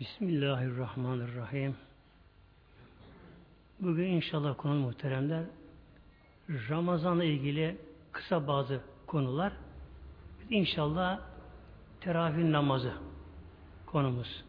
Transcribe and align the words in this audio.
Bismillahirrahmanirrahim. 0.00 1.76
Bugün 3.80 4.04
inşallah 4.04 4.56
konu 4.56 4.74
muhteremler 4.74 5.44
Ramazan'la 6.48 7.24
ilgili 7.24 7.78
kısa 8.12 8.48
bazı 8.48 8.80
konular. 9.06 9.52
İnşallah 10.50 11.20
teravih 12.00 12.44
namazı 12.44 12.92
konumuz. 13.86 14.44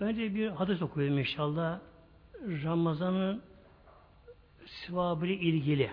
Önce 0.00 0.34
bir 0.34 0.48
hadis 0.48 0.82
okuyalım 0.82 1.18
inşallah. 1.18 1.80
Ramazan'ın 2.42 3.42
sevabı 4.66 5.26
ilgili 5.26 5.90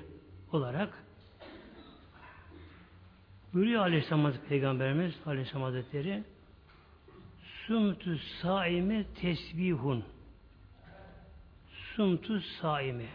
olarak 0.51 1.03
buyuruyor 3.53 3.81
Aleyhisselam 3.81 4.23
Hazretleri 4.23 4.49
Peygamberimiz 4.49 5.13
Aleyhisselam 5.25 5.63
Hazretleri 5.63 6.23
Sumtu 7.67 8.17
saimi 8.41 9.05
tesbihun 9.21 10.03
Sumtu 11.95 12.41
saimi 12.41 13.07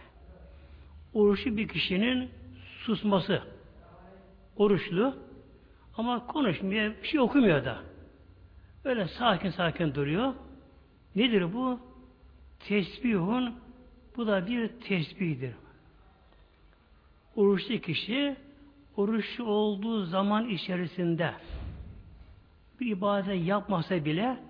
Oruçlu 1.14 1.56
bir 1.56 1.68
kişinin 1.68 2.30
susması 2.84 3.42
oruçlu 4.56 5.16
ama 5.96 6.26
konuşmuyor, 6.26 6.94
bir 7.02 7.08
şey 7.08 7.20
okumuyor 7.20 7.64
da. 7.64 7.78
Öyle 8.84 9.08
sakin 9.08 9.50
sakin 9.50 9.94
duruyor. 9.94 10.34
Nedir 11.16 11.54
bu? 11.54 11.80
Tesbihun 12.60 13.54
bu 14.16 14.26
da 14.26 14.46
bir 14.46 14.68
tesbihdir. 14.68 15.54
Oruçlu 17.36 17.78
kişi 17.78 18.36
oruçlu 18.96 19.44
olduğu 19.44 20.04
zaman 20.04 20.48
içerisinde 20.48 21.34
bir 22.80 22.86
ibadet 22.86 23.46
yapmasa 23.46 24.04
bile 24.04 24.47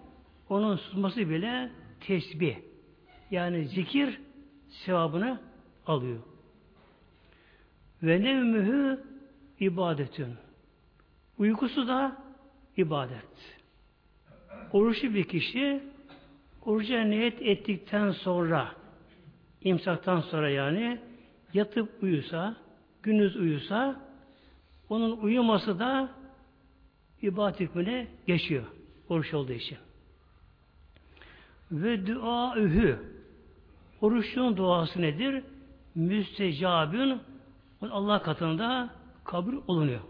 onun 0.48 0.76
susması 0.76 1.30
bile 1.30 1.70
tesbih. 2.00 2.56
Yani 3.30 3.68
zikir 3.68 4.20
sevabını 4.68 5.40
alıyor. 5.86 6.18
Ve 8.02 8.22
nevmühü 8.22 9.04
ibadetün. 9.60 10.34
Uykusu 11.38 11.88
da 11.88 12.16
ibadet. 12.76 13.58
Oruçlu 14.72 15.14
bir 15.14 15.24
kişi 15.24 15.82
oruca 16.64 17.00
niyet 17.02 17.42
ettikten 17.42 18.10
sonra 18.10 18.72
imsaktan 19.62 20.20
sonra 20.20 20.50
yani 20.50 20.98
yatıp 21.54 22.02
uyusa, 22.02 22.56
gündüz 23.02 23.36
uyusa 23.36 24.08
onun 24.88 25.16
uyuması 25.16 25.78
da 25.78 26.10
ibadet 27.22 27.60
hükmüne 27.60 28.06
geçiyor. 28.26 28.64
Oruç 29.08 29.34
olduğu 29.34 29.52
için. 29.52 29.78
Ve 31.72 32.06
duaühü 32.06 32.98
oruçluğun 34.00 34.56
duası 34.56 35.02
nedir? 35.02 35.44
Müstecabün 35.94 37.20
Allah 37.82 38.22
katında 38.22 38.90
kabul 39.24 39.56
olunuyor. 39.66 40.00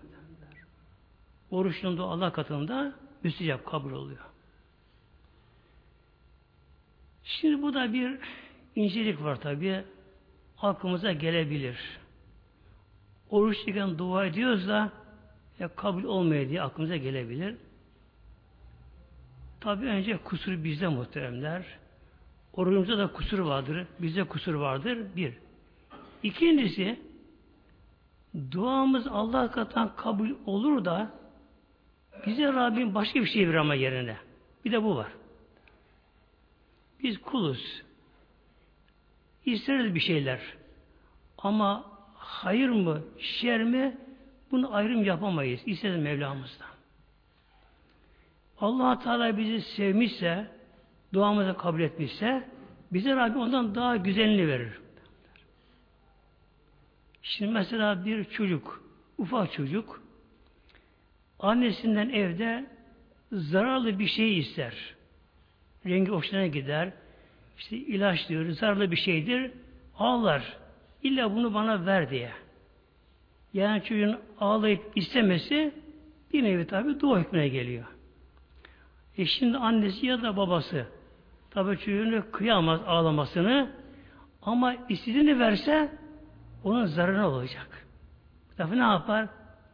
Oruçluğun 1.51 1.97
dua 1.97 2.07
Allah 2.07 2.33
katında 2.33 2.93
müstecap 3.25 3.67
kabul 3.67 3.93
oluyor. 3.93 4.25
Şimdi 7.25 7.63
bu 7.63 7.75
da 7.75 7.93
bir 7.93 8.19
incelik 8.77 9.23
var 9.23 9.41
tabi. 9.41 9.85
Aklımıza 10.63 11.13
gelebilir. 11.13 11.99
Oruçluyken 13.31 13.99
dua 13.99 14.27
ediyoruz 14.27 14.69
da 14.69 14.93
ya 15.59 15.69
kabul 15.69 16.05
olmuyor 16.05 16.49
diye 16.49 16.63
aklımıza 16.63 16.97
gelebilir. 16.97 17.57
Tabi 19.61 19.87
önce 19.87 20.17
kusur 20.17 20.65
bizde 20.65 20.89
muhteremler. 20.89 21.65
Orucumuzda 22.53 22.99
da 22.99 23.13
kusur 23.13 23.39
vardır. 23.39 23.87
Bizde 23.99 24.25
kusur 24.25 24.55
vardır. 24.55 24.99
Bir. 25.17 25.35
İkincisi 26.23 26.99
duamız 28.51 29.07
Allah 29.07 29.51
katından 29.51 29.97
kabul 29.97 30.31
olur 30.47 30.85
da 30.85 31.11
bize 32.27 32.53
Rabbim 32.53 32.95
başka 32.95 33.21
bir 33.21 33.27
şey 33.27 33.49
verir 33.49 33.57
ama 33.57 33.75
yerine. 33.75 34.17
Bir 34.65 34.73
de 34.73 34.83
bu 34.83 34.97
var. 34.97 35.13
Biz 37.03 37.19
kuluz. 37.19 37.83
İsteriz 39.45 39.95
bir 39.95 40.01
şeyler. 40.01 40.41
Ama 41.39 41.85
hayır 42.15 42.69
mı, 42.69 43.03
şer 43.19 43.65
mi 43.65 43.99
bunu 44.51 44.75
ayrım 44.75 45.05
yapamayız. 45.05 45.61
İsteriz 45.67 46.03
Mevlamızdan. 46.03 46.78
Allah 48.61 48.99
Teala 48.99 49.39
bizi 49.39 49.61
sevmişse, 49.61 50.47
duamızı 51.13 51.57
kabul 51.57 51.81
etmişse, 51.81 52.49
bize 52.93 53.17
Rabbim 53.17 53.41
ondan 53.41 53.75
daha 53.75 53.97
güzelini 53.97 54.49
verir. 54.49 54.73
Şimdi 57.23 57.53
mesela 57.53 58.05
bir 58.05 58.25
çocuk, 58.25 58.85
ufak 59.19 59.53
çocuk, 59.53 60.03
annesinden 61.39 62.09
evde 62.09 62.67
zararlı 63.33 63.99
bir 63.99 64.07
şey 64.07 64.39
ister. 64.39 64.75
Rengi 65.87 66.11
hoşuna 66.11 66.47
gider. 66.47 66.93
İşte 67.59 67.77
ilaç 67.77 68.29
diyor, 68.29 68.51
zararlı 68.51 68.91
bir 68.91 68.97
şeydir. 68.97 69.51
Ağlar. 69.99 70.57
İlla 71.03 71.35
bunu 71.35 71.55
bana 71.55 71.87
ver 71.87 72.11
diye. 72.11 72.31
Yani 73.53 73.83
çocuğun 73.83 74.21
ağlayıp 74.41 74.83
istemesi 74.95 75.75
bir 76.33 76.43
nevi 76.43 76.67
tabi 76.67 77.01
dua 77.01 77.21
hükmüne 77.21 77.49
geliyor. 77.49 77.98
E 79.19 79.27
şimdi 79.27 79.57
annesi 79.57 80.07
ya 80.07 80.23
da 80.23 80.37
babası 80.37 80.87
tabi 81.51 81.79
çocuğunu 81.79 82.31
kıyamaz 82.33 82.81
ağlamasını 82.87 83.71
ama 84.43 84.75
istediğini 84.89 85.39
verse 85.39 85.93
onun 86.65 86.87
zararına 86.87 87.29
olacak. 87.29 87.87
Tabi 88.57 88.79
ne 88.79 88.83
yapar? 88.83 89.29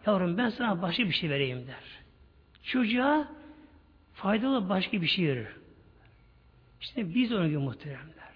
Yavrum 0.06 0.38
ben 0.38 0.48
sana 0.48 0.82
başka 0.82 1.02
bir 1.02 1.12
şey 1.12 1.30
vereyim 1.30 1.66
der. 1.66 1.84
Çocuğa 2.62 3.28
faydalı 4.12 4.68
başka 4.68 5.02
bir 5.02 5.06
şey 5.06 5.28
verir. 5.28 5.48
İşte 6.80 7.14
biz 7.14 7.32
onun 7.32 7.48
gibi 7.48 7.58
muhteremler. 7.58 8.34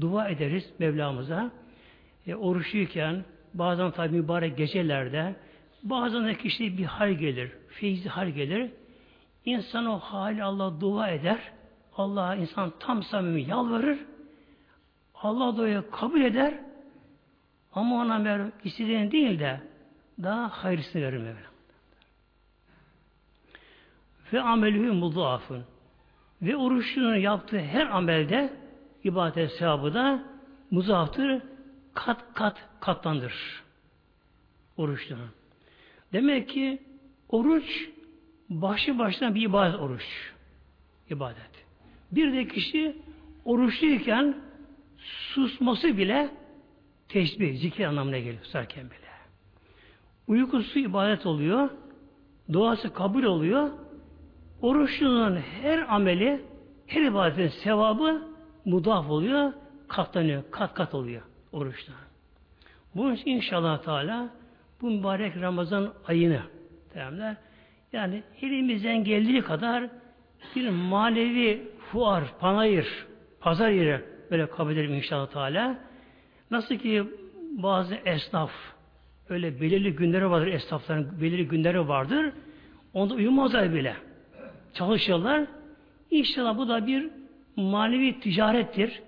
Dua 0.00 0.28
ederiz 0.28 0.72
Mevlamıza. 0.78 1.50
E, 2.26 2.34
oruçluyken 2.34 3.24
bazen 3.54 3.90
tabi 3.90 4.16
mübarek 4.16 4.56
gecelerde 4.56 5.34
bazen 5.82 6.26
de 6.26 6.38
kişiye 6.38 6.78
bir 6.78 6.84
hal 6.84 7.12
gelir. 7.12 7.52
Feyzi 7.68 8.08
hal 8.08 8.28
gelir. 8.28 8.70
İnsan 9.46 9.86
o 9.86 9.98
hali 9.98 10.42
Allah 10.42 10.80
dua 10.80 11.08
eder. 11.08 11.52
Allah'a 11.96 12.34
insan 12.34 12.72
tam 12.78 13.02
samimi 13.02 13.42
yalvarır. 13.42 13.98
Allah 15.14 15.56
duayı 15.56 15.90
kabul 15.90 16.20
eder. 16.20 16.60
Ama 17.72 17.96
ona 17.96 18.18
mer 18.18 18.50
istediğini 18.64 19.10
değil 19.10 19.38
de 19.38 19.60
daha 20.22 20.48
hayırlısını 20.48 21.02
verir 21.02 21.18
Mevlam. 21.18 21.52
Ve 24.32 24.40
amelühü 24.40 24.92
muduafın. 24.92 25.64
Ve 26.42 26.56
oruçlunun 26.56 27.16
yaptığı 27.16 27.58
her 27.58 27.86
amelde 27.86 28.52
ibadet 29.04 29.52
sevabı 29.52 29.94
da 29.94 30.22
muzaftır 30.70 31.42
kat 31.94 32.34
kat 32.34 32.68
katlandır. 32.80 33.62
Oruçlunun. 34.76 35.30
Demek 36.12 36.48
ki 36.48 36.82
oruç 37.28 37.88
başı 38.50 38.98
başına 38.98 39.34
bir 39.34 39.42
ibadet 39.42 39.80
oruç. 39.80 40.32
İbadet. 41.10 41.66
Bir 42.12 42.32
de 42.32 42.48
kişi 42.48 42.96
oruçluyken 43.44 44.36
susması 44.98 45.98
bile 45.98 46.30
teşbih, 47.08 47.58
zikir 47.58 47.84
anlamına 47.84 48.18
geliyor 48.18 48.44
sarken 48.44 48.84
bile. 48.84 49.06
Uykusu 50.28 50.78
ibadet 50.78 51.26
oluyor, 51.26 51.70
duası 52.52 52.92
kabul 52.92 53.22
oluyor. 53.22 53.70
Oruçlunun 54.62 55.36
her 55.36 55.94
ameli, 55.94 56.44
her 56.86 57.02
ibadetin 57.02 57.48
sevabı 57.48 58.28
mudaf 58.64 59.10
oluyor, 59.10 59.52
katlanıyor, 59.88 60.42
kat 60.50 60.74
kat 60.74 60.94
oluyor 60.94 61.22
oruçta. 61.52 61.92
Bunun 62.94 63.14
için 63.14 63.30
inşallah 63.30 63.82
Teala 63.82 64.28
bu 64.80 64.90
mübarek 64.90 65.36
Ramazan 65.36 65.92
ayını 66.06 66.42
derler. 66.94 67.36
Yani 67.92 68.22
elimizden 68.42 69.04
geldiği 69.04 69.42
kadar 69.42 69.90
bir 70.56 70.68
manevi 70.68 71.62
fuar, 71.78 72.24
panayır, 72.40 73.06
pazar 73.40 73.70
yeri 73.70 74.04
böyle 74.30 74.50
kabul 74.50 74.72
edelim 74.72 74.94
inşallah 74.94 75.26
Teala. 75.26 75.78
Nasıl 76.50 76.74
ki 76.74 77.04
bazı 77.52 77.94
esnaf 77.94 78.50
öyle 79.28 79.60
belirli 79.60 79.96
günleri 79.96 80.30
vardır 80.30 80.46
esnafların 80.46 81.20
belirli 81.20 81.48
günleri 81.48 81.88
vardır. 81.88 82.32
Onda 82.94 83.14
uyumazlar 83.14 83.74
bile. 83.74 83.96
Çalışıyorlar. 84.74 85.46
İnşallah 86.10 86.58
bu 86.58 86.68
da 86.68 86.86
bir 86.86 87.10
manevi 87.56 88.20
ticarettir. 88.20 89.02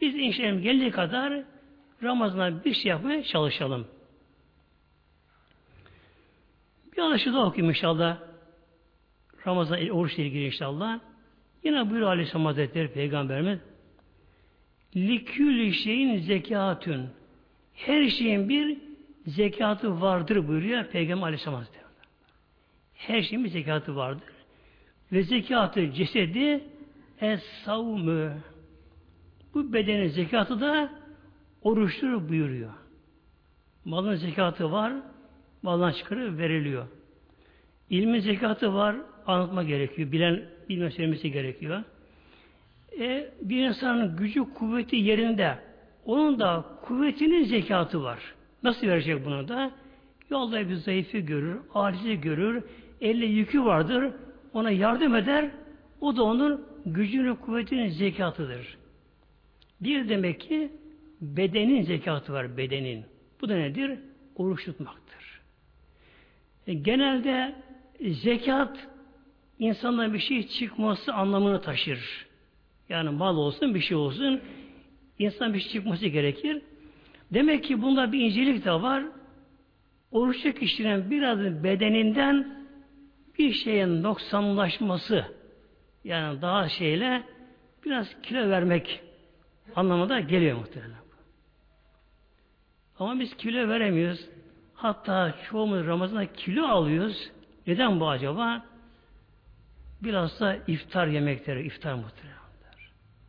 Biz 0.00 0.14
inşallah 0.14 0.62
geldiği 0.62 0.90
kadar 0.90 1.42
Ramazan'a 2.02 2.64
bir 2.64 2.74
şey 2.74 2.90
yapmaya 2.90 3.22
çalışalım. 3.22 3.86
Bir 7.02 7.06
alışı 7.06 7.32
da 7.32 7.44
okuyayım 7.44 7.70
inşallah. 7.70 8.18
Ramazan 9.46 9.88
oruçla 9.88 10.22
ilgili 10.22 10.46
inşallah. 10.46 11.00
Yine 11.64 11.90
buyuruyor 11.90 12.10
Aleyhisselam 12.10 12.46
Hazretleri 12.46 12.92
Peygamberimiz 12.92 13.58
likül 14.96 15.72
şeyin 15.72 16.18
zekatün 16.18 17.06
her 17.74 18.08
şeyin 18.08 18.48
bir 18.48 18.78
zekatı 19.26 20.00
vardır 20.00 20.48
buyuruyor 20.48 20.84
Peygamber 20.84 21.26
Aleyhisselam 21.26 21.58
Hazretleri. 21.58 21.84
Her 22.94 23.22
şeyin 23.22 23.44
bir 23.44 23.48
zekatı 23.48 23.96
vardır. 23.96 24.28
Ve 25.12 25.22
zekatı 25.22 25.92
cesedi 25.92 26.64
es-savmü. 27.20 28.32
Bu 29.54 29.72
bedenin 29.72 30.08
zekatı 30.08 30.60
da 30.60 30.90
oruçtur 31.62 32.28
buyuruyor. 32.28 32.72
Malın 33.84 34.14
zekatı 34.14 34.72
var, 34.72 34.92
maldan 35.62 35.92
çıkarı 35.92 36.38
veriliyor. 36.38 36.86
İlmin 37.90 38.20
zekatı 38.20 38.74
var, 38.74 38.96
anlatma 39.26 39.62
gerekiyor. 39.62 40.12
Bilen, 40.12 40.42
bilme 40.68 40.90
söylemesi 40.90 41.32
gerekiyor. 41.32 41.82
E, 42.98 43.30
bir 43.42 43.66
insanın 43.66 44.16
gücü, 44.16 44.54
kuvveti 44.54 44.96
yerinde. 44.96 45.58
Onun 46.04 46.40
da 46.40 46.64
kuvvetinin 46.82 47.44
zekatı 47.44 48.02
var. 48.02 48.18
Nasıl 48.62 48.86
verecek 48.86 49.24
bunu 49.24 49.48
da? 49.48 49.70
Yolda 50.30 50.68
bir 50.68 50.74
zayıfı 50.74 51.18
görür, 51.18 51.60
acizi 51.74 52.20
görür, 52.20 52.64
elle 53.00 53.26
yükü 53.26 53.64
vardır, 53.64 54.12
ona 54.52 54.70
yardım 54.70 55.16
eder, 55.16 55.50
o 56.00 56.16
da 56.16 56.22
onun 56.22 56.66
gücünün, 56.86 57.34
kuvvetinin 57.34 57.88
zekatıdır. 57.88 58.78
Bir 59.80 60.08
demek 60.08 60.40
ki 60.40 60.72
bedenin 61.20 61.82
zekatı 61.82 62.32
var, 62.32 62.56
bedenin. 62.56 63.04
Bu 63.40 63.48
da 63.48 63.56
nedir? 63.56 63.98
Oruç 64.36 64.64
tutmaktır. 64.64 65.21
E, 66.66 66.74
genelde 66.74 67.54
zekat 68.00 68.88
insandan 69.58 70.14
bir 70.14 70.18
şey 70.18 70.48
çıkması 70.48 71.14
anlamını 71.14 71.62
taşır. 71.62 72.26
Yani 72.88 73.10
mal 73.10 73.36
olsun, 73.36 73.74
bir 73.74 73.80
şey 73.80 73.96
olsun, 73.96 74.40
insan 75.18 75.54
bir 75.54 75.60
şey 75.60 75.72
çıkması 75.72 76.06
gerekir. 76.06 76.62
Demek 77.34 77.64
ki 77.64 77.82
bunda 77.82 78.12
bir 78.12 78.20
incelik 78.20 78.64
de 78.64 78.72
var. 78.72 79.04
Oruçlu 80.10 80.52
kişinin 80.52 81.10
biraz 81.10 81.38
bedeninden 81.64 82.66
bir 83.38 83.52
şeyin 83.52 84.02
noksanlaşması 84.02 85.24
yani 86.04 86.42
daha 86.42 86.68
şeyle 86.68 87.22
biraz 87.84 88.22
kilo 88.22 88.50
vermek 88.50 89.00
anlamında 89.76 90.20
geliyor 90.20 90.58
muhtemelen. 90.58 91.02
Ama 92.98 93.20
biz 93.20 93.36
kilo 93.36 93.68
veremiyoruz. 93.68 94.28
Hatta 94.82 95.34
çoğumuz 95.50 95.86
Ramazan'da 95.86 96.32
kilo 96.32 96.66
alıyoruz. 96.66 97.30
Neden 97.66 98.00
bu 98.00 98.08
acaba? 98.08 98.64
Biraz 100.02 100.40
da 100.40 100.56
iftar 100.66 101.06
yemekleri, 101.06 101.66
iftar 101.66 101.94
muhtemelen. 101.94 102.38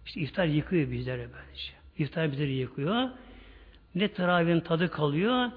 İşte 0.05 0.21
iftar 0.21 0.45
yıkıyor 0.45 0.91
bizlere 0.91 1.27
böylece. 1.33 1.71
İftar 1.97 2.31
bizleri 2.31 2.51
yıkıyor. 2.51 3.09
Ne 3.95 4.07
teravihin 4.07 4.59
tadı 4.59 4.91
kalıyor, 4.91 5.51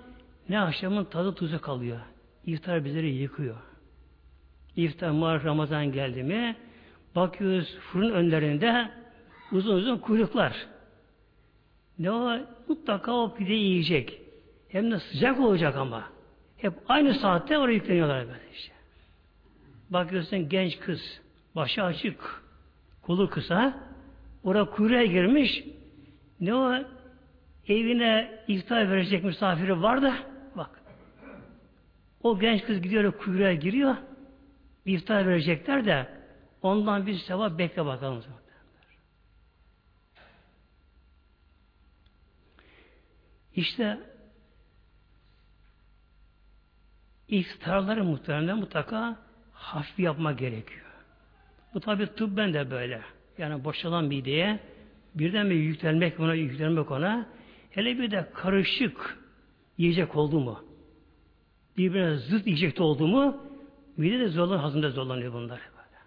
ne 0.49 0.61
akşamın 0.61 1.05
tadı 1.05 1.35
tuzu 1.35 1.61
kalıyor. 1.61 2.01
İftar 2.47 2.85
bizleri 2.85 3.15
yıkıyor. 3.15 3.57
İftar 4.77 5.11
Mart 5.11 5.45
Ramazan 5.45 5.93
geldi 5.93 6.23
mi 6.23 6.57
bakıyoruz 7.15 7.79
fırın 7.79 8.11
önlerinde 8.11 8.91
uzun 9.53 9.77
uzun 9.77 9.99
kuyruklar. 9.99 10.67
Ne 11.99 12.11
o? 12.11 12.39
Mutlaka 12.69 13.13
o 13.13 13.35
pide 13.35 13.55
yiyecek. 13.55 14.26
Hem 14.77 14.91
de 14.91 15.01
sıcak 15.01 15.41
olacak 15.41 15.77
ama. 15.77 16.11
Hep 16.57 16.73
aynı 16.89 17.15
saatte 17.15 17.59
oraya 17.59 17.73
yükleniyorlar 17.73 18.29
böyle 18.29 18.51
işte. 18.55 18.73
Bakıyorsun 19.91 20.49
genç 20.49 20.79
kız, 20.79 21.21
başı 21.55 21.83
açık, 21.83 22.43
kolu 23.03 23.31
kısa, 23.31 23.81
oraya 24.45 24.65
kuyruğa 24.65 25.05
girmiş. 25.05 25.65
Ne 26.41 26.55
o? 26.55 26.85
Evine 27.69 28.41
iftar 28.49 28.91
verecek 28.91 29.25
misafiri 29.25 29.83
var 29.83 30.03
da, 30.03 30.17
bak. 30.57 30.71
O 32.23 32.39
genç 32.39 32.65
kız 32.65 32.83
gidiyor 32.83 33.13
kuyruğa 33.13 33.53
giriyor. 33.53 33.97
İftar 34.85 35.27
verecekler 35.27 35.85
de 35.87 36.09
ondan 36.63 37.07
bir 37.07 37.19
sevap 37.19 37.59
bekle 37.59 37.87
bakalım. 37.87 38.25
İşte 43.55 44.16
iftarları 47.29 48.05
muhtemelen 48.05 48.59
mutlaka 48.59 49.19
hafif 49.53 49.99
yapma 49.99 50.33
gerekiyor. 50.33 50.87
Bu 51.75 51.81
tabi 51.81 52.07
tıbben 52.07 52.55
de 52.55 52.71
böyle. 52.71 53.01
Yani 53.39 53.65
boşalan 53.65 54.05
mideye 54.05 54.61
birden 55.15 55.51
bir 55.51 55.55
yüklenmek 55.55 56.21
ona 56.21 56.35
yüklenmek 56.35 56.91
ona 56.91 57.27
hele 57.71 57.99
bir 57.99 58.11
de 58.11 58.31
karışık 58.35 59.19
yiyecek 59.79 60.17
oldu 60.17 60.41
mu 60.41 60.65
birbirine 61.77 62.17
zıt 62.17 62.47
yiyecekte 62.47 62.83
oldu 62.83 63.07
mu 63.07 63.37
mide 63.97 64.19
de 64.19 64.29
zorlanıyor, 64.29 64.61
hazımda 64.61 64.91
zorlanıyor 64.91 65.33
bunlar. 65.33 65.61
Böyle. 65.61 65.99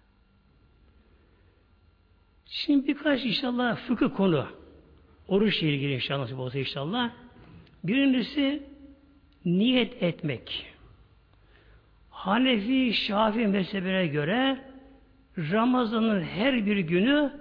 Şimdi 2.46 2.88
birkaç 2.88 3.26
inşallah 3.26 3.78
fıkıh 3.88 4.16
konu 4.16 4.48
oruçla 5.28 5.68
ilgili 5.68 5.94
inşallah 5.94 6.40
olsa 6.40 6.60
inşallah. 6.60 7.12
Birincisi 7.84 8.64
niyet 9.46 10.04
etmek. 10.04 10.66
Hanefi, 12.20 12.94
Şafii 12.94 13.48
mezhebine 13.48 14.08
göre 14.08 14.58
Ramazan'ın 15.38 16.22
her 16.22 16.66
bir 16.66 16.78
günü 16.78 17.32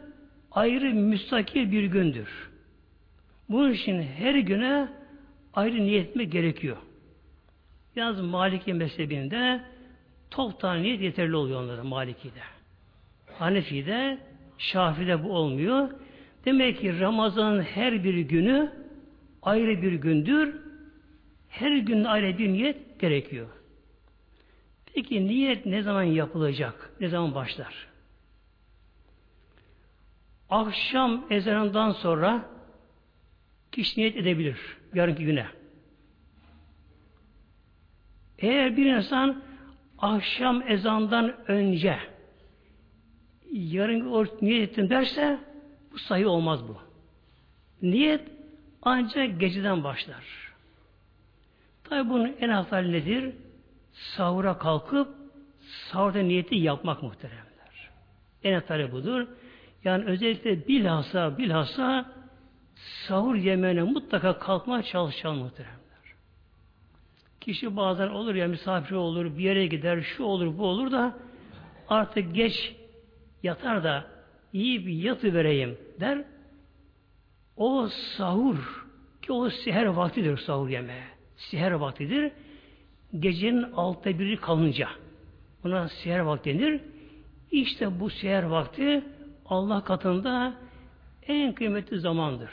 ayrı 0.50 0.94
müstakil 0.94 1.72
bir 1.72 1.84
gündür. 1.84 2.50
Bunun 3.48 3.72
için 3.72 4.02
her 4.02 4.34
güne 4.34 4.88
ayrı 5.54 5.76
niyet 5.84 6.08
etmek 6.08 6.32
gerekiyor. 6.32 6.76
Yalnız 7.96 8.20
Maliki 8.20 8.74
mezhebinde 8.74 9.60
tok 10.30 10.60
tane 10.60 10.82
niyet 10.82 11.00
yeterli 11.00 11.36
oluyor 11.36 11.62
onlara 11.62 11.84
Maliki'de. 11.84 12.40
Hanefi'de, 13.38 14.18
Şafi'de 14.58 15.24
bu 15.24 15.32
olmuyor. 15.32 15.90
Demek 16.44 16.80
ki 16.80 17.00
Ramazan'ın 17.00 17.62
her 17.62 18.04
bir 18.04 18.18
günü 18.18 18.72
ayrı 19.42 19.82
bir 19.82 19.92
gündür. 19.92 20.56
Her 21.48 21.76
gün 21.76 22.04
ayrı 22.04 22.38
bir 22.38 22.48
niyet 22.48 23.00
gerekiyor. 23.00 23.57
Peki 24.98 25.26
niyet 25.26 25.66
ne 25.66 25.82
zaman 25.82 26.02
yapılacak? 26.02 26.90
Ne 27.00 27.08
zaman 27.08 27.34
başlar? 27.34 27.86
Akşam 30.50 31.26
ezanından 31.30 31.92
sonra 31.92 32.44
kişi 33.72 34.00
niyet 34.00 34.16
edebilir 34.16 34.58
yarınki 34.94 35.24
güne. 35.24 35.46
Eğer 38.38 38.76
bir 38.76 38.86
insan 38.86 39.42
akşam 39.98 40.62
ezandan 40.68 41.50
önce 41.50 41.98
yarın 43.52 44.00
oruç 44.00 44.42
niyet 44.42 44.70
ettim 44.70 44.90
derse 44.90 45.38
bu 45.92 45.98
sayı 45.98 46.28
olmaz 46.28 46.68
bu. 46.68 46.76
Niyet 47.82 48.28
ancak 48.82 49.40
geceden 49.40 49.84
başlar. 49.84 50.52
Tabi 51.84 52.10
bunun 52.10 52.36
en 52.40 52.48
hafif 52.48 52.72
nedir? 52.72 53.34
Sahura 53.92 54.58
kalkıp 54.58 55.08
sahurda 55.60 56.18
niyeti 56.18 56.56
yapmak 56.56 57.02
muhteremler. 57.02 57.90
En 58.44 58.54
hafif 58.54 58.92
budur. 58.92 59.26
Yani 59.84 60.04
özellikle 60.04 60.68
bilhassa 60.68 61.38
bilhassa 61.38 62.12
sahur 62.74 63.34
yemeğine 63.34 63.82
mutlaka 63.82 64.38
kalkmaya 64.38 64.82
çalışalım 64.82 65.38
muhteremler. 65.38 65.78
Kişi 67.40 67.76
bazen 67.76 68.08
olur 68.08 68.34
ya 68.34 68.48
misafir 68.48 68.94
olur, 68.96 69.38
bir 69.38 69.44
yere 69.44 69.66
gider, 69.66 70.00
şu 70.00 70.24
olur, 70.24 70.58
bu 70.58 70.66
olur 70.66 70.92
da 70.92 71.16
artık 71.88 72.34
geç 72.34 72.76
yatar 73.42 73.84
da 73.84 74.06
iyi 74.52 74.86
bir 74.86 74.92
yatı 74.92 75.34
vereyim 75.34 75.78
der. 76.00 76.24
O 77.56 77.88
sahur 77.88 78.86
ki 79.22 79.32
o 79.32 79.50
siher 79.50 79.86
vaktidir 79.86 80.36
sahur 80.36 80.68
yemeği. 80.68 81.02
Siher 81.36 81.72
vaktidir. 81.72 82.32
Gecenin 83.18 83.62
altta 83.62 84.18
biri 84.18 84.36
kalınca. 84.36 84.88
Buna 85.64 85.88
siher 85.88 86.18
vakti 86.18 86.58
denir. 86.58 86.80
İşte 87.50 88.00
bu 88.00 88.10
siher 88.10 88.42
vakti 88.42 89.04
Allah 89.46 89.84
katında 89.84 90.54
en 91.26 91.52
kıymetli 91.54 92.00
zamandır. 92.00 92.50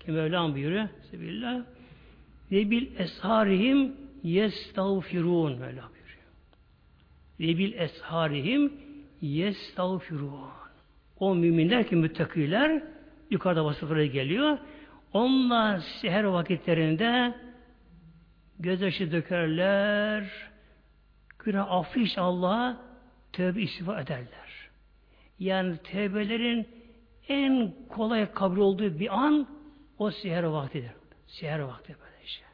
Ki 0.00 0.12
Mevlam 0.12 0.54
buyuruyor. 0.54 0.88
Sebillah. 1.10 1.62
Ve 2.52 2.70
bil 2.70 2.86
esharihim 2.98 3.96
yestağfirun. 4.22 5.52
Mevla 5.52 5.88
buyuruyor. 5.90 6.32
Ve 7.40 7.58
bil 7.58 7.72
esharihim 7.72 8.72
yestağfirun. 9.20 10.32
O 11.18 11.34
müminler 11.34 11.88
ki 11.88 11.96
müttakiler 11.96 12.82
yukarıda 13.30 13.64
vasıfları 13.64 14.06
geliyor. 14.06 14.58
Onlar 15.12 15.78
seher 16.00 16.24
vakitlerinde 16.24 17.34
gözyaşı 18.62 19.12
dökerler. 19.12 20.24
Günah 21.38 21.70
affı 21.70 22.00
Allah'a 22.16 22.76
tövbe 23.32 23.62
istifa 23.62 24.00
ederler. 24.00 24.68
Yani 25.38 25.76
tevbelerin 25.76 26.68
en 27.28 27.74
kolay 27.88 28.32
kabul 28.32 28.56
olduğu 28.56 28.98
bir 28.98 29.18
an 29.18 29.48
o 29.98 30.10
siher 30.10 30.42
vaktidir. 30.42 30.90
Siher 31.26 31.58
vakti 31.58 31.96
böyle 32.00 32.26
şey. 32.26 32.44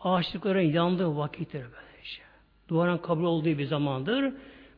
Ağaçlıkların 0.00 0.60
yandığı 0.60 1.16
vakittir 1.16 1.62
böyle 1.62 2.02
şey. 2.04 2.24
Duvarın 2.68 2.98
kabul 2.98 3.24
olduğu 3.24 3.58
bir 3.58 3.64
zamandır. 3.64 4.34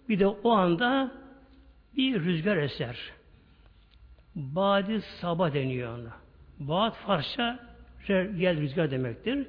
Bir 0.08 0.18
de 0.18 0.26
o 0.26 0.50
anda 0.50 1.12
bir 1.96 2.24
rüzgar 2.24 2.56
eser. 2.56 3.12
Badi 4.34 5.00
sabah 5.20 5.54
deniyor 5.54 5.98
ona. 5.98 6.12
Baat 6.58 6.96
Farsça 6.96 7.58
gel 8.08 8.60
rüzgar 8.60 8.90
demektir. 8.90 9.46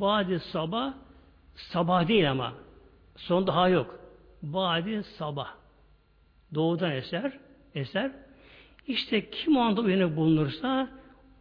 Badi 0.00 0.40
sabah 0.40 0.94
sabah 1.54 2.08
değil 2.08 2.30
ama 2.30 2.52
son 3.16 3.46
daha 3.46 3.68
yok. 3.68 3.98
Badi 4.42 5.02
sabah. 5.02 5.48
Doğudan 6.54 6.90
eser, 6.90 7.38
eser. 7.74 8.12
İşte 8.86 9.30
kim 9.30 9.56
o 9.56 9.60
anda 9.60 9.80
uyanık 9.80 10.16
bulunursa 10.16 10.88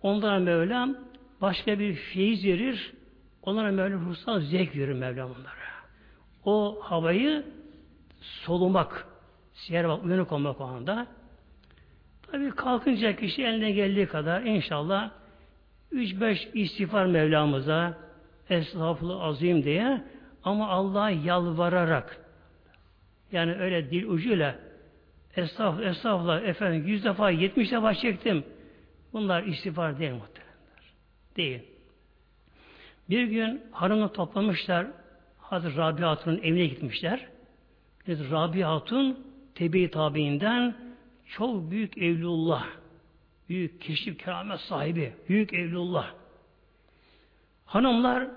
onlara 0.01 0.39
Mevlam 0.39 0.95
başka 1.41 1.79
bir 1.79 1.95
feyiz 1.95 2.45
verir. 2.45 2.93
Onlara 3.43 3.71
Mevlam 3.71 4.09
ruhsal 4.09 4.39
zevk 4.39 4.75
verir 4.75 4.93
Mevlam 4.93 5.31
onlara. 5.31 5.73
O 6.45 6.79
havayı 6.81 7.45
solumak, 8.21 9.07
siyer 9.53 9.89
bak 9.89 10.03
uyanık 10.03 10.31
olmak 10.31 10.61
o 10.61 10.63
anda. 10.63 11.07
Tabi 12.31 12.49
kalkınca 12.49 13.15
kişi 13.15 13.43
eline 13.43 13.71
geldiği 13.71 14.05
kadar 14.05 14.41
inşallah 14.41 15.11
3-5 15.91 16.51
istiğfar 16.53 17.05
Mevlamıza 17.05 17.97
estağfurullah 18.49 19.21
azim 19.21 19.63
diye 19.63 20.03
ama 20.43 20.67
Allah'a 20.67 21.09
yalvararak 21.09 22.17
yani 23.31 23.55
öyle 23.55 23.91
dil 23.91 24.07
ucuyla 24.07 24.55
estağfurullah, 25.35 25.89
estağfurullah 25.89 26.41
efendim 26.41 26.87
yüz 26.87 27.03
defa, 27.03 27.29
yetmiş 27.29 27.71
defa 27.71 27.93
çektim. 27.93 28.43
Bunlar 29.13 29.43
istiğfar 29.43 29.99
değil 29.99 30.11
muhtemelenler. 30.11 30.93
Değil. 31.37 31.61
Bir 33.09 33.23
gün 33.23 33.61
hanımla 33.71 34.11
toplamışlar 34.11 34.87
Hazreti 35.37 35.77
Rabia 35.77 36.09
Hatun'un 36.09 36.37
evine 36.37 36.65
gitmişler. 36.65 37.27
Rabia 38.07 38.75
Hatun 38.75 39.27
tebe 39.55 39.91
tabiinden 39.91 40.75
çok 41.25 41.71
büyük 41.71 41.97
evlullah. 41.97 42.65
Büyük 43.49 43.81
keşif 43.81 44.19
keramet 44.19 44.59
sahibi. 44.59 45.13
Büyük 45.29 45.53
evlullah. 45.53 46.13
Hanımlar 47.73 48.27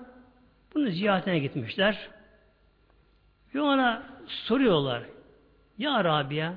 bunu 0.73 0.89
ziyaretine 0.89 1.39
gitmişler. 1.39 2.09
Ve 3.55 3.61
ona 3.61 4.03
soruyorlar. 4.27 5.03
Ya 5.77 6.03
Rabia 6.03 6.53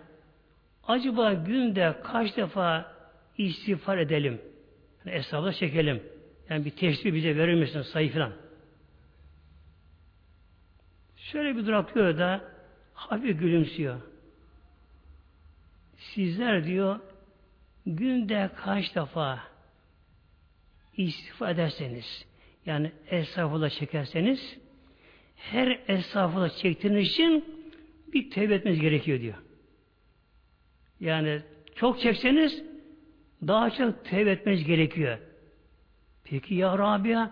acaba 0.86 1.32
günde 1.32 2.00
kaç 2.04 2.36
defa 2.36 2.92
istiğfar 3.38 3.98
edelim? 3.98 4.40
Yani 5.04 5.16
hesabı 5.16 5.52
çekelim. 5.52 6.02
Yani 6.48 6.64
bir 6.64 6.70
teşbih 6.70 7.14
bize 7.14 7.36
verir 7.36 7.54
misin 7.54 7.82
sayı 7.82 8.12
falan? 8.12 8.32
Şöyle 11.16 11.56
bir 11.56 11.66
duraklıyor 11.66 12.18
da 12.18 12.44
hafif 12.94 13.40
gülümsüyor. 13.40 14.00
Sizler 15.96 16.64
diyor 16.64 17.00
günde 17.86 18.50
kaç 18.64 18.94
defa 18.94 19.38
istiğfar 20.96 21.50
ederseniz 21.50 22.29
yani 22.66 22.92
estağfurullah 23.10 23.70
çekerseniz 23.70 24.58
her 25.36 25.80
estağfurullah 25.88 26.56
çektiğiniz 26.56 27.06
için 27.06 27.44
bir 28.12 28.30
tevbe 28.30 28.54
etmeniz 28.54 28.80
gerekiyor 28.80 29.20
diyor. 29.20 29.34
Yani 31.00 31.40
çok 31.74 32.00
çekseniz 32.00 32.62
daha 33.46 33.70
çok 33.70 34.04
tevbe 34.04 34.30
etmeniz 34.30 34.64
gerekiyor. 34.64 35.18
Peki 36.24 36.54
ya 36.54 36.78
Rabia 36.78 37.30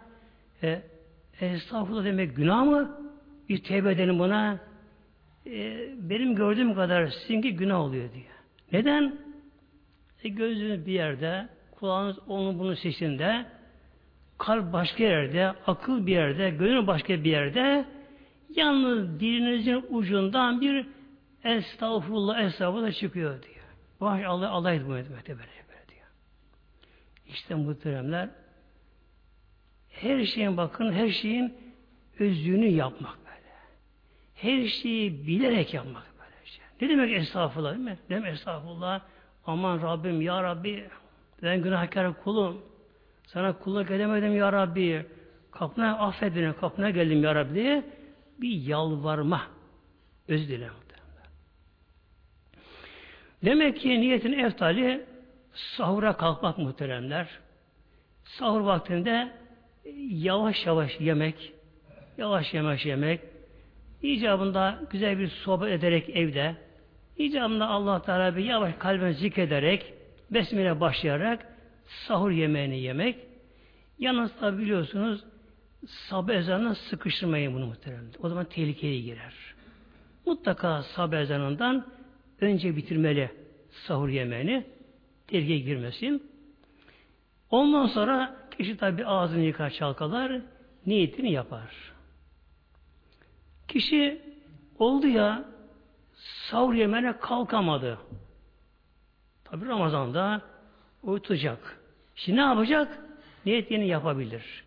e, 0.63 0.83
estağfurullah 1.41 2.05
demek 2.05 2.37
günah 2.37 2.65
mı? 2.65 3.01
Bir 3.49 3.63
tevbe 3.63 3.93
edelim 3.93 4.19
buna. 4.19 4.61
E, 5.47 5.89
benim 6.11 6.35
gördüğüm 6.35 6.75
kadar 6.75 7.07
sizinki 7.07 7.57
günah 7.57 7.81
oluyor 7.81 8.13
diyor. 8.13 8.25
Neden? 8.73 9.19
E, 10.25 10.29
gözünüz 10.29 10.87
bir 10.87 10.93
yerde, 10.93 11.49
kulağınız 11.71 12.19
onun 12.29 12.59
bunun 12.59 12.75
sesinde, 12.75 13.47
kalp 14.39 14.73
başka 14.73 15.05
yerde, 15.05 15.55
akıl 15.67 16.07
bir 16.07 16.13
yerde, 16.13 16.51
gönül 16.51 16.87
başka 16.87 17.25
bir 17.25 17.31
yerde, 17.31 17.85
yalnız 18.57 19.21
dilinizin 19.21 19.85
ucundan 19.91 20.61
bir 20.61 20.87
estağfurullah, 21.45 22.43
estağfurullah 22.43 22.93
çıkıyor 22.93 23.43
diyor. 23.43 23.55
Baş 24.01 24.25
Allah, 24.25 24.51
Allah 24.51 24.73
etmiyor 24.73 24.97
böyle, 24.97 25.39
böyle 25.39 25.89
diyor. 25.89 26.07
İşte 27.27 27.55
muhteremler, 27.55 28.29
her 29.89 30.25
şeyin 30.25 30.57
bakın, 30.57 30.93
her 30.93 31.09
şeyin 31.09 31.55
özlüğünü 32.19 32.67
yapmak 32.67 33.19
böyle. 33.19 33.53
Her 34.35 34.69
şeyi 34.69 35.27
bilerek 35.27 35.75
yapmak 35.75 36.07
böyle 36.19 36.47
şey. 36.47 36.65
Ne 36.81 36.89
demek 36.89 37.13
estağfurullah 37.13 37.73
değil 37.73 37.85
mi? 37.85 37.99
Demek 38.11 38.35
estağfurullah? 38.35 39.01
Aman 39.47 39.83
Rabbim, 39.83 40.21
Ya 40.21 40.43
Rabbi, 40.43 40.89
ben 41.43 41.63
günahkar 41.63 42.23
kulum. 42.23 42.68
Sana 43.33 43.53
kulluk 43.53 43.91
edemedim 43.91 44.37
Ya 44.37 44.53
Rabbi. 44.53 45.07
Kapına 45.51 45.99
affet 45.99 46.37
beni, 46.37 46.53
kapına 46.53 46.91
geldim 46.91 47.23
Ya 47.23 47.35
Rabbi 47.35 47.83
bir 48.41 48.63
yalvarma. 48.63 49.43
Öz 50.29 50.49
dile 50.49 50.69
Demek 53.45 53.81
ki 53.81 54.01
niyetin 54.01 54.33
eftali 54.33 55.05
sahura 55.53 56.17
kalkmak 56.17 56.59
muhteremler. 56.59 57.29
Sahur 58.25 58.61
vaktinde 58.61 59.33
yavaş 60.09 60.67
yavaş 60.67 61.01
yemek, 61.01 61.53
yavaş 62.19 62.55
yavaş 62.55 62.87
yemek, 62.87 63.21
icabında 64.03 64.81
güzel 64.91 65.19
bir 65.19 65.29
sohbet 65.29 65.73
ederek 65.73 66.11
evde, 66.11 66.57
icabında 67.17 67.67
Allah 67.67 68.03
Teala 68.03 68.37
bir 68.37 68.45
yavaş 68.45 68.75
kalben 68.79 69.13
zikrederek, 69.13 69.95
besmele 70.31 70.81
başlayarak 70.81 71.48
sahur 71.89 72.31
yemeğini 72.31 72.81
yemek. 72.81 73.19
Yalnız 73.99 74.37
tabi 74.41 74.63
biliyorsunuz 74.63 75.25
sabah 75.87 76.35
ezanına 76.35 76.75
sıkıştırmayın 76.75 77.55
bunu 77.55 77.67
muhtemelen. 77.67 78.05
O 78.23 78.29
zaman 78.29 78.45
tehlikeye 78.45 79.01
girer. 79.01 79.35
Mutlaka 80.27 80.83
sabah 80.83 81.19
ezanından 81.19 81.87
önce 82.41 82.77
bitirmeli 82.77 83.31
sahur 83.71 84.09
yemeğini. 84.09 84.67
Tehlikeye 85.27 85.59
girmesin. 85.59 86.31
Ondan 87.51 87.87
sonra 87.87 88.37
kişi 88.59 88.77
tabi 88.77 89.07
ağzını 89.07 89.41
yıkar 89.41 89.71
çalkalar, 89.71 90.41
niyetini 90.87 91.33
yapar. 91.33 91.93
Kişi 93.69 94.23
oldu 94.79 95.07
ya 95.07 95.45
sahur 96.51 96.75
yemeğine 96.75 97.19
kalkamadı. 97.19 97.99
Tabi 99.45 99.67
Ramazan'da 99.67 100.43
uyutacak. 101.09 101.81
Şimdi 102.17 102.39
ne 102.39 102.43
yapacak? 102.43 102.99
Niyetini 103.47 103.89
yapabilir. 103.89 104.65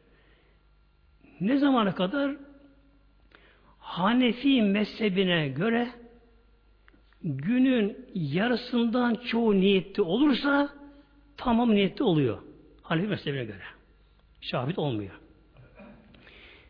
Ne 1.41 1.57
zamana 1.57 1.95
kadar? 1.95 2.35
Hanefi 3.79 4.61
mezhebine 4.61 5.49
göre 5.49 5.87
günün 7.23 8.05
yarısından 8.13 9.15
çoğu 9.15 9.59
niyetli 9.59 10.01
olursa 10.01 10.69
tamam 11.37 11.75
niyetli 11.75 12.03
oluyor. 12.03 12.37
Hanefi 12.81 13.07
mezhebine 13.07 13.45
göre. 13.45 13.63
Şafit 14.41 14.79
olmuyor. 14.79 15.11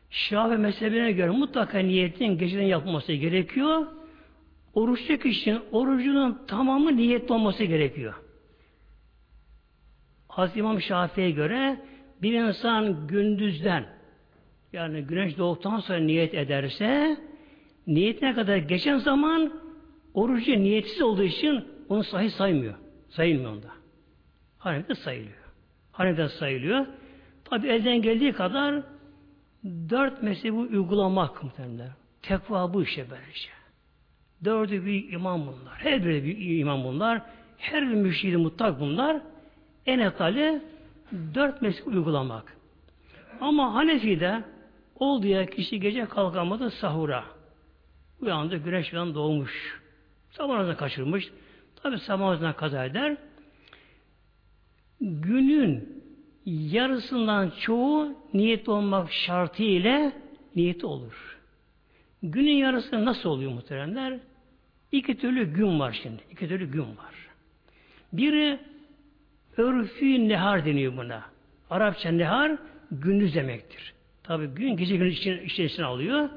Şafi 0.09 0.57
mezhebine 0.57 1.11
göre 1.11 1.29
mutlaka 1.29 1.79
niyetin 1.79 2.37
geceden 2.37 2.63
yapılması 2.63 3.13
gerekiyor. 3.13 3.87
Oruçlu 4.73 5.17
kişinin 5.17 5.61
orucunun 5.71 6.41
tamamı 6.47 6.97
niyetli 6.97 7.33
olması 7.33 7.63
gerekiyor. 7.63 8.13
Hazreti 10.31 10.59
İmam 10.59 10.81
Şafii'ye 10.81 11.31
göre 11.31 11.81
bir 12.21 12.33
insan 12.33 13.07
gündüzden 13.07 13.85
yani 14.73 15.01
güneş 15.01 15.37
doğduktan 15.37 15.79
sonra 15.79 15.99
niyet 15.99 16.33
ederse 16.33 17.17
niyetine 17.87 18.33
kadar 18.33 18.57
geçen 18.57 18.97
zaman 18.97 19.53
orucu 20.13 20.51
niyetsiz 20.51 21.01
olduğu 21.01 21.23
için 21.23 21.65
onu 21.89 22.03
sahih 22.03 22.29
saymıyor. 22.29 22.73
Sayılmıyor 23.09 23.51
onda. 23.51 23.67
Hanefi'de 24.57 24.95
sayılıyor. 24.95 25.53
Hanefi'de 25.91 26.29
sayılıyor. 26.29 26.85
Tabi 27.45 27.67
elden 27.67 28.01
geldiği 28.01 28.31
kadar 28.31 28.83
dört 29.65 30.23
mezhebi 30.23 30.55
uygulamak 30.55 31.43
muhtemelen. 31.43 31.91
Tekva 32.21 32.73
bu 32.73 32.83
işe 32.83 33.05
böylece. 33.09 33.49
Dördü 34.43 34.85
bir 34.85 35.11
imam 35.11 35.41
bunlar. 35.41 35.73
Her 35.77 36.05
biri 36.05 36.23
bir 36.23 36.59
imam 36.59 36.83
bunlar. 36.83 37.21
Her 37.57 37.89
bir 37.89 37.95
müşridi 37.95 38.37
mutlak 38.37 38.79
bunlar. 38.79 39.21
En 39.85 39.99
etali 39.99 40.61
dört 41.33 41.61
mezhep 41.61 41.87
uygulamak. 41.87 42.57
Ama 43.41 43.73
Hanefi'de 43.73 44.43
oldu 44.95 45.27
ya 45.27 45.45
kişi 45.45 45.79
gece 45.79 46.05
kalkamadı 46.05 46.71
sahura. 46.71 47.23
Uyandı 48.21 48.57
güneş 48.57 48.89
falan 48.89 49.15
doğmuş. 49.15 49.81
Sabah 50.31 50.53
namazını 50.53 50.77
kaçırmış. 50.77 51.31
Tabi 51.75 51.99
sabah 51.99 52.19
namazına 52.19 52.53
kaza 52.53 52.85
eder. 52.85 53.17
Günün 55.01 56.03
yarısından 56.45 57.51
çoğu 57.61 58.15
niyet 58.33 58.69
olmak 58.69 59.11
şartı 59.11 59.63
ile 59.63 60.11
niyeti 60.55 60.85
olur. 60.85 61.39
Günün 62.23 62.55
yarısı 62.55 63.05
nasıl 63.05 63.29
oluyor 63.29 63.51
muhteremler? 63.51 64.19
İki 64.91 65.17
türlü 65.17 65.53
gün 65.53 65.79
var 65.79 65.99
şimdi. 66.03 66.21
İki 66.31 66.47
türlü 66.47 66.71
gün 66.71 66.81
var. 66.81 67.15
Biri 68.13 68.59
örfü 69.57 70.29
nehar 70.29 70.65
deniyor 70.65 70.97
buna. 70.97 71.21
Arapça 71.69 72.11
nehar 72.11 72.57
gündüz 72.91 73.35
demektir. 73.35 73.93
Tabi 74.23 74.47
gün 74.47 74.77
gece 74.77 74.97
gündüz 74.97 75.17
için, 75.17 75.39
içerisine 75.45 75.85
alıyor. 75.85 76.29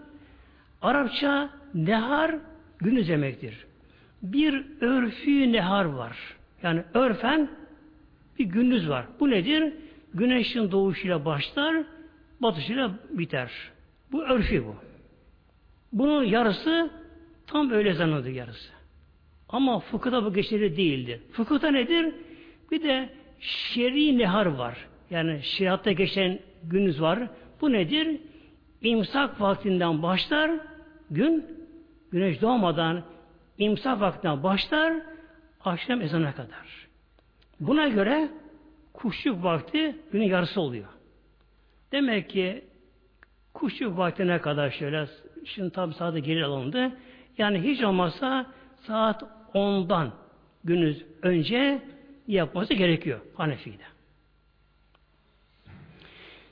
Arapça 0.83 1.50
nehar 1.75 2.35
gündüz 2.78 3.09
demektir. 3.09 3.66
Bir 4.23 4.64
örfü 4.80 5.52
nehar 5.52 5.85
var. 5.85 6.16
Yani 6.62 6.83
örfen 6.94 7.50
bir 8.38 8.44
gündüz 8.44 8.88
var. 8.88 9.06
Bu 9.21 9.30
nedir? 9.30 9.73
Güneşin 10.14 10.71
doğuşuyla 10.71 11.25
başlar, 11.25 11.85
batışıyla 12.40 12.90
biter. 13.11 13.50
Bu 14.12 14.23
örfü 14.25 14.64
bu. 14.64 14.75
Bunun 15.92 16.25
yarısı 16.25 16.90
tam 17.47 17.71
öyle 17.71 17.94
zannediyor 17.94 18.37
yarısı. 18.37 18.73
Ama 19.49 19.80
fıkıhta 19.80 20.25
bu 20.25 20.35
geçerli 20.35 20.76
değildir. 20.76 21.21
Fıkıhta 21.33 21.71
nedir? 21.71 22.14
Bir 22.71 22.83
de 22.83 23.09
şer'i 23.40 24.18
nehar 24.18 24.47
var. 24.47 24.88
Yani 25.11 25.40
şeriatta 25.42 25.92
geçen 25.92 26.38
günüz 26.62 27.00
var. 27.00 27.28
Bu 27.61 27.73
nedir? 27.73 28.21
İmsak 28.83 29.40
vaktinden 29.40 30.02
başlar 30.02 30.50
gün, 31.11 31.47
güneş 32.12 32.40
doğmadan 32.40 33.02
imsak 33.59 34.00
vaktinden 34.00 34.42
başlar 34.42 34.94
akşam 35.64 36.00
ezana 36.00 36.35
kadar. 36.35 36.88
Buna 37.61 37.88
göre 37.88 38.28
kuşluk 38.92 39.44
vakti 39.44 39.97
günün 40.12 40.25
yarısı 40.25 40.61
oluyor. 40.61 40.88
Demek 41.92 42.30
ki 42.30 42.64
kuşluk 43.54 43.99
vaktine 43.99 44.40
kadar 44.40 44.71
şöyle 44.71 45.06
şimdi 45.44 45.71
tabi 45.71 45.94
saate 45.94 46.21
geri 46.21 46.44
alındı. 46.44 46.92
Yani 47.38 47.62
hiç 47.62 47.83
olmazsa 47.83 48.47
saat 48.87 49.23
10'dan 49.54 50.11
günüz 50.64 51.04
önce 51.23 51.83
yapması 52.26 52.75
gerekiyor 52.75 53.21
Hanefi'de. 53.35 53.85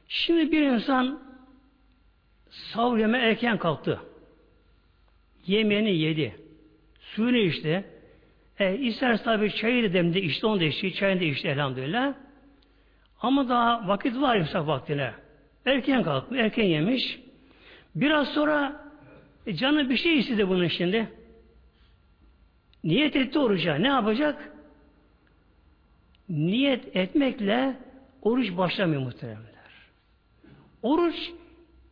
Şimdi 0.08 0.52
bir 0.52 0.62
insan 0.62 1.22
sahur 2.50 2.98
yeme 2.98 3.18
erken 3.18 3.58
kalktı. 3.58 4.00
Yemeğini 5.46 5.96
yedi. 5.96 6.36
Suyunu 7.00 7.36
içti. 7.36 7.84
E, 8.58 8.76
isterse 8.78 9.24
tabi 9.24 9.54
çayı 9.54 9.90
da 9.90 9.92
demdi, 9.92 10.18
işte 10.18 10.46
onu 10.46 10.60
da 10.60 10.64
içti, 10.64 10.94
çayını 10.94 11.20
da 11.20 11.24
içti 11.24 11.48
elhamdülillah. 11.48 12.14
Ama 13.20 13.48
daha 13.48 13.88
vakit 13.88 14.20
var 14.20 14.36
imsak 14.36 14.66
vaktine. 14.66 15.12
Erken 15.66 16.02
kalkmış, 16.02 16.40
erken 16.40 16.64
yemiş. 16.64 17.18
Biraz 17.94 18.28
sonra 18.28 18.84
e, 19.46 19.54
canı 19.54 19.90
bir 19.90 19.96
şey 19.96 20.18
istedi 20.18 20.48
bunun 20.48 20.68
şimdi. 20.68 21.08
Niyet 22.84 23.16
etti 23.16 23.38
oruca. 23.38 23.74
Ne 23.74 23.88
yapacak? 23.88 24.51
Niyet 26.28 26.96
etmekle 26.96 27.76
oruç 28.22 28.56
başlamıyor 28.56 29.02
muhteremler. 29.02 29.52
Oruç 30.82 31.32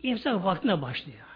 imsak 0.03 0.45
vaktine 0.45 0.83
başlıyor. 0.83 1.27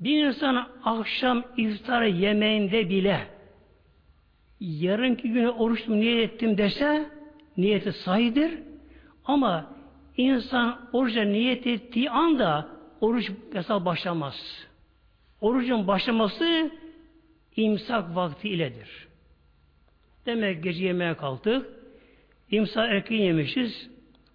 Bir 0.00 0.26
insan 0.26 0.68
akşam 0.84 1.44
iftar 1.56 2.02
yemeğinde 2.02 2.88
bile 2.88 3.28
yarınki 4.60 5.32
güne 5.32 5.50
oruç 5.50 5.88
niyet 5.88 6.32
ettim 6.32 6.58
dese 6.58 7.10
niyeti 7.56 7.92
sahidir 7.92 8.58
ama 9.24 9.74
insan 10.16 10.88
oruca 10.92 11.24
niyet 11.24 11.66
ettiği 11.66 12.10
anda 12.10 12.68
oruç 13.00 13.30
mesela 13.52 13.84
başlamaz. 13.84 14.66
Orucun 15.40 15.86
başlaması 15.86 16.70
imsak 17.56 18.16
vakti 18.16 18.48
iledir. 18.48 19.08
Demek 20.26 20.62
gece 20.62 20.84
yemeğe 20.84 21.14
kalktık. 21.14 21.66
İmsak 22.50 22.90
erken 22.90 23.16
yemişiz. 23.16 23.90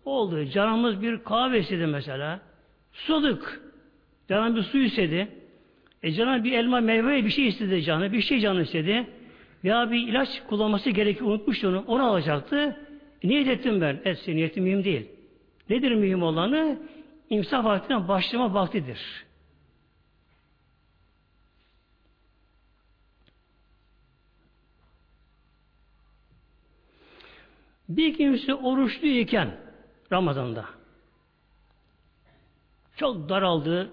Oldu. 0.05 0.45
Canımız 0.45 1.01
bir 1.01 1.23
kahve 1.23 1.59
istedi 1.59 1.87
mesela. 1.87 2.39
Susadık. 2.93 3.61
Canım 4.29 4.55
bir 4.55 4.61
su 4.61 4.77
istedi. 4.77 5.27
E 6.03 6.11
canım 6.11 6.43
bir 6.43 6.51
elma 6.51 6.79
meyve 6.79 7.25
bir 7.25 7.29
şey 7.29 7.47
istedi 7.47 7.83
canı. 7.83 8.13
Bir 8.13 8.21
şey 8.21 8.39
canı 8.39 8.61
istedi. 8.61 9.07
Ya 9.63 9.91
bir 9.91 10.07
ilaç 10.07 10.43
kullanması 10.49 10.89
gerekiyor. 10.89 11.29
Unutmuştu 11.29 11.67
onu. 11.67 11.83
Onu 11.87 12.03
alacaktı. 12.03 12.77
E, 13.23 13.27
niyet 13.27 13.47
ettim 13.47 13.81
ben. 13.81 14.01
Etsin 14.05 14.35
niyetim 14.35 14.63
mühim 14.63 14.83
değil. 14.83 15.05
Nedir 15.69 15.91
mühim 15.91 16.23
olanı? 16.23 16.77
İmsak 17.29 17.65
vaktine 17.65 18.07
başlama 18.07 18.53
vaktidir. 18.53 19.25
Bir 27.97 28.17
kimse 28.17 28.55
oruçlu 28.55 29.07
iken 29.07 29.51
Ramazan'da 30.11 30.65
çok 33.01 33.29
daraldı, 33.29 33.89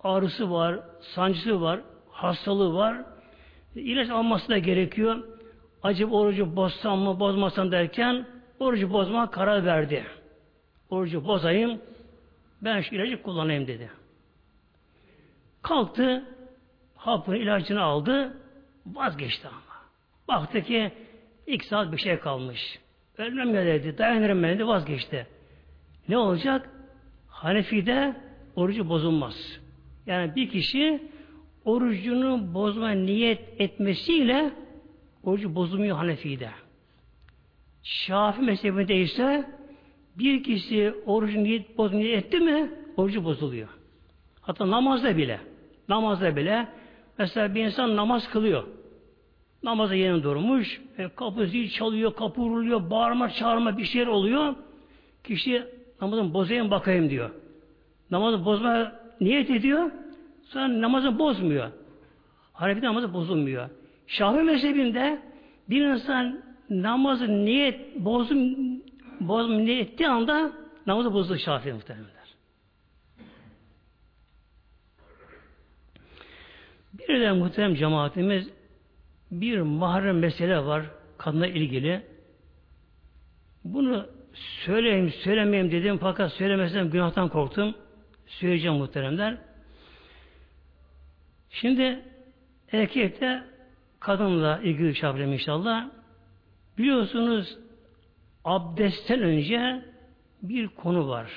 ağrısı 0.00 0.50
var, 0.50 0.80
sancısı 1.00 1.60
var, 1.60 1.80
hastalığı 2.10 2.74
var. 2.74 3.04
İlaç 3.74 4.10
alması 4.10 4.48
da 4.48 4.58
gerekiyor. 4.58 5.24
Acaba 5.82 6.16
orucu 6.16 6.56
bozsam 6.56 6.98
mı, 6.98 7.20
bozmasam 7.20 7.72
derken 7.72 8.26
orucu 8.60 8.92
bozma 8.92 9.30
karar 9.30 9.64
verdi. 9.64 10.04
Orucu 10.90 11.24
bozayım, 11.24 11.80
ben 12.62 12.80
şu 12.80 12.94
ilacı 12.94 13.22
kullanayım 13.22 13.66
dedi. 13.66 13.90
Kalktı, 15.62 16.24
hapını, 16.96 17.36
ilacını 17.36 17.82
aldı, 17.82 18.36
vazgeçti 18.86 19.48
ama. 19.48 19.58
Baktı 20.28 20.62
ki 20.62 20.92
ilk 21.46 21.64
saat 21.64 21.92
bir 21.92 21.98
şey 21.98 22.18
kalmış. 22.18 22.78
Ölmem 23.18 23.54
ya 23.54 23.66
dedi, 23.66 23.98
dayanırım 23.98 24.42
ben 24.42 24.54
dedi, 24.54 24.66
vazgeçti. 24.66 25.26
Ne 26.08 26.18
olacak? 26.18 26.70
Hanefi'de 27.28 28.16
orucu 28.56 28.88
bozulmaz. 28.88 29.60
Yani 30.06 30.36
bir 30.36 30.48
kişi 30.48 31.02
orucunu 31.64 32.54
bozma 32.54 32.90
niyet 32.90 33.60
etmesiyle 33.60 34.50
orucu 35.22 35.54
bozulmuyor 35.54 35.96
Hanefi'de. 35.96 36.50
Şafi 37.82 38.42
mezhebinde 38.42 38.96
ise 38.96 39.50
bir 40.18 40.42
kişi 40.42 40.94
orucu 41.06 41.44
niyet 41.44 41.78
niyet 41.78 42.24
etti 42.24 42.40
mi 42.40 42.70
orucu 42.96 43.24
bozuluyor. 43.24 43.68
Hatta 44.40 44.70
namazda 44.70 45.16
bile 45.16 45.40
namazda 45.88 46.36
bile 46.36 46.68
mesela 47.18 47.54
bir 47.54 47.64
insan 47.64 47.96
namaz 47.96 48.30
kılıyor. 48.30 48.64
Namaza 49.62 49.94
yeni 49.94 50.22
durmuş. 50.22 50.80
E, 50.98 51.08
kapı 51.08 51.46
zil 51.46 51.70
çalıyor, 51.70 52.14
kapı 52.14 52.40
vuruluyor, 52.40 52.90
bağırma, 52.90 53.30
çağırma 53.30 53.78
bir 53.78 53.84
şeyler 53.84 54.06
oluyor. 54.06 54.54
Kişi 55.24 55.64
namazın 56.00 56.34
bozayım 56.34 56.70
bakayım 56.70 57.10
diyor. 57.10 57.30
Namazı 58.10 58.44
bozma 58.44 58.92
niyet 59.20 59.50
ediyor. 59.50 59.90
Sonra 60.44 60.80
namazı 60.80 61.18
bozmuyor. 61.18 61.70
Hanefi 62.52 62.82
namazı 62.82 63.14
bozulmuyor. 63.14 63.68
Şafii 64.06 64.42
mezhebinde 64.42 65.22
bir 65.70 65.84
insan 65.84 66.42
namazı 66.70 67.28
niyet 67.28 67.96
bozum 67.96 68.56
bozum 69.20 69.58
niyet 69.58 70.00
anda 70.00 70.52
namazı 70.86 71.12
bozulur 71.12 71.38
Şafii 71.38 71.72
muhtemelenler. 71.72 72.34
Bir 76.92 77.20
de 77.20 77.32
muhterem 77.32 77.74
cemaatimiz 77.74 78.57
bir 79.30 79.60
mahrem 79.60 80.18
mesele 80.18 80.64
var 80.64 80.84
kadına 81.18 81.46
ilgili. 81.46 82.02
Bunu 83.64 84.06
söyleyeyim, 84.64 85.12
söylemeyeyim 85.24 85.72
dedim 85.72 85.98
fakat 85.98 86.32
söylemesem 86.32 86.90
günahtan 86.90 87.28
korktum. 87.28 87.74
Söyleyeceğim 88.26 88.76
muhteremler. 88.76 89.38
Şimdi 91.50 92.02
erkekte 92.72 93.44
kadınla 94.00 94.58
ilgili 94.58 94.94
şabrem 94.94 95.32
inşallah. 95.32 95.90
Biliyorsunuz 96.78 97.58
abdestten 98.44 99.22
önce 99.22 99.84
bir 100.42 100.68
konu 100.68 101.08
var. 101.08 101.30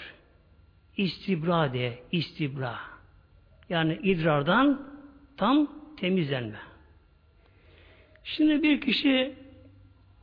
İstibra 0.97 1.73
de, 1.73 1.99
istibra. 2.11 2.75
Yani 3.69 3.99
idrardan 4.03 4.81
tam 5.37 5.67
temizlenme. 5.99 6.70
Şimdi 8.23 8.63
bir 8.63 8.81
kişi 8.81 9.35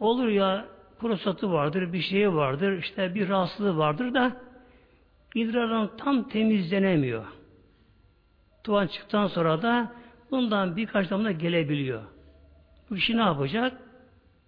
olur 0.01 0.29
ya 0.29 0.69
prostatı 0.99 1.53
vardır, 1.53 1.93
bir 1.93 2.01
şeyi 2.01 2.35
vardır, 2.35 2.79
işte 2.79 3.15
bir 3.15 3.29
rahatsızlığı 3.29 3.79
vardır 3.79 4.15
da 4.15 4.37
idrardan 5.35 5.97
tam 5.97 6.29
temizlenemiyor. 6.29 7.27
Tuvan 8.65 8.87
çıktıktan 8.87 9.27
sonra 9.27 9.63
da 9.63 9.93
bundan 10.31 10.77
birkaç 10.77 11.11
damla 11.11 11.33
gelebiliyor. 11.33 12.03
Bu 12.91 12.95
kişi 12.95 13.17
ne 13.17 13.21
yapacak? 13.21 13.81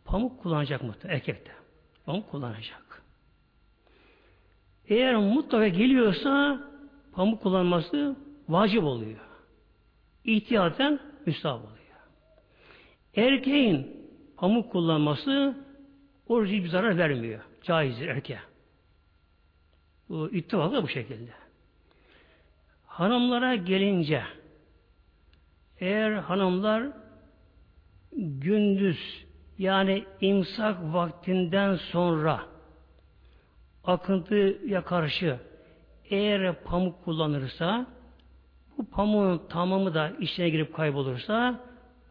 Pamuk 0.04 0.42
kullanacak 0.42 0.82
mutlaka 0.82 1.14
erkekte. 1.14 1.52
Pamuk 2.06 2.30
kullanacak. 2.30 3.02
Eğer 4.88 5.16
mutlaka 5.16 5.68
geliyorsa 5.68 6.60
pamuk 7.12 7.42
kullanması 7.42 8.16
vacip 8.48 8.84
oluyor. 8.84 9.20
İhtiyaten 10.24 11.00
müstahap 11.26 11.64
oluyor. 11.64 11.79
Erkeğin 13.16 14.06
pamuk 14.36 14.72
kullanması 14.72 15.56
orucu 16.28 16.52
bir 16.52 16.68
zarar 16.68 16.98
vermiyor. 16.98 17.40
Caizdir 17.62 18.08
erkeğe. 18.08 18.40
Bu 20.08 20.30
ittifak 20.30 20.72
da 20.72 20.82
bu 20.82 20.88
şekilde. 20.88 21.30
Hanımlara 22.86 23.54
gelince 23.54 24.22
eğer 25.80 26.12
hanımlar 26.12 26.92
gündüz 28.16 29.26
yani 29.58 30.04
imsak 30.20 30.76
vaktinden 30.82 31.76
sonra 31.76 32.40
akıntıya 33.84 34.84
karşı 34.84 35.38
eğer 36.04 36.62
pamuk 36.64 37.04
kullanırsa 37.04 37.86
bu 38.78 38.90
pamuğun 38.90 39.42
tamamı 39.48 39.94
da 39.94 40.12
içine 40.20 40.48
girip 40.48 40.74
kaybolursa 40.74 41.69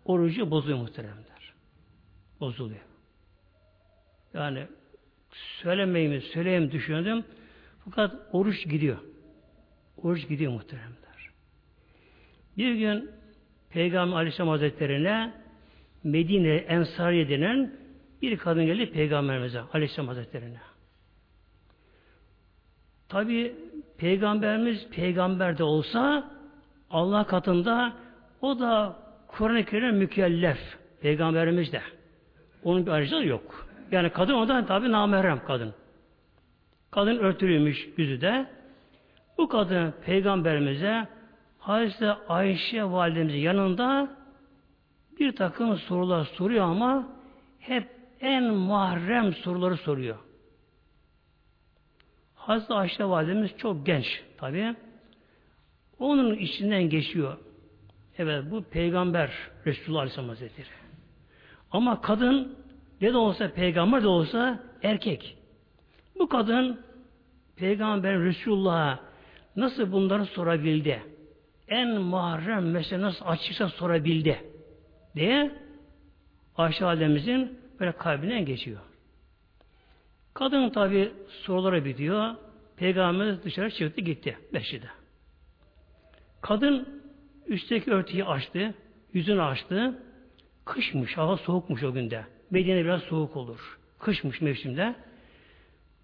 orucu 0.09 0.51
bozuyor 0.51 0.77
muhteremler. 0.77 1.53
Bozuluyor. 2.39 2.81
Yani 4.33 4.67
söylemeyeyim, 5.61 6.21
söyleyeyim 6.21 6.71
düşündüm. 6.71 7.25
Fakat 7.85 8.15
oruç 8.31 8.69
gidiyor. 8.69 8.97
Oruç 9.97 10.27
gidiyor 10.27 10.51
muhteremler. 10.51 11.29
Bir 12.57 12.75
gün 12.75 13.11
Peygamber 13.69 14.15
Aleyhisselam 14.15 14.49
Hazretleri'ne 14.49 15.33
Medine 16.03 16.55
Ensariye 16.55 17.29
denen 17.29 17.75
bir 18.21 18.37
kadın 18.37 18.65
geldi 18.65 18.91
Peygamberimize 18.91 19.61
Aleyhisselam 19.73 20.07
Hazretleri'ne. 20.07 20.59
Tabi 23.09 23.55
Peygamberimiz 23.97 24.89
peygamber 24.89 25.57
de 25.57 25.63
olsa 25.63 26.31
Allah 26.89 27.27
katında 27.27 27.93
o 28.41 28.59
da 28.59 29.08
Kur'an-ı 29.37 29.65
Kerim'e 29.65 29.91
mükellef. 29.91 30.57
Peygamberimiz 31.01 31.73
de. 31.73 31.81
Onun 32.63 32.85
bir 32.85 32.91
ayrıcalığı 32.91 33.25
yok. 33.25 33.67
Yani 33.91 34.09
kadın 34.09 34.33
ondan 34.33 34.65
tabi 34.65 34.91
namerem 34.91 35.39
kadın. 35.47 35.73
Kadın 36.91 37.17
örtülüymüş 37.17 37.89
yüzü 37.97 38.21
de. 38.21 38.45
Bu 39.37 39.47
kadın 39.47 39.93
peygamberimize 40.05 41.07
Hazreti 41.59 42.05
Ayşe 42.27 42.83
validemizin 42.83 43.39
yanında 43.39 44.09
bir 45.19 45.35
takım 45.35 45.77
sorular 45.77 46.25
soruyor 46.25 46.65
ama 46.65 47.07
hep 47.59 47.89
en 48.21 48.43
mahrem 48.53 49.33
soruları 49.33 49.77
soruyor. 49.77 50.17
Hazreti 52.35 52.73
Ayşe 52.73 53.05
validemiz 53.05 53.57
çok 53.57 53.85
genç 53.85 54.23
tabi. 54.37 54.75
Onun 55.99 56.35
içinden 56.35 56.83
geçiyor. 56.83 57.37
Evet 58.19 58.43
bu 58.51 58.63
peygamber 58.63 59.31
Resulullah 59.65 59.99
Aleyhisselam 59.99 60.29
Hazretleri. 60.29 60.67
Ama 61.71 62.01
kadın 62.01 62.57
ne 63.01 63.13
de 63.13 63.17
olsa 63.17 63.51
peygamber 63.53 64.03
de 64.03 64.07
olsa 64.07 64.63
erkek. 64.83 65.37
Bu 66.19 66.29
kadın 66.29 66.81
peygamber 67.55 68.19
Resulullah'a 68.19 68.99
nasıl 69.55 69.91
bunları 69.91 70.25
sorabildi? 70.25 71.03
En 71.67 72.01
mahrem 72.01 72.71
mesele 72.71 73.01
nasıl 73.01 73.25
açıkça 73.25 73.69
sorabildi? 73.69 74.39
diye 75.15 75.51
Ayşe 76.57 76.85
Validemizin 76.85 77.59
böyle 77.79 77.91
kalbinden 77.91 78.45
geçiyor. 78.45 78.79
Kadın 80.33 80.69
tabi 80.69 81.13
sorulara 81.27 81.85
bitiyor. 81.85 82.35
Peygamberimiz 82.77 83.43
dışarı 83.43 83.71
çıktı 83.71 84.01
gitti 84.01 84.37
beşide. 84.53 84.87
Kadın 86.41 86.98
üstteki 87.49 87.91
örtüyü 87.91 88.25
açtı, 88.25 88.73
yüzünü 89.13 89.41
açtı. 89.41 90.03
Kışmış, 90.65 91.17
hava 91.17 91.37
soğukmuş 91.37 91.83
o 91.83 91.93
günde. 91.93 92.25
Medine 92.51 92.83
biraz 92.83 93.01
soğuk 93.01 93.37
olur. 93.37 93.79
Kışmış 93.99 94.41
mevsimde. 94.41 94.95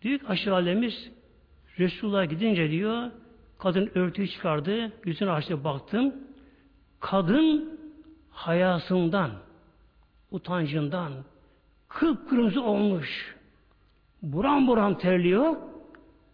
Diyor 0.01 0.19
ki 0.19 0.27
aşağı 0.27 0.53
alemiz 0.53 1.12
Resulullah 1.79 2.29
gidince 2.29 2.71
diyor 2.71 3.12
kadın 3.58 3.91
örtüyü 3.95 4.27
çıkardı, 4.27 4.91
yüzünü 5.05 5.31
açtı 5.31 5.63
baktım. 5.63 6.13
Kadın 6.99 7.79
hayasından, 8.31 9.31
utancından 10.31 11.13
kıpkırmızı 11.88 12.62
olmuş. 12.62 13.36
Buram 14.21 14.67
buram 14.67 14.97
terliyor 14.97 15.55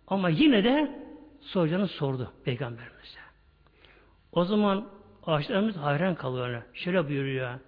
ama 0.08 0.30
yine 0.30 0.64
de 0.64 1.06
soracağını 1.42 1.88
sordu 1.88 2.34
Peygamberimize. 2.44 3.20
O 4.32 4.46
zaman 4.46 4.86
ağaçlarımız 5.26 5.76
hayran 5.76 6.16
kalıyor. 6.16 6.62
Şöyle 6.74 7.08
buyuruyor. 7.08 7.60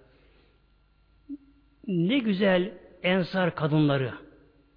Ne 1.86 2.18
güzel 2.18 2.72
ensar 3.02 3.54
kadınları 3.54 4.12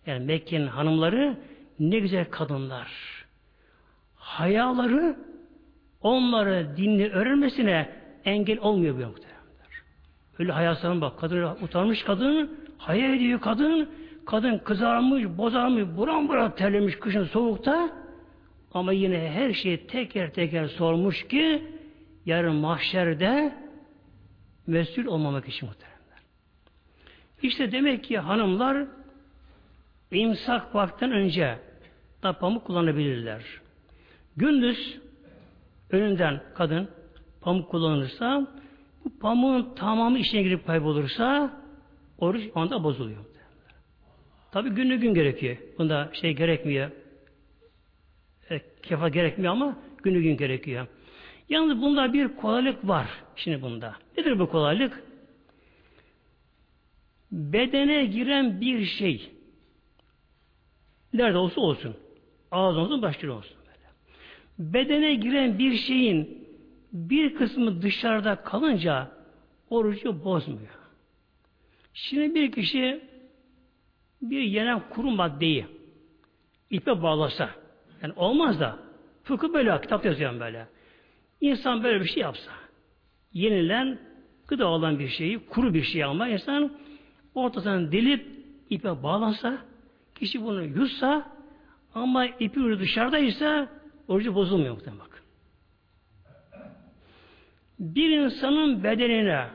yani 0.05 0.25
Mekke'nin 0.25 0.67
hanımları 0.67 1.37
ne 1.79 1.99
güzel 1.99 2.25
kadınlar. 2.29 2.91
Hayaları 4.15 5.17
onları 6.01 6.77
dinli 6.77 7.09
öğrenmesine 7.09 7.89
engel 8.25 8.59
olmuyor 8.59 8.95
bu 8.95 8.99
muhteremler. 8.99 9.83
Öyle 10.39 10.51
hayasına 10.51 11.01
bak. 11.01 11.19
Kadın 11.19 11.43
utanmış 11.43 12.03
kadın, 12.03 12.57
haya 12.77 13.15
ediyor 13.15 13.41
kadın. 13.41 13.89
Kadın 14.25 14.57
kızarmış, 14.57 15.25
bozarmış, 15.37 15.83
buram 15.97 16.27
buram 16.27 16.55
terlemiş 16.55 16.99
kışın 16.99 17.25
soğukta. 17.25 17.89
Ama 18.73 18.93
yine 18.93 19.31
her 19.31 19.53
şeyi 19.53 19.87
teker 19.87 20.33
teker 20.33 20.67
sormuş 20.67 21.27
ki 21.27 21.63
yarın 22.27 22.55
mahşerde 22.55 23.53
mesul 24.67 25.05
olmamak 25.05 25.47
için 25.47 25.67
muhteremler. 25.69 26.21
İşte 27.41 27.71
demek 27.71 28.03
ki 28.03 28.17
hanımlar 28.17 28.87
imsak 30.11 30.75
vakten 30.75 31.11
önce 31.11 31.59
da 32.23 32.33
pamuk 32.33 32.65
kullanabilirler. 32.65 33.43
Gündüz 34.37 34.99
önünden 35.89 36.43
kadın 36.55 36.89
pamuk 37.41 37.71
kullanırsa 37.71 38.47
bu 39.05 39.19
pamuğun 39.19 39.75
tamamı 39.75 40.19
içine 40.19 40.41
girip 40.41 40.67
kaybolursa 40.67 41.53
oruç 42.17 42.43
anda 42.55 42.83
bozuluyor. 42.83 43.25
Tabi 44.51 44.69
günlü 44.69 44.99
gün 44.99 45.13
gerekiyor. 45.13 45.57
Bunda 45.77 46.09
şey 46.13 46.35
gerekmiyor. 46.35 46.91
E, 48.49 48.61
kefa 48.83 49.09
gerekmiyor 49.09 49.53
ama 49.53 49.77
günlü 50.03 50.21
gün 50.21 50.37
gerekiyor. 50.37 50.87
Yalnız 51.49 51.81
bunda 51.81 52.13
bir 52.13 52.27
kolaylık 52.27 52.87
var. 52.87 53.07
Şimdi 53.35 53.61
bunda. 53.61 53.95
Nedir 54.17 54.39
bu 54.39 54.49
kolaylık? 54.49 55.03
Bedene 57.31 58.05
giren 58.05 58.61
bir 58.61 58.85
şey 58.85 59.31
nerede 61.13 61.37
olsa 61.37 61.61
olsun. 61.61 61.95
Ağız 62.51 62.77
olsun, 62.77 63.01
başka 63.01 63.31
olsun. 63.31 63.57
Böyle. 63.67 64.73
Bedene 64.73 65.15
giren 65.15 65.59
bir 65.59 65.73
şeyin 65.73 66.47
bir 66.93 67.35
kısmı 67.35 67.81
dışarıda 67.81 68.35
kalınca 68.35 69.11
orucu 69.69 70.23
bozmuyor. 70.23 70.77
Şimdi 71.93 72.35
bir 72.35 72.51
kişi 72.51 73.01
bir 74.21 74.41
yenen 74.41 74.89
kuru 74.89 75.11
maddeyi 75.11 75.65
ipe 76.69 77.01
bağlasa 77.01 77.49
yani 78.01 78.13
olmaz 78.15 78.59
da 78.59 78.79
fıkıh 79.23 79.53
böyle 79.53 79.81
kitap 79.81 80.05
yazıyorum 80.05 80.39
böyle. 80.39 80.67
İnsan 81.41 81.83
böyle 81.83 81.99
bir 82.01 82.09
şey 82.09 82.23
yapsa 82.23 82.51
yenilen 83.33 83.99
gıda 84.47 84.67
olan 84.67 84.99
bir 84.99 85.07
şeyi 85.07 85.39
kuru 85.39 85.73
bir 85.73 85.83
şey 85.83 86.03
ama 86.03 86.27
insan 86.27 86.77
ortasından 87.35 87.91
delip 87.91 88.25
ipe 88.69 89.03
bağlansa 89.03 89.57
kişi 90.15 90.43
bunu 90.43 90.63
yutsa 90.63 91.37
ama 91.93 92.25
ipi 92.25 92.59
ucu 92.59 92.79
dışarıdaysa 92.79 93.69
orucu 94.07 94.35
bozulmuyor 94.35 94.75
muhtemelen 94.75 94.99
bak. 94.99 95.23
Bir 97.79 98.09
insanın 98.09 98.83
bedenine 98.83 99.47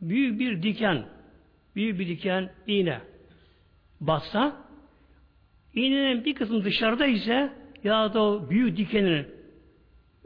büyük 0.00 0.40
bir 0.40 0.62
diken, 0.62 1.04
büyük 1.74 1.98
bir 1.98 2.08
diken 2.08 2.50
iğne 2.66 3.00
batsa, 4.00 4.56
iğnenin 5.74 6.24
bir 6.24 6.34
kısmı 6.34 6.64
dışarıda 6.64 7.06
ise 7.06 7.52
ya 7.84 8.14
da 8.14 8.22
o 8.22 8.50
büyük 8.50 8.76
dikenin 8.76 9.35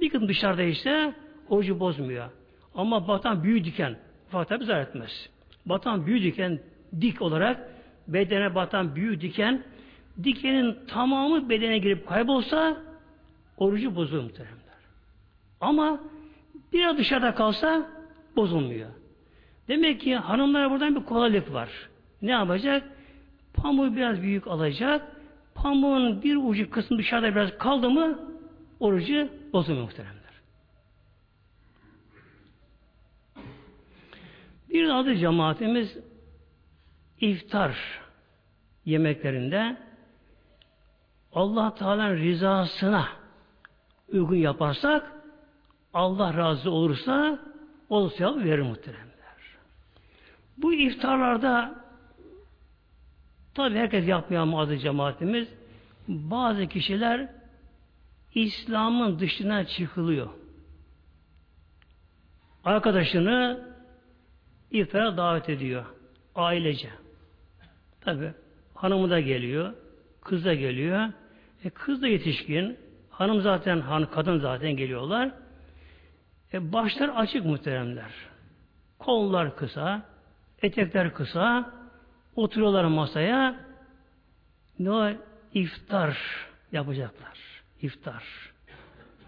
bir 0.00 0.10
kısmı 0.10 0.28
dışarıda 0.28 0.62
ise 0.62 1.14
orucu 1.48 1.80
bozmuyor. 1.80 2.30
Ama 2.74 3.08
batan 3.08 3.42
büyük 3.44 3.64
diken 3.64 3.96
fakat 4.28 4.62
zarar 4.62 4.80
etmez. 4.80 5.30
Batan 5.66 6.06
büyük 6.06 6.22
diken 6.22 6.58
dik 7.00 7.22
olarak 7.22 7.68
bedene 8.08 8.54
batan 8.54 8.96
büyük 8.96 9.20
diken 9.20 9.62
dikenin 10.22 10.76
tamamı 10.88 11.48
bedene 11.48 11.78
girip 11.78 12.08
kaybolsa 12.08 12.76
orucu 13.56 13.96
bozuyor 13.96 14.22
muhteremler. 14.22 14.60
Ama 15.60 16.00
Biraz 16.72 16.98
dışarıda 16.98 17.34
kalsa 17.34 17.86
bozulmuyor. 18.36 18.90
Demek 19.68 20.00
ki 20.00 20.16
hanımlara 20.16 20.70
buradan 20.70 20.96
bir 20.96 21.04
kolaylık 21.04 21.52
var. 21.52 21.68
Ne 22.22 22.30
yapacak? 22.30 22.82
Pamuğu 23.54 23.96
biraz 23.96 24.22
büyük 24.22 24.46
alacak. 24.46 25.16
Pamuğun 25.54 26.22
bir 26.22 26.36
ucu 26.36 26.70
kısmı 26.70 26.98
dışarıda 26.98 27.30
biraz 27.30 27.58
kaldı 27.58 27.90
mı 27.90 28.18
orucu 28.80 29.28
bozulmuyor 29.52 29.86
muhteremler. 29.86 30.20
Bir 34.68 34.88
adı 34.88 35.16
cemaatimiz 35.16 35.98
iftar 37.20 38.00
yemeklerinde 38.84 39.76
Allah 41.32 41.74
Teala'nın 41.74 42.16
rızasına 42.16 43.08
uygun 44.12 44.36
yaparsak 44.36 45.12
Allah 45.94 46.36
razı 46.36 46.70
olursa 46.70 47.38
o 47.88 48.08
sevap 48.08 48.36
verir 48.36 48.62
muhteremler. 48.62 49.10
Bu 50.58 50.74
iftarlarda 50.74 51.74
tabi 53.54 53.74
herkes 53.74 54.08
yapmıyor 54.08 54.42
ama 54.42 54.60
adı 54.60 54.78
cemaatimiz 54.78 55.48
bazı 56.08 56.66
kişiler 56.66 57.39
İslam'ın 58.34 59.18
dışına 59.18 59.66
çıkılıyor. 59.66 60.28
Arkadaşını 62.64 63.68
iftara 64.70 65.16
davet 65.16 65.48
ediyor. 65.48 65.84
Ailece. 66.34 66.88
Tabi 68.00 68.32
hanımı 68.74 69.10
da 69.10 69.20
geliyor. 69.20 69.74
Kız 70.20 70.44
da 70.44 70.54
geliyor. 70.54 71.12
E, 71.64 71.70
kız 71.70 72.02
da 72.02 72.08
yetişkin. 72.08 72.78
Hanım 73.10 73.40
zaten, 73.40 73.80
han, 73.80 74.10
kadın 74.10 74.38
zaten 74.38 74.76
geliyorlar. 74.76 75.30
E, 76.52 76.72
başlar 76.72 77.08
açık 77.08 77.44
muhteremler. 77.44 78.10
Kollar 78.98 79.56
kısa, 79.56 80.02
etekler 80.62 81.14
kısa, 81.14 81.72
oturuyorlar 82.36 82.84
masaya. 82.84 83.60
Ne 84.78 84.90
o? 84.90 85.10
iftar 85.54 86.18
yapacaklar. 86.72 87.59
İftar. 87.82 88.24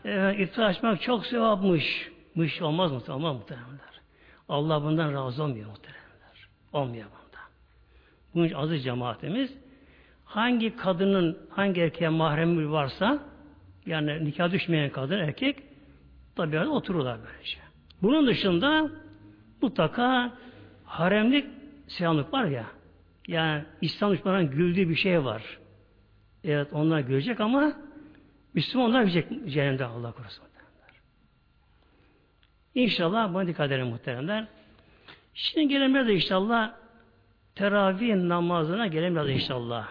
Evet, 0.04 0.40
iftar 0.40 0.64
açmak 0.64 1.02
çok 1.02 1.26
sevapmış. 1.26 2.10
Mış 2.34 2.62
olmaz 2.62 2.92
mı? 2.92 3.02
Olmaz 3.08 3.36
muhteremler. 3.36 4.00
Allah 4.48 4.82
bundan 4.82 5.12
razı 5.12 5.42
olmuyor 5.42 5.70
muhteremler. 5.70 6.48
Olmuyor 6.72 7.04
bunda. 7.04 7.38
Bunun 8.34 8.44
için 8.44 8.54
aziz 8.54 8.84
cemaatimiz 8.84 9.54
hangi 10.24 10.76
kadının 10.76 11.38
hangi 11.50 11.80
erkeğe 11.80 12.08
mahremi 12.08 12.70
varsa 12.70 13.18
yani 13.86 14.24
nikah 14.24 14.52
düşmeyen 14.52 14.90
kadın 14.90 15.18
erkek 15.18 15.62
tabi 16.36 16.58
otururlar 16.58 17.18
böylece. 17.24 17.58
Bunun 18.02 18.26
dışında 18.26 18.90
mutlaka 19.62 20.32
haremlik 20.84 21.46
selamlık 21.86 22.32
var 22.32 22.44
ya 22.44 22.66
yani 23.28 23.64
İslam 23.80 24.12
düşmanının 24.12 24.50
güldüğü 24.50 24.88
bir 24.88 24.96
şey 24.96 25.24
var. 25.24 25.58
Evet 26.44 26.72
onlar 26.72 27.00
görecek 27.00 27.40
ama 27.40 27.72
Müslüman 28.54 28.90
onlar 28.90 29.00
görecek 29.02 29.28
cehennemde 29.48 29.84
Allah 29.84 30.12
korusun. 30.12 30.44
İnşallah 32.74 33.34
buna 33.34 33.46
dikkat 33.46 33.66
edelim 33.66 33.86
muhteremler. 33.86 34.46
Şimdi 35.34 35.68
gelelim 35.68 35.94
biraz 35.94 36.08
inşallah 36.08 36.74
teravih 37.54 38.14
namazına 38.14 38.86
gelelim 38.86 39.14
biraz 39.14 39.28
inşallah. 39.28 39.88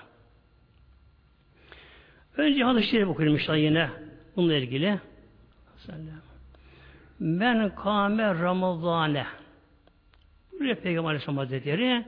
Önce 2.38 2.64
hadis-i 2.64 2.88
şerif 2.88 3.08
okuyalım 3.08 3.38
inşallah 3.38 3.58
yine 3.58 3.90
bununla 4.36 4.54
ilgili. 4.54 5.00
Ben 7.20 7.76
kâme 7.76 8.34
ramazane. 8.34 9.26
Buraya 10.52 10.76
Peygamber 10.76 11.10
Aleyhisselam 11.10 11.38
Hazretleri 11.38 12.06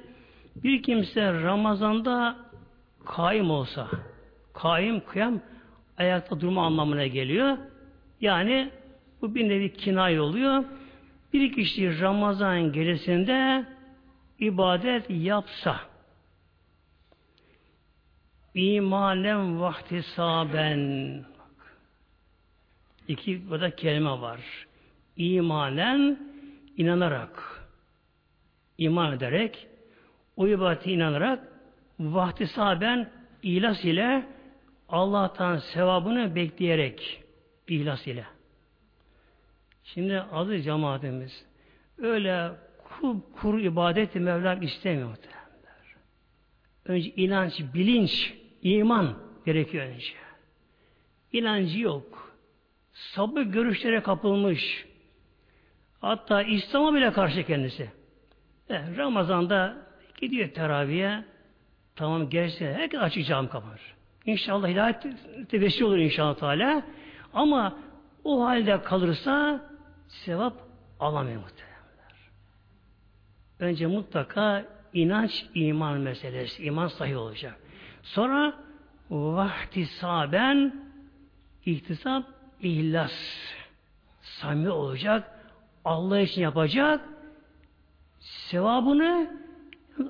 bir 0.56 0.84
kimse 0.84 1.34
Ramazan'da 1.34 2.38
kaim 3.06 3.52
olsa, 3.52 3.88
kaim 4.54 5.06
kıyam 5.06 5.42
ayakta 5.98 6.42
durma 6.42 6.66
anlamına 6.66 7.08
geliyor. 7.08 7.58
Yani 8.22 8.70
bu 9.22 9.36
bir 9.36 9.50
nevi 9.50 9.74
kinay 9.74 10.20
oluyor. 10.20 10.64
Bir 11.34 11.54
kişi 11.54 12.02
Ramazan 12.02 12.72
gecesinde 12.72 13.66
ibadet 14.40 15.06
yapsa 15.10 15.80
imanen 18.54 19.60
vahtisaben 19.62 21.26
iki 23.08 23.50
burada 23.50 23.76
kelime 23.76 24.10
var. 24.10 24.40
İmanen 25.18 26.20
inanarak 26.78 27.64
iman 28.78 29.14
ederek 29.14 29.68
o 30.38 30.48
ibadete 30.48 30.92
inanarak 30.92 31.40
vahtisaben 32.00 33.10
ihlas 33.44 33.86
ile 33.86 34.26
Allah'tan 34.94 35.58
sevabını 35.58 36.36
bekleyerek 36.36 37.24
ihlas 37.68 38.08
ile. 38.08 38.26
Şimdi 39.84 40.20
adı 40.20 40.62
cemaatimiz 40.62 41.46
öyle 41.98 42.52
kur, 42.84 43.16
kuru 43.42 43.60
ibadeti 43.60 44.20
Mevlam 44.20 44.62
istemiyor 44.62 45.10
muhtemelenler. 45.10 45.96
Önce 46.86 47.10
inanç, 47.10 47.62
bilinç, 47.74 48.34
iman 48.62 49.18
gerekiyor 49.46 49.86
önce. 49.86 50.14
İnancı 51.32 51.80
yok. 51.80 52.36
Sabır 52.94 53.42
görüşlere 53.42 54.04
kapılmış. 54.04 54.86
Hatta 56.02 56.44
İslam'a 56.44 56.94
bile 56.94 57.14
karşı 57.14 57.44
kendisi. 57.44 57.92
E, 58.70 58.96
Ramazan'da 58.98 59.78
gidiyor 60.22 60.50
teraviye. 60.50 61.24
Tamam 61.96 62.30
gerçekten 62.30 62.74
herkes 62.74 63.00
açık 63.00 63.26
cam 63.28 63.50
kapar. 63.50 64.03
İnşallah 64.26 64.68
hidayet 64.68 65.06
vesile 65.54 65.86
olur 65.86 65.98
inşallah 65.98 66.36
Teala. 66.36 66.84
Ama 67.34 67.78
o 68.24 68.46
halde 68.46 68.82
kalırsa 68.82 69.66
sevap 70.08 70.54
alamıyor 71.00 71.42
muhtemelenler. 71.42 72.32
Önce 73.60 73.88
mutlaka 73.88 74.66
inanç, 74.94 75.46
iman 75.54 76.00
meselesi. 76.00 76.64
iman 76.64 76.88
sahih 76.88 77.18
olacak. 77.18 77.60
Sonra 78.04 78.54
vahtisaben 79.10 80.86
ihtisap, 81.66 82.24
ihlas. 82.62 83.14
Samimi 84.22 84.70
olacak. 84.70 85.40
Allah 85.86 86.20
için 86.20 86.42
yapacak. 86.42 87.10
Sevabını 88.20 89.40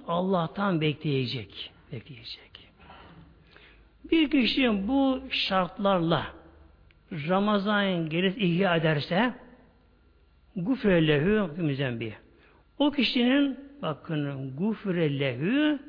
Allah'tan 0.08 0.82
bekleyecek. 0.82 1.72
Bekleyecek. 1.92 2.53
Bir 4.12 4.30
kişi 4.30 4.88
bu 4.88 5.22
şartlarla 5.30 6.28
Ramazan 7.12 8.10
gelip 8.10 8.42
ihya 8.42 8.76
ederse 8.76 9.34
gufrellehu 10.56 11.62
müzembi. 11.62 12.14
O 12.80 12.92
kişinin 12.92 13.60
bakın 13.82 14.56
gufrellehu 14.58 15.80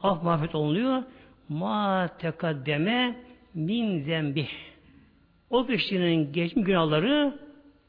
af 0.00 0.22
mağfiret 0.22 0.54
olunuyor 0.54 1.02
ma 1.48 2.08
tekaddeme 2.18 3.16
min 3.54 4.02
zembih. 4.02 4.48
O 5.50 5.66
kişinin 5.66 6.32
geçmiş 6.32 6.66
günahları 6.66 7.38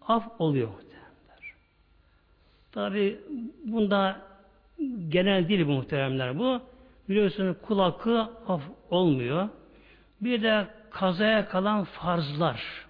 af 0.08 0.28
oluyor. 0.40 0.70
Tabi 2.72 3.20
bunda 3.66 4.22
genel 5.10 5.50
değil 5.50 5.68
bu 5.68 5.72
muhteremler 5.72 6.40
bu. 6.40 6.62
Biliyorsunuz 7.10 7.58
kul 7.62 7.80
hakkı 7.80 8.20
af 8.48 8.62
olmuyor. 8.90 9.50
Bir 10.26 10.44
de 10.44 10.68
kazaya 10.92 11.50
kalan 11.50 11.84
farzlar 11.84 12.86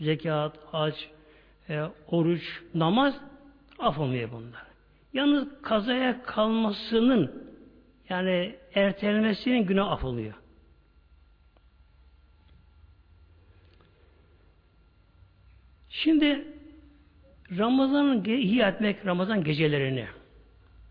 zekat, 0.00 0.56
hac, 0.72 0.94
e, 1.68 1.82
oruç, 2.06 2.42
namaz 2.74 3.14
af 3.78 3.98
olmuyor 3.98 4.30
bunlar. 4.32 4.66
Yalnız 5.12 5.48
kazaya 5.62 6.22
kalmasının 6.22 7.52
yani 8.08 8.56
ertelemesinin 8.74 9.66
günah 9.66 9.90
af 9.90 10.04
oluyor. 10.04 10.34
Şimdi 15.88 16.44
Ramazan'ın 17.58 18.24
ihya 18.24 18.68
etmek 18.68 19.06
Ramazan 19.06 19.44
gecelerini. 19.44 20.06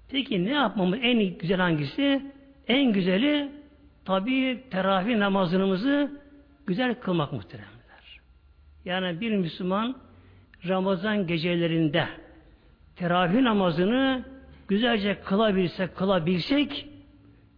Peki 0.10 0.45
ne 0.45 0.51
yapmamız 0.51 0.99
en 1.01 1.38
güzel 1.38 1.58
hangisi? 1.60 2.21
En 2.67 2.93
güzeli 2.93 3.64
tabi 4.06 4.63
teravih 4.70 5.18
namazımızı 5.18 6.22
güzel 6.68 6.96
kılmak 6.96 7.34
muhteremler. 7.34 8.20
Yani 8.86 9.22
bir 9.22 9.38
Müslüman 9.38 9.98
Ramazan 10.68 11.28
gecelerinde 11.28 12.08
teravih 12.96 13.41
namazını 13.41 14.26
güzelce 14.68 15.22
kılabilsek, 15.22 15.96
kılabilsek 15.96 16.88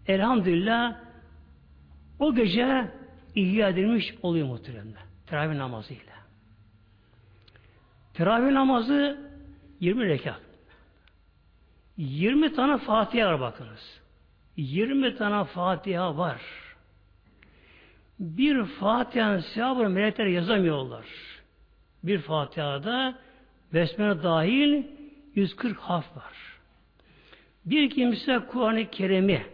elhamdülillah 0.08 0.96
o 2.20 2.36
gece 2.36 2.92
ihya 3.36 3.70
edilmiş 3.70 4.16
oluyor 4.22 4.48
muhteremler. 4.48 5.02
Teravih 5.26 5.56
namazıyla. 5.56 6.18
Teravih 8.14 8.52
namazı 8.52 9.18
20 9.80 10.06
rekat. 10.06 10.42
20 11.98 12.54
tane 12.54 12.78
Fatiha 12.78 13.28
var 13.28 13.40
bakınız. 13.40 14.02
20 14.58 15.16
tane 15.16 15.44
Fatiha 15.44 16.18
var. 16.18 16.42
Bir 18.20 18.66
Fatiha'nın 18.66 19.40
sevabını 19.40 19.90
melekler 19.90 20.26
yazamıyorlar. 20.26 21.06
Bir 22.04 22.20
Fatiha'da 22.20 23.16
Besmele 23.74 24.24
dahil 24.24 24.84
140 25.36 25.80
harf 25.80 26.18
var. 26.18 26.34
Bir 27.66 27.90
kimse 27.90 28.40
Kur'an-ı 28.52 28.90
Kerim'i 28.90 29.46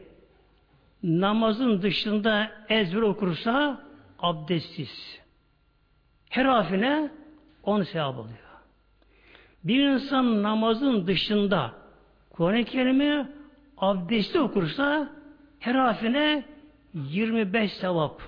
namazın 1.03 1.81
dışında 1.81 2.51
ezber 2.69 3.01
okursa 3.01 3.83
abdestsiz. 4.19 5.19
Her 6.29 6.45
harfine 6.45 7.11
10 7.63 7.83
sevap 7.83 8.17
oluyor. 8.17 8.37
Bir 9.63 9.87
insan 9.87 10.43
namazın 10.43 11.07
dışında 11.07 11.73
Kur'an-ı 12.29 12.63
Kerim'i 12.63 13.27
abdestli 13.77 14.39
okursa 14.39 15.09
her 15.59 15.75
harfine 15.75 16.45
25 16.93 17.73
sevap. 17.73 18.21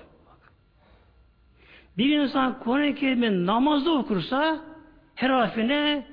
Bir 1.98 2.18
insan 2.18 2.58
Kur'an-ı 2.60 2.94
Kerim'i 2.94 3.46
namazda 3.46 3.90
okursa 3.90 4.64
her 5.14 5.30
harfine 5.30 6.06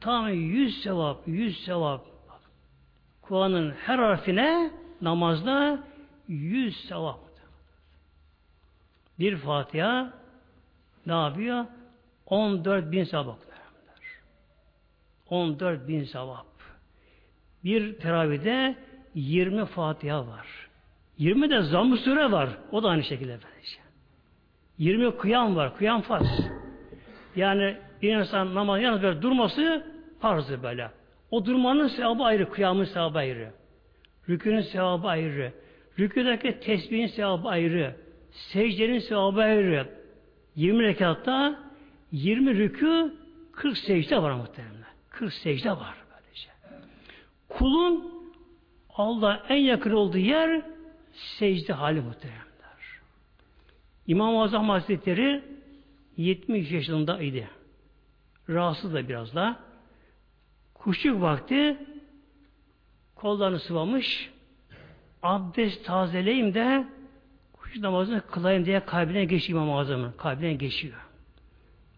tam 0.00 0.28
100 0.28 0.82
sevap, 0.82 1.28
100 1.28 1.64
sevap. 1.64 2.06
Kur'an'ın 3.22 3.70
her 3.70 3.98
harfine 3.98 4.70
namazda 5.00 5.78
100 6.28 6.88
sevap. 6.88 7.20
Bir 9.18 9.36
Fatiha 9.36 10.12
ne 11.06 11.12
yapıyor? 11.12 11.64
14 12.26 12.92
bin 12.92 13.04
sevap. 13.04 13.38
14 15.30 15.88
bin 15.88 16.04
sevap. 16.04 16.49
Bir 17.64 17.98
teravide 17.98 18.76
20 19.14 19.64
Fatiha 19.66 20.26
var. 20.26 20.46
20 21.18 21.50
de 21.50 21.62
zamm 21.62 21.96
süre 21.96 22.32
var. 22.32 22.48
O 22.72 22.82
da 22.82 22.88
aynı 22.88 23.02
şekilde 23.02 23.30
böylece. 23.30 23.80
20 24.78 25.16
kıyam 25.16 25.56
var. 25.56 25.76
Kıyam 25.76 26.00
farz. 26.00 26.40
Yani 27.36 27.76
bir 28.02 28.16
insan 28.16 28.54
namaz 28.54 28.82
yalnız 28.82 29.02
böyle 29.02 29.22
durması 29.22 29.86
farzı 30.20 30.62
böyle. 30.62 30.90
O 31.30 31.44
durmanın 31.44 31.88
sevabı 31.88 32.22
ayrı. 32.22 32.50
Kıyamın 32.50 32.84
sevabı 32.84 33.18
ayrı. 33.18 33.50
Rükünün 34.28 34.60
sevabı 34.60 35.08
ayrı. 35.08 35.52
Rüküdeki 35.98 36.60
tesbihin 36.60 37.06
sevabı 37.06 37.48
ayrı. 37.48 37.96
Secdenin 38.30 38.98
sevabı 38.98 39.40
ayrı. 39.40 39.88
20 40.56 40.82
rekatta 40.82 41.58
20 42.12 42.54
rükü 42.54 43.14
40 43.52 43.78
secde 43.78 44.22
var 44.22 44.32
muhtemelen. 44.32 44.74
40 45.10 45.32
secde 45.32 45.70
var. 45.70 45.94
Kulun 47.60 48.24
Allah 48.94 49.44
en 49.48 49.56
yakın 49.56 49.90
olduğu 49.90 50.18
yer 50.18 50.62
secde 51.12 51.72
hali 51.72 52.00
muhteremler. 52.00 52.40
İmam-ı 54.06 54.42
Azam 54.42 54.68
Hazretleri 54.68 55.44
70 56.16 56.70
yaşında 56.70 57.22
idi. 57.22 57.48
Rahatsız 58.48 58.94
da 58.94 59.08
biraz 59.08 59.34
da. 59.34 59.56
Kuşluk 60.74 61.22
vakti 61.22 61.76
kollarını 63.14 63.58
sıvamış 63.58 64.30
abdest 65.22 65.84
tazeleyim 65.84 66.54
de 66.54 66.86
kuşluk 67.52 67.82
namazını 67.82 68.20
kılayım 68.20 68.64
diye 68.64 68.84
kalbine 68.84 69.24
geçiyor 69.24 69.62
İmam-ı 69.62 69.78
Azam'ın. 69.78 70.12
Kalbine 70.12 70.54
geçiyor. 70.54 71.06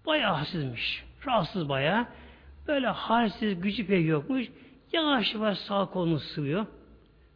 Bayağı 0.06 0.34
hassizmiş. 0.34 1.04
Rahatsız 1.26 1.68
bayağı. 1.68 2.06
Böyle 2.68 2.86
halsiz, 2.86 3.60
gücü 3.60 3.86
pek 3.86 4.06
yokmuş. 4.08 4.48
Yavaş 4.92 5.34
yavaş 5.34 5.58
sağ 5.58 5.86
kolunu 5.86 6.18
sıvıyor. 6.18 6.66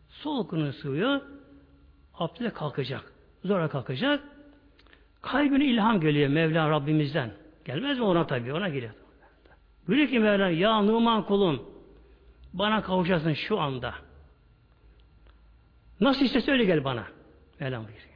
Sol 0.09 0.49
kolunu 0.49 0.73
sıvıyor. 0.73 1.21
Abdeste 2.15 2.51
kalkacak. 2.51 3.13
Zora 3.45 3.69
kalkacak. 3.69 4.25
Kalbine 5.23 5.65
ilham 5.65 6.01
geliyor 6.01 6.29
Mevla 6.29 6.71
Rabbimizden. 6.71 7.31
Gelmez 7.65 7.99
mi 7.99 8.05
ona 8.05 8.27
tabii? 8.27 8.53
Ona 8.53 8.69
geliyor. 8.69 8.93
Buyuruyor 9.89 10.09
ki 10.09 10.19
Mevla 10.19 10.49
ya 10.49 10.83
Numan 10.83 11.27
kulum 11.27 11.63
bana 12.53 12.83
kavuşacaksın 12.83 13.33
şu 13.33 13.61
anda. 13.61 13.95
Nasıl 16.01 16.25
istese 16.25 16.53
öyle 16.53 16.65
gel 16.65 16.85
bana. 16.85 17.07
Mevlam 17.61 17.85
buyuruyor. 17.85 18.07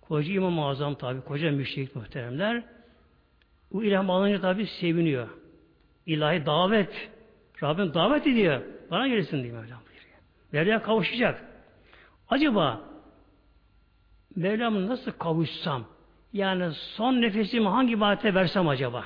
Koca 0.00 0.32
İmam-ı 0.32 0.66
Azam 0.66 0.94
tabi, 0.94 1.20
koca 1.20 1.50
müşrik 1.50 1.96
muhteremler 1.96 2.62
bu 3.72 3.84
ilham 3.84 4.10
alınca 4.10 4.40
tabi 4.40 4.66
seviniyor. 4.66 5.28
İlahi 6.06 6.46
davet. 6.46 7.10
Rabbim 7.62 7.94
davet 7.94 8.26
ediyor. 8.26 8.62
Bana 8.90 9.08
gelsin 9.08 9.42
diye 9.42 9.52
Mevlam 9.52 9.62
buyuruyor. 9.62 10.18
Mevla'ya 10.52 10.82
kavuşacak. 10.82 11.44
Acaba 12.28 12.80
Mevlam'a 14.36 14.86
nasıl 14.86 15.12
kavuşsam? 15.12 15.84
Yani 16.32 16.72
son 16.74 17.22
nefesimi 17.22 17.68
hangi 17.68 17.92
ibadete 17.92 18.34
versem 18.34 18.68
acaba? 18.68 19.04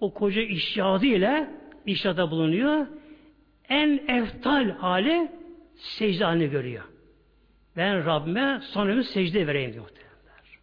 O 0.00 0.14
koca 0.14 0.42
işyadı 0.42 1.06
ile 1.06 1.50
işyada 1.86 2.30
bulunuyor. 2.30 2.86
En 3.68 4.08
eftal 4.08 4.70
hali 4.70 5.32
secde 5.74 6.24
halini 6.24 6.50
görüyor. 6.50 6.84
Ben 7.76 8.06
Rabbime 8.06 8.60
son 8.62 8.88
ömür 8.88 9.02
secde 9.02 9.46
vereyim 9.46 9.72
diyor 9.72 9.84
muhtemelenler. 9.84 10.58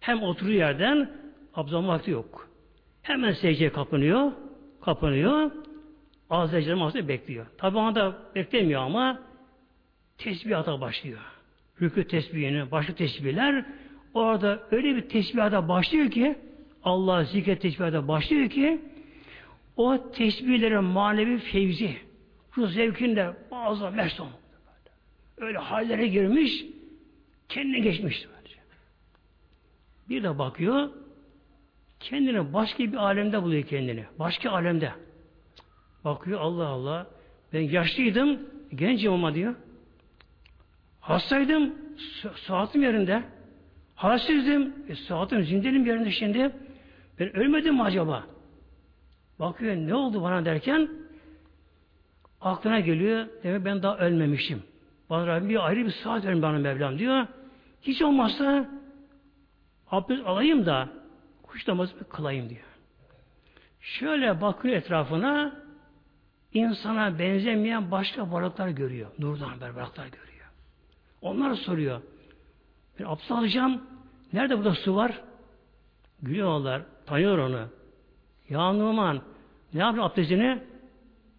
Hem 0.00 0.22
oturduğu 0.22 0.52
yerden 0.52 1.10
abzam 1.54 1.88
vakti 1.88 2.10
yok. 2.10 2.48
Hemen 3.02 3.32
secdeye 3.32 3.72
kapanıyor. 3.72 4.32
Kapanıyor. 4.86 5.50
Azizlerin 6.30 6.78
mahsulü 6.78 7.08
bekliyor. 7.08 7.46
Tabi 7.58 7.78
ona 7.78 7.94
da 7.94 8.18
beklemiyor 8.34 8.80
ama 8.80 9.20
tesbihata 10.18 10.80
başlıyor. 10.80 11.18
Rükü 11.80 12.08
tesbihini, 12.08 12.70
başka 12.70 12.94
tesbihler 12.94 13.64
orada 14.14 14.62
öyle 14.70 14.96
bir 14.96 15.08
tesbihata 15.08 15.68
başlıyor 15.68 16.10
ki 16.10 16.38
Allah 16.84 17.24
zikret 17.24 17.60
tesbihata 17.62 18.08
başlıyor 18.08 18.50
ki 18.50 18.80
o 19.76 20.10
tesbihlerin 20.12 20.84
manevi 20.84 21.38
fevzi 21.38 21.96
ruh 22.56 22.68
zevkinde 22.68 23.32
bazı 23.50 23.90
mest. 23.90 24.20
Öyle 25.38 25.58
hallere 25.58 26.06
girmiş 26.06 26.64
kendine 27.48 27.78
geçmiş. 27.78 28.26
Bir 30.08 30.22
de 30.22 30.38
bakıyor 30.38 30.90
kendini 32.00 32.52
başka 32.52 32.78
bir 32.78 32.96
alemde 32.96 33.42
buluyor 33.42 33.62
kendini. 33.62 34.04
Başka 34.18 34.50
alemde. 34.50 34.92
Bakıyor 36.04 36.40
Allah 36.40 36.66
Allah 36.66 37.06
ben 37.52 37.60
yaşlıydım 37.60 38.40
gencim 38.74 39.12
ama 39.12 39.34
diyor. 39.34 39.54
Hastaydım 41.00 41.74
saatim 42.46 42.82
yerinde. 42.82 43.22
Halsizdim 43.94 44.74
e, 44.88 44.94
saatim 44.94 45.44
zindelim 45.44 45.86
yerinde 45.86 46.10
şimdi. 46.10 46.50
Ben 47.18 47.36
ölmedim 47.36 47.74
mi 47.74 47.82
acaba? 47.82 48.26
Bakıyor 49.38 49.76
ne 49.76 49.94
oldu 49.94 50.22
bana 50.22 50.44
derken 50.44 50.88
aklına 52.40 52.80
geliyor. 52.80 53.26
Demek 53.42 53.64
ben 53.64 53.82
daha 53.82 53.98
ölmemişim. 53.98 54.62
Bana 55.10 55.26
Rabbim 55.26 55.48
bir 55.48 55.66
ayrı 55.66 55.86
bir 55.86 55.90
saat 55.90 56.24
verin 56.24 56.42
bana 56.42 56.58
Mevlam 56.58 56.98
diyor. 56.98 57.26
Hiç 57.82 58.02
olmazsa 58.02 58.70
abdest 59.90 60.26
alayım 60.26 60.66
da 60.66 60.88
kuş 61.56 61.68
namazı 61.68 62.08
kılayım 62.08 62.48
diyor. 62.48 62.64
Şöyle 63.80 64.40
bakıyor 64.40 64.76
etrafına 64.76 65.62
insana 66.52 67.18
benzemeyen 67.18 67.90
başka 67.90 68.32
varlıklar 68.32 68.68
görüyor. 68.68 69.10
Nurdan 69.18 69.48
haber 69.48 69.70
varlıklar 69.70 70.06
görüyor. 70.06 70.46
Onlar 71.22 71.54
soruyor. 71.54 72.00
Ben 72.98 73.04
abdest 73.04 73.30
alacağım. 73.30 73.82
Nerede 74.32 74.58
burada 74.58 74.74
su 74.74 74.96
var? 74.96 75.20
Gülüyorlar. 76.22 76.82
Tanıyor 77.06 77.38
onu. 77.38 77.68
Ya 78.48 78.72
Numan 78.72 79.22
ne 79.74 79.80
yapıyor 79.80 80.04
abdestini? 80.04 80.62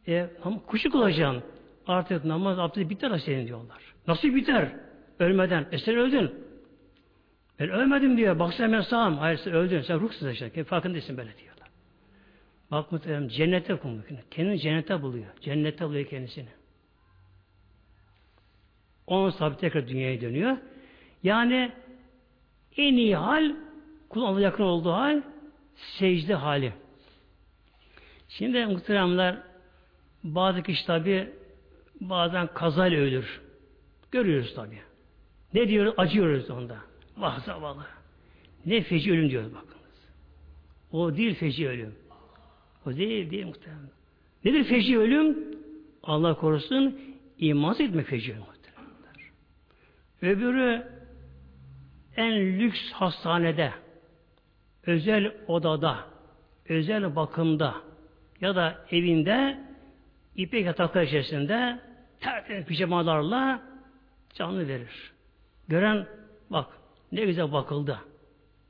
E, 0.08 0.30
ama 0.44 0.60
kuşu 0.66 0.92
kılacaksın. 0.92 1.44
Artık 1.88 2.26
namaz 2.26 2.60
abdesti 2.60 2.90
biter 2.90 3.18
senin 3.18 3.48
diyorlar. 3.48 3.94
Nasıl 4.08 4.28
biter? 4.28 4.72
Ölmeden. 5.20 5.68
E 5.72 5.78
sen 5.78 5.96
öldün. 5.96 6.47
Ben 7.60 7.70
ölmedim 7.70 8.18
diyor. 8.18 8.40
Baksana 8.40 8.72
ben 8.72 8.82
sağım. 8.82 9.18
Hayır 9.18 9.38
sen 9.38 9.54
öldün. 9.54 9.82
Sen 9.82 10.00
ruhsuz 10.00 10.32
işte. 10.32 10.64
Farkındasın 10.64 11.18
böyle 11.18 11.38
diyorlar. 11.38 11.70
Bak 12.72 12.92
muhtemelen 12.92 13.28
cennete 13.28 13.76
kumuyor. 13.76 14.04
Kendini 14.32 14.60
cennete 14.60 15.02
buluyor. 15.02 15.26
Cennette 15.42 15.86
buluyor 15.86 16.06
kendisini. 16.06 16.50
Ondan 19.08 19.30
sonra 19.30 19.58
tekrar 19.58 19.88
dünyaya 19.88 20.22
dönüyor. 20.22 20.58
Yani 21.24 21.72
en 22.78 22.94
iyi 22.94 23.16
hal 23.16 23.56
kul 24.10 24.40
yakın 24.40 24.64
olduğu 24.64 24.92
hal 24.92 25.22
secde 25.78 26.36
hali. 26.36 26.74
Şimdi 28.30 28.66
muhteremler 28.66 29.38
bazı 30.24 30.64
kişi 30.64 30.86
tabi 30.86 31.30
bazen 32.02 32.48
kazayla 32.48 32.98
ölür. 33.00 33.42
Görüyoruz 34.12 34.56
tabi. 34.56 34.80
Ne 35.54 35.68
diyor? 35.68 35.94
Acıyoruz 35.98 36.50
onda. 36.50 36.78
Vah 37.18 37.40
zavallı. 37.40 37.86
Ne 38.66 38.82
feci 38.82 39.12
ölüm 39.12 39.30
diyoruz 39.30 39.54
bakınız. 39.54 40.10
O 40.92 41.18
değil 41.18 41.36
feci 41.36 41.70
ölüm. 41.70 41.96
O 42.86 42.96
değil, 42.96 43.32
değil 43.32 43.46
muhtemelen. 43.46 43.90
Nedir 44.46 44.64
feci 44.64 45.00
ölüm? 45.00 45.38
Allah 46.04 46.36
korusun 46.36 47.00
imansız 47.38 47.82
etmek 47.82 48.08
feci 48.08 48.32
ölüm 48.32 48.42
muhtemelen. 48.42 48.58
Öbürü 50.22 50.88
en 52.16 52.60
lüks 52.60 52.92
hastanede, 52.92 53.74
özel 54.86 55.34
odada, 55.48 55.98
özel 56.70 57.16
bakımda 57.16 57.76
ya 58.42 58.56
da 58.56 58.86
evinde 58.92 59.60
ipek 60.36 60.66
yataklar 60.66 61.02
içerisinde 61.02 61.80
tertemiz 62.20 62.66
pijamalarla 62.66 63.62
canlı 64.34 64.68
verir. 64.68 65.12
Gören 65.68 66.08
bak 66.50 66.68
ne 67.12 67.26
güzel 67.26 67.52
bakıldı. 67.52 68.00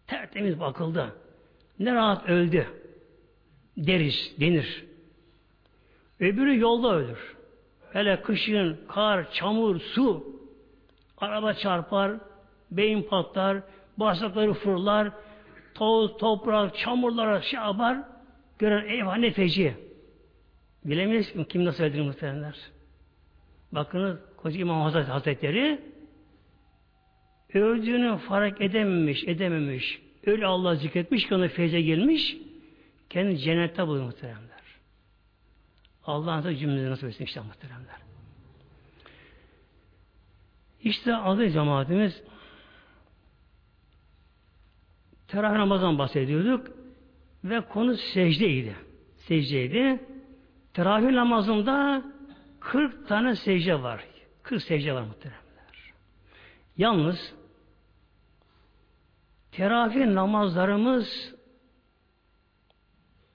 Tertemiz 0.07 0.59
bakıldı. 0.59 1.15
Ne 1.79 1.93
rahat 1.93 2.29
öldü. 2.29 2.67
Deriz, 3.77 4.35
denir. 4.39 4.85
Öbürü 6.19 6.59
yolda 6.59 6.95
ölür. 6.95 7.35
Hele 7.93 8.21
kışın 8.21 8.79
kar, 8.87 9.31
çamur, 9.31 9.79
su, 9.79 10.25
araba 11.17 11.53
çarpar, 11.53 12.11
beyin 12.71 13.03
patlar, 13.03 13.57
bağırsakları 13.97 14.53
fırlar, 14.53 15.11
toz, 15.73 16.17
toprak, 16.17 16.77
çamurlara 16.77 17.41
şey 17.41 17.59
yapar, 17.59 17.97
gören 18.59 18.87
eyvah 18.87 19.17
ne 19.17 19.31
feci. 19.31 19.75
Bilemeyiz 20.85 21.33
kim 21.49 21.65
nasıl 21.65 21.83
öldürür 21.83 22.03
muhtemelenler. 22.03 22.55
Bakınız 23.71 24.19
Koca 24.37 24.59
İmam 24.59 24.91
Hazretleri 24.91 25.81
öldüğünü 27.53 28.17
fark 28.17 28.61
edememiş, 28.61 29.23
edememiş. 29.23 30.01
Öyle 30.25 30.45
Allah 30.45 30.75
zikretmiş 30.75 31.27
ki 31.27 31.35
ona 31.35 31.47
feyze 31.47 31.81
gelmiş. 31.81 32.37
Kendi 33.09 33.37
cennette 33.37 33.87
buluyor 33.87 34.05
muhteremler. 34.05 34.47
Allah'ın 36.05 36.43
da 36.43 36.55
cümlenizi 36.55 36.89
nasıl 36.89 37.07
etsin 37.07 37.23
işte 37.25 37.41
muhteremler. 37.41 37.95
İşte 40.83 41.15
adı 41.15 41.49
cemaatimiz 41.49 42.23
teravih 45.27 45.57
namazdan 45.57 45.97
bahsediyorduk 45.97 46.67
ve 47.43 47.61
konu 47.61 47.97
secdeydi. 47.97 48.75
Secdeydi. 49.17 49.99
Teravih 50.73 51.11
namazında 51.11 52.03
40 52.59 53.07
tane 53.07 53.35
secde 53.35 53.83
var. 53.83 54.05
40 54.43 54.63
secde 54.63 54.93
var 54.93 55.01
muhteremler. 55.01 55.46
Yalnız 56.77 57.33
teravih 59.51 60.05
namazlarımız 60.05 61.35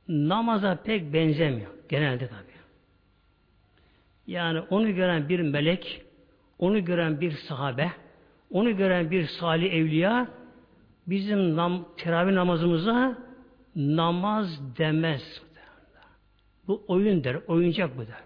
namaza 0.08 0.82
pek 0.82 1.12
benzemiyor. 1.12 1.70
Genelde 1.88 2.28
tabi. 2.28 2.52
Yani 4.26 4.60
onu 4.60 4.94
gören 4.94 5.28
bir 5.28 5.40
melek, 5.40 6.04
onu 6.58 6.84
gören 6.84 7.20
bir 7.20 7.32
sahabe, 7.32 7.92
onu 8.50 8.76
gören 8.76 9.10
bir 9.10 9.26
salih 9.26 9.72
evliya 9.72 10.28
bizim 11.06 11.56
nam, 11.56 11.88
teravih 11.96 12.32
namazımıza 12.32 13.18
namaz 13.76 14.76
demez. 14.78 15.42
Bu 16.66 16.84
oyun 16.88 17.24
der, 17.24 17.36
oyuncak 17.46 17.96
bu 17.96 18.00
der. 18.00 18.22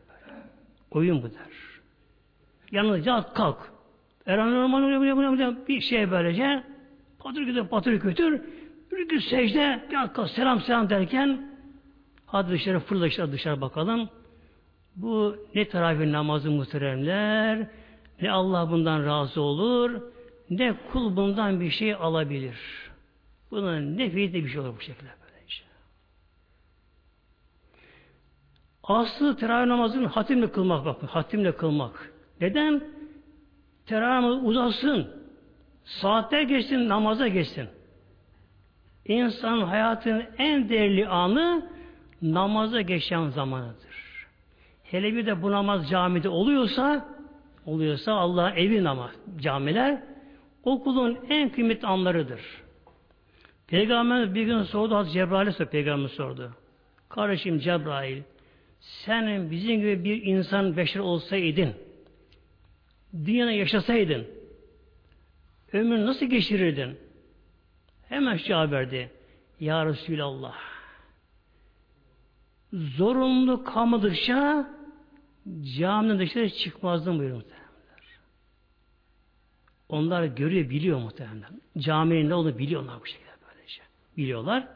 Oyun 0.90 1.22
bu 1.22 1.26
der. 1.26 1.80
Yalnızca 2.72 3.32
kalk. 3.34 3.75
Erhan 4.26 4.52
bir 5.68 5.80
şey 5.80 6.10
böylece 6.10 6.62
patır 7.18 7.42
götür, 7.42 7.66
patır 7.66 7.92
götür 7.92 8.42
rükü 8.92 9.20
secde 9.20 9.84
bir 9.90 10.12
kalk, 10.12 10.30
selam 10.30 10.60
selam 10.60 10.90
derken 10.90 11.50
hadi 12.26 12.52
dışarı 12.52 12.80
fırla 12.80 13.04
dışarı, 13.04 13.32
dışarı 13.32 13.60
bakalım. 13.60 14.08
Bu 14.96 15.36
ne 15.54 15.68
teravih 15.68 16.06
namazı 16.06 16.50
muhteremler 16.50 17.66
ne 18.22 18.30
Allah 18.30 18.70
bundan 18.70 19.06
razı 19.06 19.40
olur 19.40 20.02
ne 20.50 20.74
kul 20.92 21.16
bundan 21.16 21.60
bir 21.60 21.70
şey 21.70 21.94
alabilir. 21.94 22.56
Buna 23.50 23.80
ne 23.80 24.10
fiyatı 24.10 24.34
bir 24.34 24.48
şey 24.48 24.60
olur 24.60 24.76
bu 24.76 24.80
şekilde. 24.80 25.08
Aslı 28.82 29.36
teravih 29.36 29.66
namazını 29.66 30.06
hatimle 30.06 30.52
kılmak 30.52 30.84
bakın. 30.84 31.06
Hatimle 31.06 31.56
kılmak. 31.56 32.12
Neden? 32.40 32.82
Teravih 33.87 34.45
uzasın. 34.45 35.09
Saatler 35.84 36.43
geçsin, 36.43 36.89
namaza 36.89 37.28
geçsin. 37.28 37.68
İnsanın 39.05 39.62
hayatının 39.62 40.24
en 40.39 40.68
değerli 40.68 41.09
anı 41.09 41.68
namaza 42.22 42.80
geçen 42.80 43.28
zamanıdır. 43.28 44.26
Hele 44.82 45.14
bir 45.14 45.26
de 45.26 45.43
bu 45.43 45.51
namaz 45.51 45.91
camide 45.91 46.28
oluyorsa 46.28 47.09
oluyorsa 47.66 48.12
Allah 48.12 48.51
evi 48.51 48.84
namaz 48.84 49.11
camiler 49.41 50.03
okulun 50.64 51.18
en 51.28 51.49
kıymetli 51.49 51.89
anlarıdır. 51.89 52.41
Peygamber 53.66 54.34
bir 54.34 54.43
gün 54.43 54.62
sordu 54.62 54.95
Hazreti 54.95 55.14
Cebrail'e 55.14 55.53
sordu. 55.53 55.70
Peygamber 55.70 56.09
sordu. 56.09 56.51
Kardeşim 57.09 57.59
Cebrail 57.59 58.22
senin 58.80 59.51
bizim 59.51 59.80
gibi 59.80 60.05
bir 60.05 60.22
insan 60.22 60.76
beşer 60.76 61.01
olsaydın 61.01 61.74
dünyada 63.24 63.50
yaşasaydın 63.50 64.26
ömrünü 65.72 66.06
nasıl 66.06 66.26
geçirirdin? 66.26 66.98
Hemen 68.08 68.36
cevap 68.36 68.70
verdi. 68.70 69.10
Ya 69.60 69.86
Resulallah 69.86 70.56
zorunlu 72.72 73.64
kalmadıkça 73.64 74.70
caminin 75.78 76.18
dışarı 76.18 76.50
çıkmazdım 76.50 77.18
buyuruyor 77.18 77.36
muhtemelen. 77.36 77.66
Onlar 79.88 80.24
görüyor, 80.24 80.70
biliyor 80.70 80.98
muhtemelen. 80.98 81.60
Caminin 81.78 82.28
ne 82.28 82.34
olduğunu 82.34 82.58
biliyorlar 82.58 83.00
bu 83.00 83.06
şekilde 83.06 83.30
böylece. 83.48 83.82
Biliyorlar. 84.16 84.68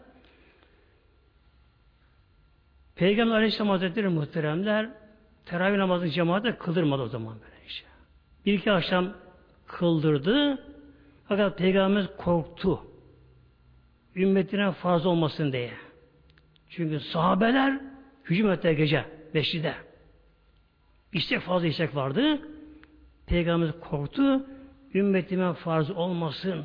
Peygamber 2.95 3.34
Aleyhisselam 3.34 3.68
Hazretleri 3.68 4.09
muhteremler 4.09 4.91
teravih 5.45 5.78
namazını 5.78 6.11
cemaate 6.11 6.57
kıldırmadı 6.57 7.03
o 7.03 7.09
zaman 7.09 7.36
böylece. 7.41 7.60
Bir 8.47 8.55
iki 8.55 8.72
akşam 8.72 9.12
kıldırdı 9.66 10.64
fakat 11.28 11.59
Peygamber 11.59 12.16
korktu. 12.16 12.82
Ümmetine 14.16 14.72
fazla 14.72 15.09
olmasın 15.09 15.53
diye. 15.53 15.72
Çünkü 16.68 17.01
sahabeler 17.01 17.80
hücum 18.24 18.51
ettiler 18.51 18.72
gece 18.72 19.05
beşlide. 19.34 19.74
İstek 21.12 21.41
fazla 21.41 21.66
istek 21.66 21.97
vardı. 21.97 22.41
Peygamber 23.26 23.80
korktu. 23.80 24.47
Ümmetime 24.95 25.55
farz 25.55 25.91
olmasın. 25.91 26.64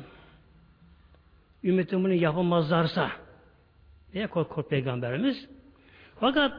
Ümmetim 1.64 2.04
bunu 2.04 2.12
yapamazlarsa 2.12 3.10
diye 4.12 4.26
kork, 4.26 4.50
kork 4.50 4.70
peygamberimiz. 4.70 5.48
Fakat 6.20 6.52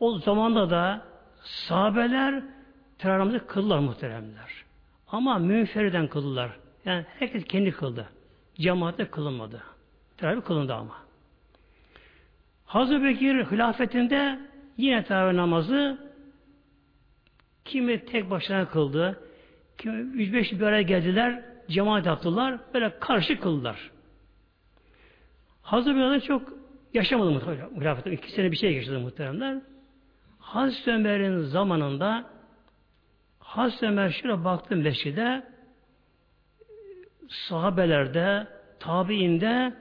o 0.00 0.18
zamanda 0.18 0.70
da 0.70 1.04
sahabeler 1.42 2.44
teravih 3.02 3.40
kıldılar 3.46 3.78
muhteremler. 3.78 4.64
Ama 5.08 5.38
münferiden 5.38 6.08
kıldılar. 6.08 6.50
Yani 6.84 7.04
herkes 7.18 7.44
kendi 7.44 7.70
kıldı. 7.72 8.08
Cemaatte 8.54 9.04
kılınmadı. 9.04 9.62
Teravih 10.16 10.42
kılındı 10.42 10.74
ama. 10.74 10.94
Hazreti 12.64 13.04
Bekir 13.04 13.44
hilafetinde 13.44 14.38
yine 14.76 15.04
teravih 15.04 15.34
namazı 15.34 16.12
kimi 17.64 18.04
tek 18.04 18.30
başına 18.30 18.68
kıldı, 18.68 19.20
kimi 19.78 20.22
üç 20.22 20.32
beş 20.32 20.52
bir 20.52 20.62
araya 20.62 20.82
geldiler, 20.82 21.42
cemaat 21.68 22.06
yaptılar, 22.06 22.58
böyle 22.74 22.98
karşı 22.98 23.40
kıldılar. 23.40 23.90
Hazreti 25.62 25.96
Bekir 25.96 26.26
çok 26.26 26.52
yaşamadı 26.94 27.30
muhtemelen. 27.30 28.12
İki 28.12 28.32
sene 28.32 28.52
bir 28.52 28.56
şey 28.56 28.72
geçti 28.74 28.92
muhteremler. 28.92 29.60
Hazreti 30.38 30.90
Ömer'in 30.90 31.38
zamanında 31.40 32.32
Ömer 33.82 34.10
şöyle 34.10 34.44
baktım 34.44 34.82
mescide 34.82 35.42
sahabelerde, 37.28 38.46
tabiinde 38.80 39.74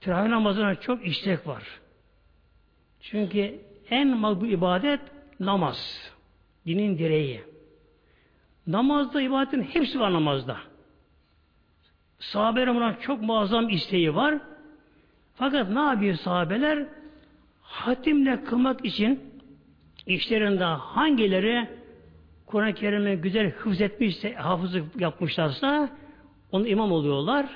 teravih 0.00 0.30
namazına 0.30 0.74
çok 0.74 1.06
istek 1.06 1.46
var. 1.46 1.80
Çünkü 3.00 3.60
en 3.90 4.08
makbul 4.16 4.48
ibadet 4.48 5.00
namaz. 5.40 6.10
Dinin 6.66 6.98
direği. 6.98 7.44
Namazda 8.66 9.20
ibadetin 9.20 9.62
hepsi 9.62 10.00
var 10.00 10.12
namazda. 10.12 10.56
Sahabelerin 12.18 12.74
buna 12.74 13.00
çok 13.00 13.22
muazzam 13.22 13.68
isteği 13.68 14.14
var. 14.14 14.38
Fakat 15.34 15.70
ne 15.70 15.80
yapıyor 15.80 16.14
sahabeler? 16.14 16.86
Hatimle 17.62 18.44
kılmak 18.44 18.84
için 18.84 19.20
işlerinde 20.06 20.64
hangileri 20.64 21.79
Kur'an-ı 22.50 22.74
Kerim'i 22.74 23.16
güzel 23.16 23.50
hıfz 23.50 23.80
etmişse, 23.80 24.34
hafızlık 24.34 25.00
yapmışlarsa 25.00 25.90
onu 26.52 26.66
imam 26.66 26.92
oluyorlar. 26.92 27.46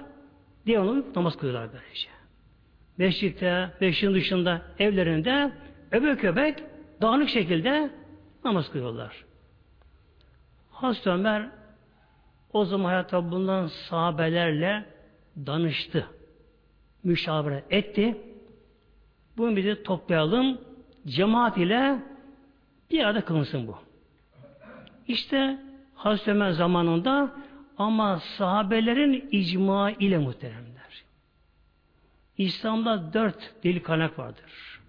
Diğer 0.67 0.79
onu 0.79 1.05
namaz 1.17 1.37
kılıyorlar 1.37 1.69
böylece. 1.73 2.09
mescitte, 2.99 3.71
meşrin 3.81 4.15
dışında, 4.15 4.63
evlerinde 4.79 5.53
öbek 5.93 6.25
öbek 6.25 6.59
dağınık 7.03 7.29
şekilde 7.29 7.91
namaz 8.45 8.71
kılıyorlar. 8.71 9.25
Hazreti 10.71 11.11
Ömer 11.11 11.49
o 12.53 12.65
zaman 12.65 12.85
hayatta 12.85 13.31
bulunan 13.31 13.67
sahabelerle 13.67 14.85
danıştı. 15.37 16.07
Müşavere 17.05 17.65
etti. 17.71 18.17
Bunu 19.37 19.57
de 19.57 19.83
toplayalım. 19.83 20.61
Cemaat 21.07 21.59
ile 21.59 21.99
bir 22.91 23.05
arada 23.05 23.25
kılınsın 23.25 23.67
bu. 23.67 23.94
İşte 25.09 25.59
Hazreti 25.95 26.31
Ömer 26.31 26.51
zamanında 26.51 27.35
ama 27.79 28.19
sahabelerin 28.19 29.29
icma 29.31 29.91
ile 29.91 30.19
muhteremler. 30.19 31.05
İslam'da 32.39 33.13
dört 33.13 33.55
dil 33.63 33.83
kaynak 33.83 34.19
vardır. 34.19 34.81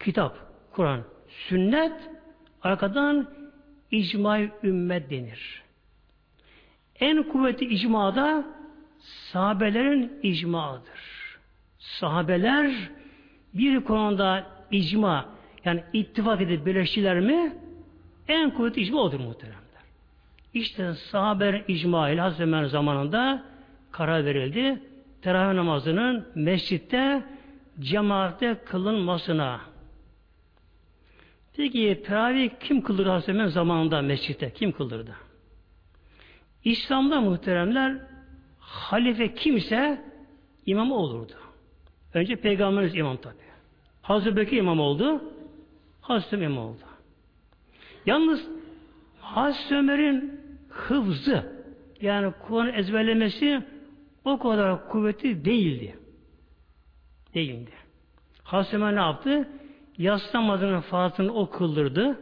Kitap, 0.00 0.38
Kur'an, 0.72 1.04
sünnet, 1.28 2.10
arkadan 2.62 3.30
icma 3.90 4.38
ümmet 4.62 5.10
denir. 5.10 5.62
En 7.00 7.22
kuvvetli 7.22 7.66
icmada 7.66 8.44
sahabelerin 9.32 10.12
icmaıdır. 10.22 11.12
Sahabeler 11.78 12.90
bir 13.54 13.80
konuda 13.80 14.46
icma 14.70 15.28
yani 15.64 15.84
ittifak 15.92 16.40
edip 16.40 16.66
birleştiler 16.66 17.20
mi 17.20 17.52
en 18.32 18.50
kuvvetli 18.50 18.82
icma 18.82 19.00
odur 19.00 19.20
muhteremler. 19.20 19.62
İşte 20.54 20.94
sahabenin 20.94 21.64
icma 21.68 22.10
ile 22.10 22.20
Hazreti 22.20 22.68
zamanında 22.68 23.44
karar 23.92 24.24
verildi. 24.24 24.82
Teravih 25.22 25.54
namazının 25.54 26.28
mescitte 26.34 27.24
cemaatte 27.80 28.54
kılınmasına. 28.64 29.60
Peki 31.56 32.02
teravih 32.06 32.50
kim 32.60 32.82
kılır 32.82 33.06
Hazreti 33.06 33.48
zamanında 33.48 34.02
mescitte? 34.02 34.52
Kim 34.52 34.72
kıldırdı? 34.72 35.14
İslam'da 36.64 37.20
muhteremler 37.20 37.96
halife 38.58 39.34
kimse 39.34 40.04
imam 40.66 40.92
olurdu. 40.92 41.32
Önce 42.14 42.36
peygamberimiz 42.36 42.94
imam 42.94 43.16
tabi. 43.16 43.34
Hazreti 44.02 44.36
Bekir 44.36 44.56
imam 44.56 44.80
oldu. 44.80 45.22
Hazreti 46.00 46.36
imam 46.36 46.58
oldu. 46.58 46.91
Yalnız 48.06 48.48
Hazreti 49.20 49.74
Ömer'in 49.74 50.40
hıfzı 50.68 51.62
yani 52.00 52.32
Kur'an 52.46 52.74
ezberlemesi 52.74 53.62
o 54.24 54.38
kadar 54.38 54.88
kuvvetli 54.88 55.44
değildi. 55.44 55.96
Değildi. 57.34 57.70
Hazreti 58.42 58.76
Ömer 58.76 58.94
ne 58.94 59.00
yaptı? 59.00 59.48
Yas 59.98 60.34
namazının 60.34 60.80
farzını 60.80 61.34
o 61.34 61.50
kıldırdı. 61.50 62.20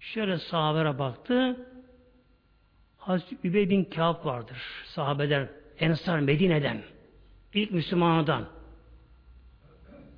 Şöyle 0.00 0.38
sahabere 0.38 0.98
baktı. 0.98 1.66
Hazreti 2.98 3.48
Übey 3.48 3.70
bin 3.70 3.84
Kâb 3.84 4.24
vardır. 4.24 4.56
Sahabeden, 4.84 5.48
Ensar, 5.78 6.20
Medine'den. 6.20 6.82
ilk 7.54 7.70
Müslümanıdan. 7.70 8.44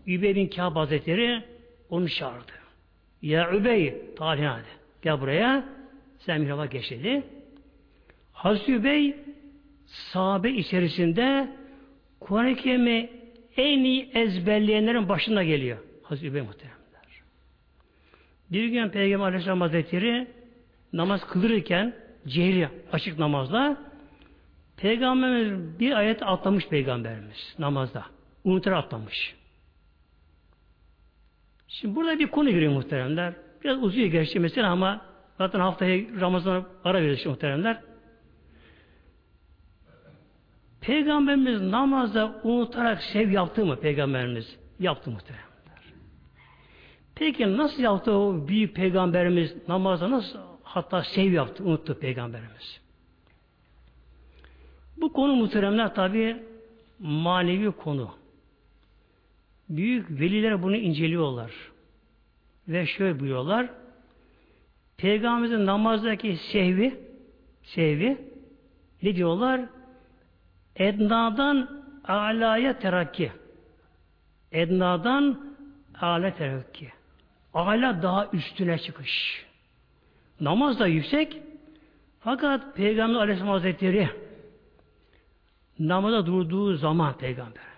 Übey 0.07 0.35
bin 0.35 0.49
Kâb 0.49 0.77
Hazretleri 0.77 1.45
onu 1.91 2.09
çağırdı. 2.09 2.53
Ya 3.23 3.51
Übey, 3.51 4.15
talih 4.17 4.47
hadi. 4.47 4.65
Gel 5.03 5.21
buraya. 5.21 5.65
Sen 6.19 6.41
mihraba 6.41 6.67
geç 6.67 6.91
dedi. 6.91 7.23
Hazreti 8.33 8.73
Übey 8.73 9.17
sahabe 9.87 10.51
içerisinde 10.51 11.49
Kur'an-ı 12.21 12.57
Kerim'i 12.57 13.11
en 13.57 13.85
iyi 13.85 14.11
ezberleyenlerin 14.15 15.09
başında 15.09 15.45
geliyor. 15.45 15.79
Hazreti 16.03 16.27
Übey 16.27 16.43
muhteremler. 16.43 16.79
Bir 18.53 18.69
gün 18.69 18.89
Peygamber 18.89 19.27
Aleyhisselam 19.27 19.61
Hazretleri 19.61 20.27
namaz 20.93 21.27
kılırken 21.27 21.95
cehri 22.27 22.69
açık 22.93 23.19
namazda 23.19 23.77
Peygamberimiz 24.77 25.81
bir 25.81 25.93
ayet 25.93 26.23
atlamış 26.23 26.69
Peygamberimiz 26.69 27.55
namazda. 27.59 28.05
Unutur 28.45 28.73
atlamış. 28.73 29.35
Şimdi 31.69 31.97
burada 31.97 32.19
bir 32.19 32.27
konu 32.27 32.51
giriyor 32.51 32.73
muhteremler. 32.73 33.35
Biraz 33.65 33.83
uzuyor 33.83 34.07
gerçi 34.07 34.41
mesela 34.41 34.71
ama 34.71 35.01
zaten 35.39 35.61
haftaya 35.61 36.21
Ramazan'a 36.21 36.67
ara 36.85 37.01
veriyoruz 37.01 37.27
muhteremler. 37.27 37.81
Peygamberimiz 40.81 41.61
namazda 41.61 42.41
unutarak 42.45 43.03
sev 43.03 43.31
yaptı 43.31 43.67
mı 43.67 43.77
Peygamberimiz? 43.77 44.59
Yaptı 44.81 45.11
muhteremler. 45.11 45.49
Peki 47.15 47.57
nasıl 47.57 47.83
yaptı 47.83 48.13
o 48.13 48.49
büyük 48.49 48.77
Peygamberimiz 48.77 49.69
namazda 49.69 50.11
nasıl 50.11 50.39
hatta 50.63 51.03
sev 51.03 51.33
yaptı, 51.33 51.65
unuttu 51.65 51.99
Peygamberimiz? 51.99 52.81
Bu 54.97 55.13
konu 55.13 55.37
muhteremler 55.37 55.95
tabi 55.95 56.43
manevi 56.99 57.73
konu. 57.73 58.11
Büyük 59.69 60.11
veliler 60.11 60.63
bunu 60.63 60.77
inceliyorlar. 60.77 61.51
Ve 62.69 62.87
şöyle 62.87 63.21
buyuruyorlar. 63.21 63.71
Peygamberimizin 64.97 65.67
namazdaki 65.67 66.37
sehvi 66.53 67.01
sehvi 67.63 68.19
ne 69.03 69.17
diyorlar? 69.17 69.61
Ednadan 70.77 71.83
alaya 72.05 72.79
terakki. 72.79 73.33
Ednadan 74.53 75.55
ala 76.01 76.35
terakki. 76.35 76.89
Ala 77.55 78.03
daha 78.03 78.29
üstüne 78.33 78.79
çıkış. 78.79 79.45
Namaz 80.41 80.79
da 80.79 80.87
yüksek 80.87 81.43
fakat 82.21 82.77
Peygamber 82.77 83.19
Aleyhisselam 83.19 83.53
Hazretleri 83.53 84.09
namaza 85.79 86.27
durduğu 86.27 86.77
zaman 86.77 87.19
Peygamberimiz 87.19 87.78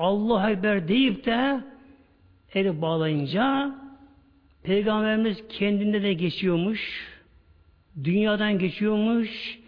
Allah 0.00 0.50
Ekber 0.50 0.88
deyip 0.88 1.26
de 1.26 1.60
eli 2.54 2.82
bağlayınca 2.82 3.74
Peygamberimiz 4.62 5.48
kendinde 5.48 6.02
de 6.02 6.12
geçiyormuş 6.12 7.08
dünyadan 8.04 8.58
geçiyormuş 8.58 9.58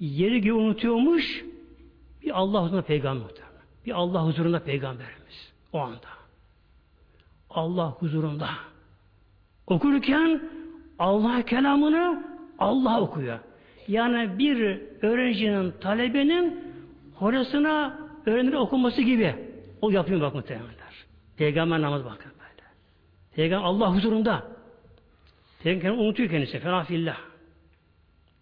yeri 0.00 0.40
gibi 0.40 0.52
unutuyormuş 0.52 1.44
bir 2.22 2.38
Allah 2.38 2.62
huzurunda 2.62 2.82
peygamber 2.82 3.28
bir 3.86 3.92
Allah 3.92 4.26
huzurunda 4.26 4.64
peygamberimiz 4.64 5.52
o 5.72 5.78
anda 5.78 6.08
Allah 7.50 7.90
huzurunda 7.90 8.48
okurken 9.66 10.42
Allah 10.98 11.42
kelamını 11.42 12.24
Allah 12.58 13.00
okuyor. 13.00 13.38
Yani 13.88 14.38
bir 14.38 14.80
öğrencinin, 15.02 15.72
talebenin 15.80 16.60
hocasına 17.14 17.98
öğrenir 18.26 18.52
okuması 18.52 19.02
gibi. 19.02 19.34
O 19.80 19.90
yapıyor 19.90 20.20
bak 20.20 20.34
muhtemelenler. 20.34 21.06
Peygamber 21.36 21.80
namaz 21.80 22.04
bakın 22.04 22.32
böyle. 22.32 22.68
Peygamber 23.34 23.66
Allah 23.66 23.94
huzurunda. 23.94 24.46
Peygamber 25.62 26.04
unutuyor 26.04 26.30
kendisi. 26.30 26.58
Fena 26.58 26.84
fillah. 26.84 27.16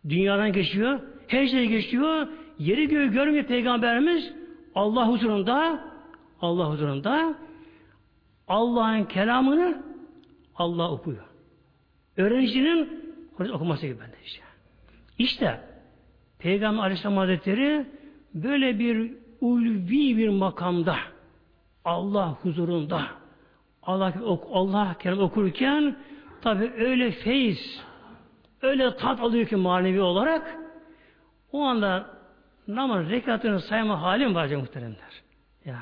Dünyadan 0.08 0.52
geçiyor. 0.52 1.00
Her 1.28 1.46
şeyi 1.46 1.68
geçiyor. 1.68 2.28
Yeri 2.58 2.88
göğü 2.88 3.12
görmüyor 3.12 3.44
Peygamberimiz. 3.44 4.32
Allah 4.74 5.08
huzurunda 5.08 5.84
Allah 6.40 6.70
huzurunda 6.70 7.34
Allah'ın 8.48 9.04
kelamını 9.04 9.82
Allah 10.56 10.90
okuyor. 10.90 11.24
Öğrencinin 12.16 13.12
okuması 13.38 13.86
gibi 13.86 14.00
bende 14.00 14.16
işte. 14.24 14.42
İşte 15.18 15.60
Peygamber 16.38 16.82
Aleyhisselam 16.82 17.16
Hazretleri 17.16 17.86
böyle 18.34 18.78
bir 18.78 19.12
ulvi 19.40 20.16
bir 20.16 20.28
makamda 20.28 20.96
Allah 21.86 22.38
huzurunda 22.42 23.02
Allah 23.82 24.12
Allah 24.52 24.96
kelam 24.98 25.18
okurken 25.18 25.96
tabi 26.42 26.72
öyle 26.78 27.10
feyiz 27.10 27.82
öyle 28.62 28.96
tat 28.96 29.20
alıyor 29.20 29.46
ki 29.46 29.56
manevi 29.56 30.00
olarak 30.00 30.56
o 31.52 31.62
anda 31.62 32.16
namaz 32.68 33.10
rekatını 33.10 33.60
sayma 33.60 34.02
halim 34.02 34.34
var 34.34 34.54
muhteremler. 34.56 35.22
Ya. 35.64 35.78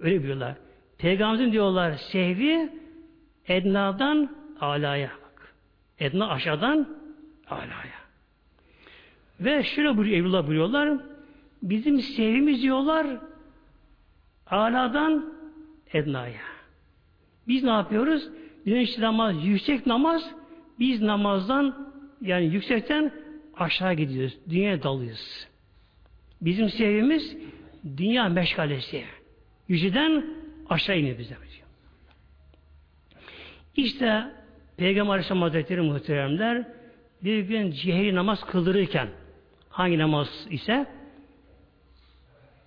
Öyle 0.00 0.22
biliyorlar. 0.22 0.54
Peygamberimizin 0.98 1.52
diyorlar 1.52 1.92
sehvi 1.92 2.72
ednadan 3.48 4.36
alaya 4.60 5.10
bak. 5.22 5.54
Edna 5.98 6.28
aşağıdan 6.28 6.88
alaya. 7.50 8.02
Ve 9.40 9.62
şöyle 9.62 9.96
buyuruyor, 9.96 10.16
Evlullah 10.16 10.46
buyuruyorlar. 10.46 10.98
Bizim 11.62 12.00
sevimiz 12.00 12.62
diyorlar 12.62 13.06
aladan 14.46 15.34
ednaya. 15.92 16.42
Biz 17.48 17.64
ne 17.64 17.70
yapıyoruz? 17.70 18.28
Güneş 18.64 18.98
namaz, 18.98 19.44
yüksek 19.44 19.86
namaz 19.86 20.30
biz 20.78 21.02
namazdan 21.02 21.92
yani 22.20 22.44
yüksekten 22.44 23.12
aşağı 23.56 23.94
gidiyoruz. 23.94 24.38
Dünyaya 24.50 24.82
dalıyoruz. 24.82 25.46
Bizim 26.40 26.68
sevimiz 26.68 27.36
Dünya 27.96 28.28
meşgalesi. 28.28 29.04
Yüzüden 29.68 30.24
aşağı 30.68 30.98
iniyor 30.98 31.18
bize. 31.18 31.36
İşte 33.76 34.24
Peygamber 34.76 35.12
Aleyhisselam 35.12 35.42
Hazretleri 35.42 35.80
muhteremler 35.80 36.68
bir 37.24 37.40
gün 37.40 37.70
cihri 37.70 38.14
namaz 38.14 38.44
kıldırırken 38.46 39.08
hangi 39.68 39.98
namaz 39.98 40.46
ise 40.50 40.86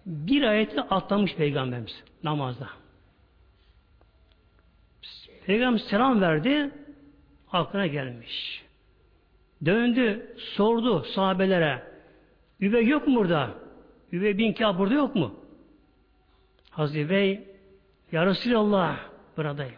bir 0.05 0.43
ayeti 0.43 0.81
atlamış 0.81 1.35
Peygamberimiz 1.35 2.03
namazda. 2.23 2.69
Peygamber 5.45 5.79
selam 5.79 6.21
verdi 6.21 6.71
aklına 7.51 7.87
gelmiş. 7.87 8.65
Döndü, 9.65 10.35
sordu 10.37 11.03
sahabelere. 11.03 11.83
Übey 12.59 12.87
yok 12.87 13.07
mu 13.07 13.15
burada? 13.15 13.51
Übey 14.11 14.37
bin 14.37 14.53
Kâb 14.53 14.79
burada 14.79 14.93
yok 14.93 15.15
mu? 15.15 15.35
Hazreti 16.69 17.09
Bey 17.09 17.47
Ya 18.11 18.25
Resulallah 18.25 18.97
buradayım. 19.37 19.75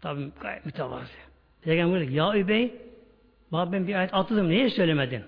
Tabi 0.00 0.32
gayet 0.40 0.66
mütevazı. 0.66 1.12
Peygamber 1.62 2.00
dedi 2.00 2.14
ya 2.14 2.36
Übey 2.36 2.74
ben 3.52 3.86
bir 3.86 3.94
ayet 3.94 4.14
atladım 4.14 4.48
niye 4.48 4.70
söylemedin? 4.70 5.24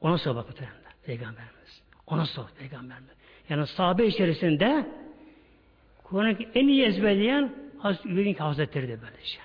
Ona 0.00 0.18
sor 0.18 0.36
bak 0.36 0.46
Peygamberimiz. 1.04 1.53
Ona 2.06 2.26
sor 2.26 2.48
Peygamberimiz. 2.58 3.10
Yani 3.48 3.66
sahabe 3.66 4.06
içerisinde 4.06 4.86
Kur'an'ı 6.04 6.36
en 6.54 6.68
iyi 6.68 6.84
ezberleyen 6.84 7.52
Hazreti 7.78 8.08
Übey'in 8.08 8.34
Hazretleri 8.34 8.88
de 8.88 8.98
böylece. 9.02 9.38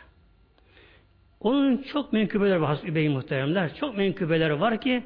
Onun 1.39 1.77
çok 1.77 2.13
menkıbeleri 2.13 2.61
var 2.61 2.67
Hazreti 2.67 2.91
Übey'in 2.91 3.11
muhteremler. 3.11 3.75
Çok 3.75 3.97
menkıbeleri 3.97 4.59
var 4.59 4.81
ki 4.81 5.03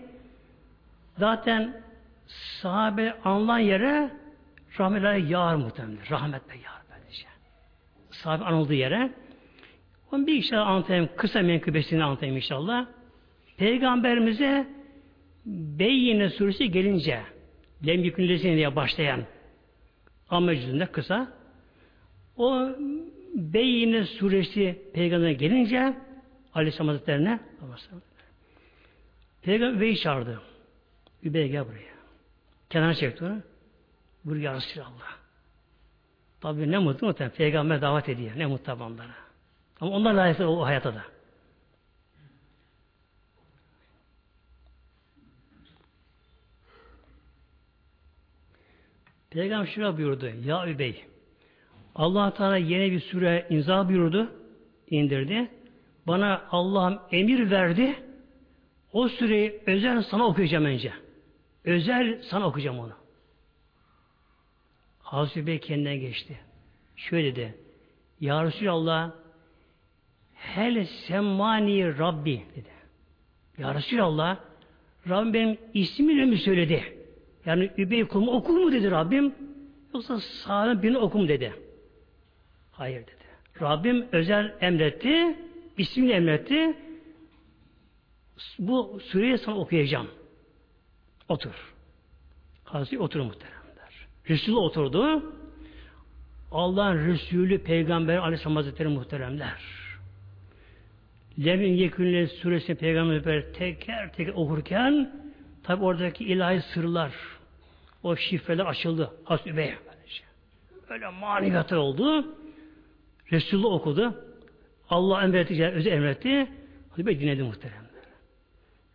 zaten 1.17 1.81
sahabe 2.61 3.13
anılan 3.23 3.59
yere 3.59 4.11
rahmetle 4.79 5.27
yağar 5.29 5.55
muhtemelen. 5.55 6.09
Rahmetle 6.11 6.53
yağar 6.53 6.81
böylece. 6.91 7.27
Sahabe 8.11 8.43
anıldığı 8.43 8.73
yere. 8.73 9.11
Onu 10.11 10.27
bir 10.27 10.35
inşallah 10.35 10.67
anlatayım. 10.67 11.09
Kısa 11.17 11.41
menkıbesini 11.41 12.03
anlatayım 12.03 12.35
inşallah. 12.35 12.85
Peygamberimize 13.57 14.67
Beyyine 15.45 16.29
suresi 16.29 16.71
gelince 16.71 17.21
Lem 17.87 18.03
yükünlesine 18.03 18.55
diye 18.55 18.75
başlayan 18.75 19.23
Amma 20.29 20.51
kısa 20.91 21.33
o 22.37 22.69
Beyyine 23.35 24.05
suresi 24.05 24.81
peygamberine 24.93 25.33
gelince 25.33 25.93
Aleyhisselam 26.53 26.87
Hazretlerine 26.87 27.39
Peygamber 29.41 29.77
Übey'i 29.77 29.97
çağırdı. 29.97 30.41
Übey 31.23 31.49
gel 31.49 31.65
buraya. 31.67 31.93
Kenara 32.69 32.93
çekti 32.95 33.25
onu. 33.25 33.41
Buraya 34.25 34.53
Resulallah. 34.53 35.17
Tabi 36.41 36.71
ne 36.71 36.77
mutlu 36.77 37.07
muhtemelen. 37.07 37.35
Peygamber 37.35 37.81
davet 37.81 38.09
ediyor. 38.09 38.31
Ne 38.37 38.45
mutlu 38.45 38.73
onlara. 38.73 39.15
Ama 39.81 39.91
onlar 39.91 40.13
layıklı 40.13 40.49
o 40.49 40.65
hayata 40.65 40.95
da. 40.95 41.03
Peygamber 49.33 49.67
şuna 49.67 49.97
buyurdu. 49.97 50.29
Ya 50.45 50.67
Übey 50.67 51.05
allah 51.95 52.33
Teala 52.33 52.57
yeni 52.57 52.91
bir 52.91 52.99
süre 52.99 53.47
imza 53.49 53.89
buyurdu. 53.89 54.31
indirdi. 54.89 55.51
Bana 56.07 56.41
Allah'ım 56.51 56.99
emir 57.11 57.51
verdi. 57.51 57.95
O 58.93 59.09
süreyi 59.09 59.61
özel 59.65 60.01
sana 60.01 60.25
okuyacağım 60.25 60.65
önce. 60.65 60.93
Özel 61.65 62.21
sana 62.21 62.47
okuyacağım 62.47 62.79
onu. 62.79 62.93
Hazreti 64.99 65.47
Bey 65.47 65.59
kendinden 65.59 65.99
geçti. 65.99 66.39
Şöyle 66.95 67.35
dedi. 67.35 67.55
Ya 68.19 68.43
Resulallah 68.43 69.11
Hel 70.33 70.85
semmani 70.85 71.97
Rabbi 71.97 72.43
dedi. 72.55 72.69
Ya 73.57 73.75
Resulallah 73.75 74.37
Rabbim 75.09 75.33
benim 75.33 75.57
ismini 75.73 76.25
mi 76.25 76.37
söyledi? 76.37 77.02
Yani 77.45 77.71
Übey 77.77 78.05
kulumu 78.07 78.31
okur 78.31 78.53
mu 78.53 78.71
dedi 78.71 78.91
Rabbim? 78.91 79.33
Yoksa 79.93 80.19
sağlam 80.19 80.83
birini 80.83 80.97
oku 80.97 81.17
mu 81.19 81.27
dedi. 81.27 81.53
Hayır 82.71 83.01
dedi. 83.01 83.23
Rabbim 83.61 84.05
özel 84.11 84.55
emretti, 84.61 85.37
ismini 85.77 86.11
emretti. 86.11 86.77
Bu 88.59 88.99
sureyi 89.03 89.37
sana 89.37 89.57
okuyacağım. 89.57 90.07
Otur. 91.29 91.73
Hazreti 92.63 92.99
otur 92.99 93.19
muhteremler. 93.19 94.07
Resul 94.29 94.55
oturdu. 94.55 95.33
Allah'ın 96.51 97.07
Resulü 97.07 97.63
Peygamber 97.63 98.17
Aleyhisselam 98.17 98.55
Hazretleri 98.55 98.87
muhteremler. 98.87 99.61
Lemin 101.45 101.73
Yekünle 101.73 102.27
suresini 102.27 102.75
Peygamber 102.75 103.53
teker 103.53 104.13
teker 104.13 104.33
okurken 104.33 105.22
tabi 105.63 105.83
oradaki 105.83 106.25
ilahi 106.25 106.61
sırlar 106.61 107.11
o 108.03 108.15
şifreler 108.15 108.65
açıldı. 108.65 109.11
Hazreti 109.23 109.49
Übey'e 109.49 109.77
Öyle 110.89 111.09
maneviyatı 111.09 111.79
oldu. 111.79 112.25
Resulullah 113.31 113.71
okudu. 113.73 114.25
Allah 114.89 115.23
emretti, 115.23 115.65
özü 115.65 115.89
emretti. 115.89 116.47
Hazreti 116.89 117.01
Übey 117.01 117.19
dinledi 117.19 117.43
muhteremler. 117.43 117.83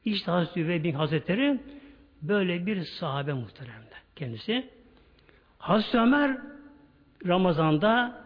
İşte 0.05 0.31
Hazreti 0.31 0.85
bin 0.85 0.93
Hazretleri 0.93 1.61
böyle 2.23 2.67
bir 2.67 2.85
sahabe 2.85 3.33
muhteremler 3.33 4.03
kendisi. 4.17 4.71
Hazreti 5.59 5.99
Ömer 5.99 6.39
Ramazan'da 7.27 8.23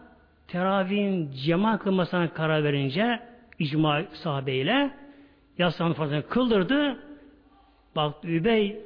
teravihin 0.47 1.31
cema 1.31 1.77
kılmasına 1.77 2.33
karar 2.33 2.63
verince 2.63 3.19
icma 3.59 4.03
sahabeyle 4.13 4.91
yaslanı 5.57 5.93
fazla 5.93 6.21
kıldırdı. 6.21 6.99
Baktı 7.95 8.27
Übey 8.27 8.81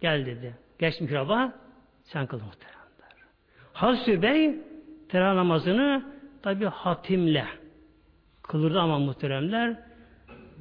gel 0.00 0.26
dedi. 0.26 0.54
Geç 0.78 1.00
mihraba 1.00 1.52
sen 2.02 2.26
kıl 2.26 2.40
muhteremler. 2.40 2.78
Hazreti 3.72 4.12
Übey 4.12 4.54
teravih 5.08 5.36
namazını 5.36 6.04
tabi 6.42 6.64
hatimle 6.64 7.46
kılırdı 8.42 8.80
ama 8.80 8.98
muhteremler 8.98 9.76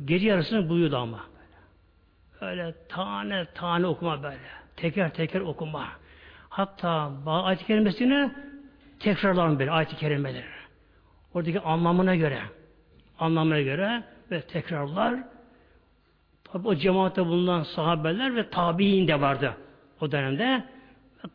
gece 0.05 0.27
yarısını 0.27 0.69
buluyordu 0.69 0.97
ama. 0.97 1.19
Öyle 2.41 2.75
tane 2.89 3.45
tane 3.45 3.88
okuma 3.88 4.23
böyle. 4.23 4.38
Teker 4.75 5.13
teker 5.13 5.41
okuma. 5.41 5.88
Hatta 6.49 7.11
ayet-i 7.25 7.65
kerimesini 7.65 8.31
tekrarlar 8.99 9.59
böyle 9.59 9.71
ayet-i 9.71 9.95
kerimeleri. 9.95 10.45
Oradaki 11.33 11.59
anlamına 11.59 12.15
göre 12.15 12.41
anlamına 13.19 13.61
göre 13.61 14.03
ve 14.31 14.41
tekrarlar 14.41 15.19
tabi 16.51 16.67
o 16.67 16.75
cemaatte 16.75 17.25
bulunan 17.25 17.63
sahabeler 17.63 18.35
ve 18.35 18.49
tabi'in 18.49 19.07
de 19.07 19.21
vardı 19.21 19.57
o 20.01 20.11
dönemde. 20.11 20.63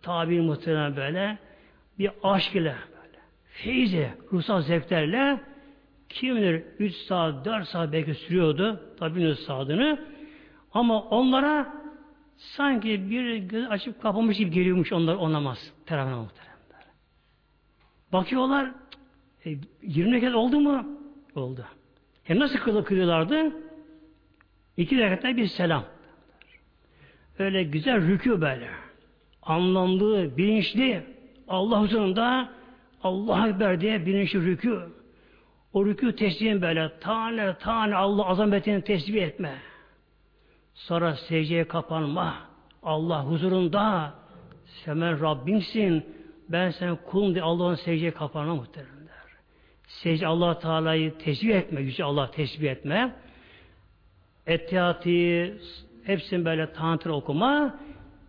Tabi'in 0.03 0.45
muhtemelen 0.45 0.97
böyle 0.97 1.39
bir 1.99 2.11
aşk 2.23 2.55
ile 2.55 2.75
böyle 2.91 3.19
feyze, 3.45 4.15
ruhsal 4.33 4.61
zevklerle 4.61 5.41
kim 6.09 6.37
bilir 6.37 6.63
3 6.79 6.95
saat, 6.95 7.45
4 7.45 7.69
saat 7.69 7.93
belki 7.93 8.15
sürüyordu 8.15 8.81
tabi'nin 8.99 9.33
saadını 9.33 9.99
ama 10.75 11.03
onlara 11.03 11.75
sanki 12.37 13.11
bir 13.11 13.37
göz 13.37 13.71
açıp 13.71 14.03
kapamış 14.03 14.39
gibi 14.39 14.51
geliyormuş 14.51 14.93
onlar 14.93 15.15
onamaz. 15.15 15.73
Teravih 15.87 16.15
muhteremler. 16.15 16.87
Bakıyorlar 18.13 18.73
e, 19.47 19.51
20 19.83 20.21
kez 20.21 20.35
oldu 20.35 20.61
mu? 20.61 20.87
Oldu. 21.35 21.65
Hem 22.25 22.39
nasıl 22.39 22.59
kılıp 22.59 22.87
kılıyorlardı? 22.87 23.53
İki 24.77 24.99
rekatta 24.99 25.37
bir 25.37 25.47
selam. 25.47 25.85
Öyle 27.39 27.63
güzel 27.63 27.97
rükû 27.97 28.41
böyle. 28.41 28.69
Anlamlı, 29.43 30.37
bilinçli. 30.37 31.03
Allah 31.49 31.81
huzurunda 31.81 32.49
Allah 33.03 33.49
Ekber 33.49 33.81
diye 33.81 34.07
bilinçli 34.07 34.39
rükû. 34.39 34.89
O 35.73 35.87
rükû 35.87 36.17
tesbih 36.17 36.63
böyle 36.63 36.99
tane 37.01 37.55
tane 37.59 37.97
Allah 37.97 38.27
azametini 38.27 38.83
tesbih 38.85 39.23
etme. 39.23 39.55
Sonra 40.75 41.15
secdeye 41.15 41.69
kapanma. 41.69 42.35
Allah 42.83 43.25
huzurunda 43.25 44.15
sen 44.65 45.21
Rabbimsin. 45.23 46.05
Ben 46.49 46.71
senin 46.71 46.97
kulum 46.97 47.35
diye 47.35 47.45
Allah'ın 47.45 47.75
secdeye 47.75 48.11
kapanma 48.11 48.55
muhteremler. 48.55 49.03
Secde 49.87 50.27
Allah 50.27 50.59
Teala'yı 50.59 51.19
tesbih 51.19 51.55
etme. 51.55 51.81
Yüce 51.81 52.05
Allah 52.05 52.31
tesbih 52.31 52.71
etme. 52.71 53.15
Ettiyatı 54.47 55.59
hepsini 56.05 56.45
böyle 56.45 56.73
tanıtır 56.73 57.11
okuma. 57.11 57.79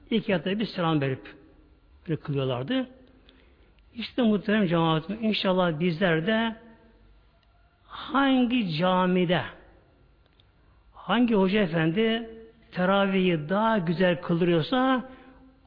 İlk 0.10 0.30
yatta 0.30 0.60
bir 0.60 0.66
selam 0.66 1.02
verip 1.02 1.36
kılıyorlardı. 2.24 2.88
İşte 3.96 4.22
muhterem 4.22 4.68
cemaatim 4.68 5.24
inşallah 5.24 5.80
bizler 5.80 6.28
de 6.28 6.56
hangi 7.88 8.78
camide 8.78 9.42
hangi 10.94 11.36
hoca 11.36 11.62
efendi 11.62 12.30
teravihi 12.72 13.50
daha 13.50 13.78
güzel 13.78 14.22
kıldırıyorsa 14.22 15.10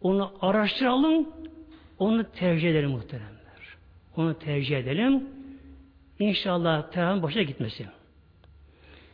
Onu 0.03 0.33
araştıralım, 0.41 1.29
onu 1.99 2.25
tercih 2.25 2.71
edelim 2.71 2.91
muhteremler. 2.91 3.77
Onu 4.17 4.39
tercih 4.39 4.79
edelim. 4.79 5.25
İnşallah 6.19 6.91
teravih 6.91 7.23
boşa 7.23 7.43
gitmesin. 7.43 7.87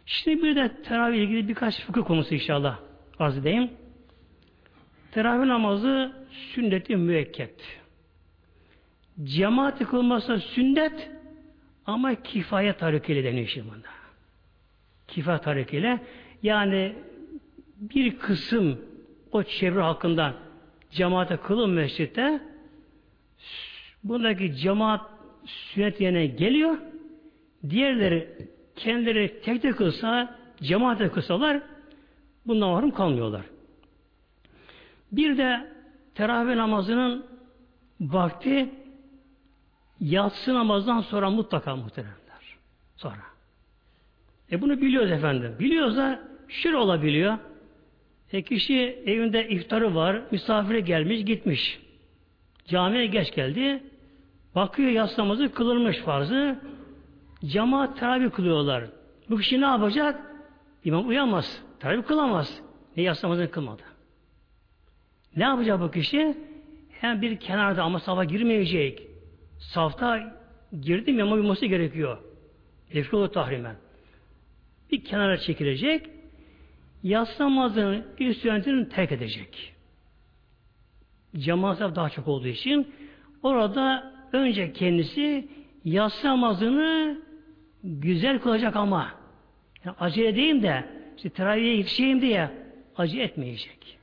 Şimdi 0.06 0.42
bir 0.42 0.56
de 0.56 0.82
teravih 0.82 1.18
ilgili 1.18 1.48
birkaç 1.48 1.80
fıkıh 1.80 2.04
konusu 2.04 2.34
inşallah 2.34 2.78
arz 3.18 3.38
edeyim. 3.38 3.70
Teravih 5.12 5.46
namazı 5.46 6.12
sünnet-i 6.30 6.96
müekket. 6.96 7.80
Cemaat 9.22 9.78
kılması 9.78 10.38
sünnet 10.38 11.10
ama 11.86 12.14
kifayet 12.14 12.78
tarikiyle 12.78 13.24
deniyor 13.24 13.46
şimdi 13.46 13.66
bunda. 13.68 13.88
Kifayet 15.08 15.42
tarikiyle 15.42 16.00
yani 16.42 16.94
bir 17.76 18.18
kısım 18.18 18.80
o 19.32 19.42
çevre 19.42 19.80
hakkında 19.80 20.34
cemaate 20.90 21.36
kılın 21.36 21.70
mescitte 21.70 22.40
buradaki 24.04 24.56
cemaat 24.56 25.00
sünnet 25.44 26.00
yerine 26.00 26.26
geliyor. 26.26 26.78
Diğerleri 27.70 28.28
kendileri 28.76 29.40
tek 29.40 29.62
tek 29.62 29.76
kılsa, 29.76 30.38
cemaate 30.62 31.08
kılsalar 31.08 31.62
bundan 32.46 32.68
mahrum 32.68 32.90
kalmıyorlar. 32.90 33.42
Bir 35.12 35.38
de 35.38 35.72
teravih 36.14 36.54
namazının 36.54 37.26
vakti 38.00 38.70
yatsı 40.00 40.54
namazdan 40.54 41.00
sonra 41.00 41.30
mutlaka 41.30 41.76
muhteremler. 41.76 42.56
Sonra. 42.96 43.22
E 44.52 44.62
bunu 44.62 44.80
biliyoruz 44.80 45.10
efendim. 45.10 45.56
Biliyoruz 45.58 45.96
da 45.96 46.20
şöyle 46.48 46.76
olabiliyor. 46.76 47.38
E 48.32 48.42
kişi 48.42 49.02
evinde 49.06 49.48
iftarı 49.48 49.94
var, 49.94 50.22
misafire 50.30 50.80
gelmiş, 50.80 51.24
gitmiş. 51.24 51.80
Camiye 52.66 53.06
geç 53.06 53.34
geldi. 53.34 53.82
Bakıyor 54.54 54.90
yatsı 54.90 55.20
namazı 55.20 55.52
kılınmış 55.52 55.98
farzı. 55.98 56.60
Cemaat 57.46 57.98
teravih 57.98 58.30
kılıyorlar. 58.30 58.84
Bu 59.30 59.36
kişi 59.36 59.60
ne 59.60 59.64
yapacak? 59.64 60.20
İmam 60.84 61.08
uyanmaz. 61.08 61.62
Teravih 61.80 62.02
kılamaz. 62.02 62.62
Ne 62.96 63.02
yatsı 63.02 63.26
namazını 63.26 63.50
kılmadı. 63.50 63.82
Ne 65.36 65.44
yapacak 65.44 65.80
bu 65.80 65.90
kişi? 65.90 66.36
Hem 66.90 67.22
bir 67.22 67.36
kenarda 67.36 67.82
ama 67.82 68.00
safa 68.00 68.24
girmeyecek. 68.24 69.02
Safta 69.58 70.36
girdim 70.80 71.22
ama 71.22 71.32
uyuması 71.34 71.66
gerekiyor. 71.66 72.18
Efkulu 72.90 73.30
tahrimen. 73.30 73.76
Bir 74.92 75.04
kenara 75.04 75.36
çekilecek. 75.38 76.06
Yatsı 77.02 77.42
namazının 77.42 78.06
ilk 78.18 78.36
sünnetini 78.36 78.88
terk 78.88 79.12
edecek. 79.12 79.74
Cemaat 81.36 81.80
daha 81.80 82.10
çok 82.10 82.28
olduğu 82.28 82.48
için 82.48 82.94
orada 83.42 84.14
önce 84.32 84.72
kendisi 84.72 85.48
yatsı 85.84 86.26
güzel 87.84 88.38
kılacak 88.38 88.76
ama 88.76 89.08
yani 89.84 89.96
acele 90.00 90.28
edeyim 90.28 90.62
de 90.62 90.84
işte 91.16 91.28
teraviye 91.30 91.76
yetişeyim 91.76 92.20
diye 92.20 92.50
acele 92.96 93.22
etmeyecek. 93.22 93.98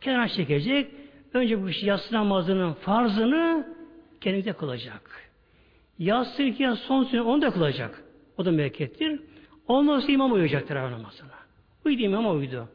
Kenara 0.00 0.28
çekecek. 0.28 0.90
Önce 1.34 1.62
bu 1.62 1.68
yatsı 1.82 2.14
namazının 2.14 2.72
farzını 2.72 3.66
kendisi 4.20 4.52
kılacak. 4.52 5.30
Yatsı 5.98 6.42
iki 6.42 6.68
son 6.76 7.04
sünnet 7.04 7.24
onu 7.24 7.42
da 7.42 7.50
kılacak. 7.50 8.04
O 8.38 8.44
da 8.44 8.50
müekkettir. 8.50 9.20
Ondan 9.68 10.00
sonra 10.00 10.12
imam 10.12 10.32
uyuyacak 10.32 10.68
teravih 10.68 10.90
namazına. 10.90 11.30
Uydu 11.84 12.02
imama 12.02 12.30
uydu. 12.30 12.68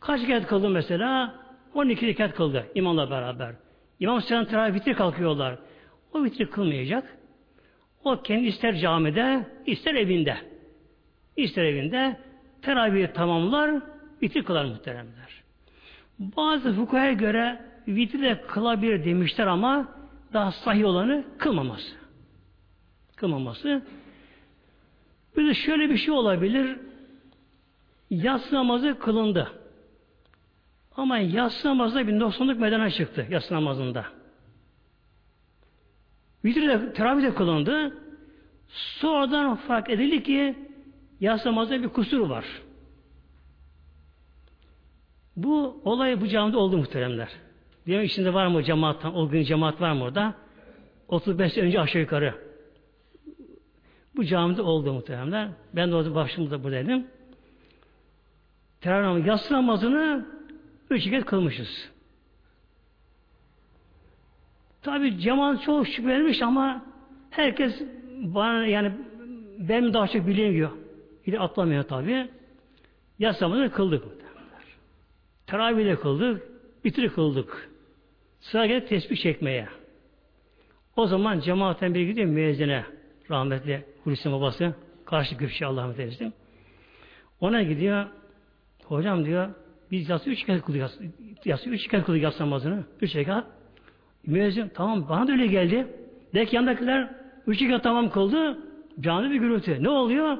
Kaç 0.00 0.22
rekat 0.22 0.46
kıldı 0.46 0.70
mesela? 0.70 1.34
12 1.74 2.06
rekat 2.06 2.34
kıldı 2.34 2.66
imamla 2.74 3.10
beraber. 3.10 3.54
İmam 4.00 4.22
selam 4.22 4.44
teravih 4.44 4.74
bitir 4.74 4.94
kalkıyorlar. 4.94 5.58
O 6.14 6.24
bitir 6.24 6.46
kılmayacak. 6.46 7.16
O 8.04 8.22
kendi 8.22 8.46
ister 8.46 8.76
camide, 8.76 9.46
ister 9.66 9.94
evinde. 9.94 10.36
İster 11.36 11.64
evinde 11.64 12.16
teravihi 12.62 13.12
tamamlar, 13.12 13.82
bitir 14.22 14.44
kılar 14.44 14.64
muhteremler. 14.64 15.42
Bazı 16.18 16.72
fukaya 16.72 17.12
göre 17.12 17.62
vitri 17.88 18.22
de 18.22 18.40
kılabilir 18.40 19.04
demişler 19.04 19.46
ama 19.46 19.88
daha 20.32 20.52
sahih 20.52 20.84
olanı 20.84 21.24
kılmaması. 21.38 21.96
Kılmaması. 23.16 23.82
Bir 25.36 25.48
de 25.48 25.54
şöyle 25.54 25.90
bir 25.90 25.96
şey 25.96 26.14
olabilir. 26.14 26.76
Yatsı 28.10 28.54
namazı 28.54 28.98
kılındı. 28.98 29.52
Ama 30.96 31.18
yatsı 31.18 31.68
namazında 31.68 32.06
bir 32.06 32.18
noksanlık 32.18 32.60
medene 32.60 32.90
çıktı 32.90 33.26
yatsı 33.30 33.54
namazında. 33.54 34.19
Vitri 36.44 36.68
de 36.68 36.92
teravih 36.92 37.22
de 37.22 37.34
kılındı. 37.34 37.98
Sonradan 38.68 39.56
fark 39.56 39.90
edildi 39.90 40.22
ki 40.22 40.54
yatsı 41.20 41.48
namazda 41.48 41.82
bir 41.82 41.88
kusur 41.88 42.20
var. 42.20 42.44
Bu 45.36 45.80
olay 45.84 46.20
bu 46.20 46.28
camide 46.28 46.56
oldu 46.56 46.76
muhteremler. 46.76 47.28
Diyorum 47.86 48.04
içinde 48.04 48.34
var 48.34 48.46
mı 48.46 48.62
cemaattan, 48.62 49.16
o 49.16 49.28
gün 49.28 49.42
cemaat 49.42 49.80
var 49.80 49.92
mı 49.92 50.04
orada? 50.04 50.34
35 51.08 51.52
sene 51.52 51.64
önce 51.64 51.80
aşağı 51.80 52.02
yukarı. 52.02 52.34
Bu 54.16 54.24
camide 54.24 54.62
oldu 54.62 54.92
muhteremler. 54.92 55.48
Ben 55.76 55.90
de 55.90 55.94
orada 55.94 56.14
başımda 56.14 56.64
buradaydım. 56.64 57.06
Teravih 58.80 59.06
namazı, 59.50 59.86
yatsı 59.90 60.26
üç 60.90 61.10
kez 61.10 61.24
kılmışız. 61.24 61.90
Tabi 64.82 65.18
cemaat 65.18 65.62
çok 65.62 65.88
şüphelenmiş 65.88 66.42
ama 66.42 66.84
herkes 67.30 67.82
bana 68.22 68.66
yani 68.66 68.92
ben 69.58 69.94
daha 69.94 70.08
çok 70.08 70.26
bilemiyor. 70.26 70.70
Bir 71.26 71.44
atlamıyor 71.44 71.82
tabi. 71.82 72.28
Yatsı 73.18 73.44
namazını 73.44 73.72
kıldık. 73.72 74.04
Teravih 75.46 75.84
de 75.84 75.96
kıldık. 75.96 76.42
Bitir 76.84 77.08
kıldık. 77.08 77.70
Sıra 78.40 78.66
geldi 78.66 78.86
tesbih 78.86 79.16
çekmeye. 79.16 79.68
O 80.96 81.06
zaman 81.06 81.40
cemaatten 81.40 81.94
bir 81.94 82.06
gidiyor 82.06 82.28
müezzine 82.28 82.84
rahmetli 83.30 83.84
Hulusi 84.04 84.32
babası 84.32 84.74
karşı 85.06 85.34
Güfşi 85.34 85.66
Allah'ım 85.66 86.00
eylesin. 86.00 86.34
Ona 87.40 87.62
gidiyor 87.62 88.06
hocam 88.84 89.24
diyor 89.24 89.50
biz 89.90 90.08
yatsı 90.08 90.30
üç 90.30 90.44
kez 90.44 90.62
kılıyoruz. 90.62 90.98
Yatsı 91.44 91.70
üç 91.70 91.88
kez 91.88 92.04
kılıyoruz 92.04 92.24
yatsı 92.24 92.42
namazını. 92.42 92.84
Üç 93.00 93.16
rekat. 93.16 93.46
Müezzin 94.26 94.68
tamam 94.68 95.08
bana 95.08 95.28
da 95.28 95.32
öyle 95.32 95.46
geldi. 95.46 95.86
Belki 96.34 96.56
yandakiler 96.56 97.10
üç 97.46 97.62
rekat 97.62 97.82
tamam 97.82 98.10
kıldı. 98.10 98.58
Canlı 99.00 99.30
bir 99.30 99.36
gürültü. 99.36 99.82
Ne 99.82 99.88
oluyor? 99.88 100.38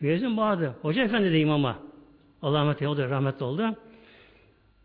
Müezzin 0.00 0.36
bağırdı. 0.36 0.74
Hoca 0.82 1.02
efendi 1.02 1.32
de 1.32 1.40
imama. 1.40 1.78
Allah 2.42 2.58
rahmet 2.58 2.82
eylesin. 2.82 2.94
O 2.94 3.04
da 3.04 3.10
rahmetli 3.10 3.44
oldu. 3.44 3.76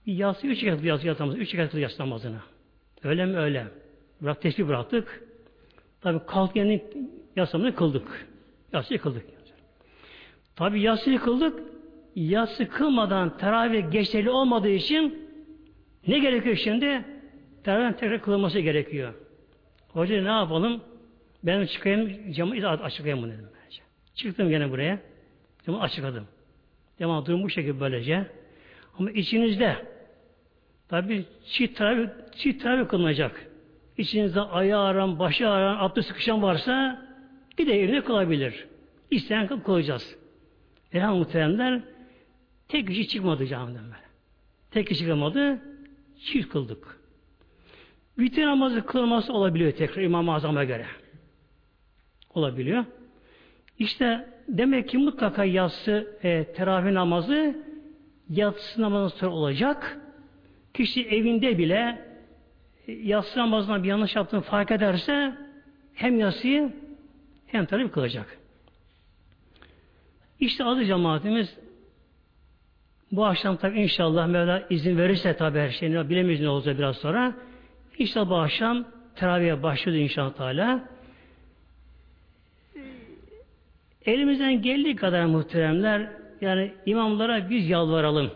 Bir 0.07 0.13
yatsı 0.13 0.47
üç 0.47 0.63
rekat 0.63 0.83
yatsı 0.83 1.07
yatsı 1.07 1.23
Üç 1.25 1.55
rekat 1.55 1.73
yatsı 1.73 2.01
namazını. 2.01 2.37
Öyle 3.03 3.25
mi 3.25 3.37
öyle. 3.37 3.67
Bırak 4.21 4.41
tesbih 4.41 4.67
bıraktık. 4.67 5.23
Tabi 6.01 6.19
kalk 6.27 6.55
yani 6.55 6.83
yasamını 7.35 7.75
kıldık. 7.75 8.27
Yatsıyı 8.73 8.99
kıldık. 8.99 9.25
Tabi 10.55 10.81
yatsıyı 10.81 11.19
kıldık. 11.19 11.59
Yatsı 12.15 12.69
kılmadan 12.69 13.37
teravih 13.37 13.91
geçerli 13.91 14.29
olmadığı 14.29 14.69
için 14.69 15.27
ne 16.07 16.19
gerekiyor 16.19 16.55
şimdi? 16.55 17.05
Teravih 17.67 17.97
tekrar 17.97 18.21
kılınması 18.21 18.59
gerekiyor. 18.59 19.13
Hoca 19.87 20.21
ne 20.21 20.29
yapalım? 20.29 20.81
Ben 21.43 21.65
çıkayım, 21.65 22.31
camı 22.31 22.69
açıklayayım 22.69 23.23
bunu 23.23 23.33
dedim. 23.33 23.49
Bence. 23.65 23.81
Çıktım 24.15 24.49
gene 24.49 24.71
buraya. 24.71 24.99
Camı 25.65 25.81
açıkladım. 25.81 26.27
Devam 26.99 27.25
durum 27.25 27.43
bu 27.43 27.49
şekilde 27.49 27.79
böylece. 27.79 28.27
Ama 28.99 29.11
içinizde 29.11 29.75
tabi 30.87 31.25
çift 31.45 31.77
teravih, 31.77 32.07
çift 32.37 32.63
teravih 32.63 32.87
kılınacak. 32.87 33.47
İçinizde 33.97 34.41
ayağı 34.41 34.83
aran, 34.83 35.19
başı 35.19 35.49
aran, 35.49 35.77
abdest 35.79 36.07
sıkışan 36.07 36.41
varsa 36.41 37.05
bir 37.57 37.67
de 37.67 37.79
evine 37.83 38.03
kılabilir. 38.03 38.67
İsteyen 39.11 39.47
kılıp 39.47 39.65
kılacağız. 39.65 40.17
Elhamdülillah 40.93 41.25
muhteremler 41.25 41.81
tek 42.67 42.87
kişi 42.87 43.07
çıkmadı 43.07 43.47
camiden 43.47 43.83
böyle. 43.83 44.07
Tek 44.71 44.87
kişi 44.87 44.99
çıkamadı, 44.99 45.61
çift 46.25 46.49
kıldık. 46.49 46.96
Vitir 48.19 48.45
namazı 48.45 48.85
kılması 48.85 49.33
olabiliyor 49.33 49.71
tekrar 49.71 50.03
İmam-ı 50.03 50.33
Azam'a 50.33 50.63
göre. 50.63 50.85
Olabiliyor. 52.33 52.85
İşte 53.79 54.29
demek 54.47 54.89
ki 54.89 54.97
mutlaka 54.97 55.45
yatsı 55.45 56.17
e, 56.23 56.43
teravih 56.43 56.91
namazı 56.91 57.55
yatsı 58.29 58.81
namazı 58.81 59.15
sonra 59.15 59.31
olacak. 59.31 59.97
Kişi 60.73 61.07
evinde 61.07 61.57
bile 61.57 62.05
e, 62.87 62.91
yatsı 62.91 63.39
namazına 63.39 63.83
bir 63.83 63.87
yanlış 63.87 64.15
yaptığını 64.15 64.41
fark 64.41 64.71
ederse 64.71 65.37
hem 65.93 66.19
yatsıyı 66.19 66.73
hem 67.47 67.65
teravih 67.65 67.91
kılacak. 67.91 68.37
İşte 70.39 70.63
adı 70.63 70.85
cemaatimiz 70.85 71.57
Bu 73.11 73.25
akşam 73.25 73.57
tabi 73.57 73.79
inşallah 73.79 74.27
Mevla 74.27 74.63
izin 74.69 74.97
verirse 74.97 75.37
tabi 75.37 75.59
her 75.59 75.69
şeyini 75.69 76.09
bilemeyiz 76.09 76.41
ne 76.41 76.49
olacak 76.49 76.77
biraz 76.77 76.97
sonra. 76.97 77.35
İnşallah 77.97 78.29
bu 78.29 78.35
akşam 78.35 78.85
teraviye 79.15 79.63
başlıyor 79.63 79.97
inşallah 79.97 80.33
Teala. 80.33 80.89
Elimizden 84.05 84.61
geldiği 84.61 84.95
kadar 84.95 85.25
muhteremler 85.25 86.09
yani 86.41 86.73
imamlara 86.85 87.49
biz 87.49 87.69
yalvaralım. 87.69 88.31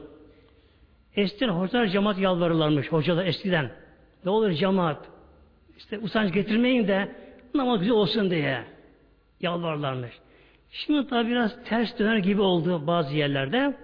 Eskiden 1.16 1.50
hocalar 1.50 1.88
cemaat 1.88 2.18
yalvarırlarmış 2.18 2.92
hocalar 2.92 3.26
eskiden. 3.26 3.72
Ne 4.26 4.32
olur 4.32 4.52
cemaat 4.52 5.10
işte 5.78 6.00
usanç 6.00 6.34
getirmeyin 6.34 6.88
de 6.88 7.16
namaz 7.54 7.80
güzel 7.80 7.96
olsun 7.96 8.32
diye 8.32 8.64
yalvarlarmış. 9.42 10.12
Şimdi 10.72 11.08
tabi 11.08 11.30
biraz 11.30 11.64
ters 11.66 12.00
döner 12.00 12.18
gibi 12.18 12.42
oldu 12.42 12.88
bazı 12.88 13.16
yerlerde. 13.16 13.78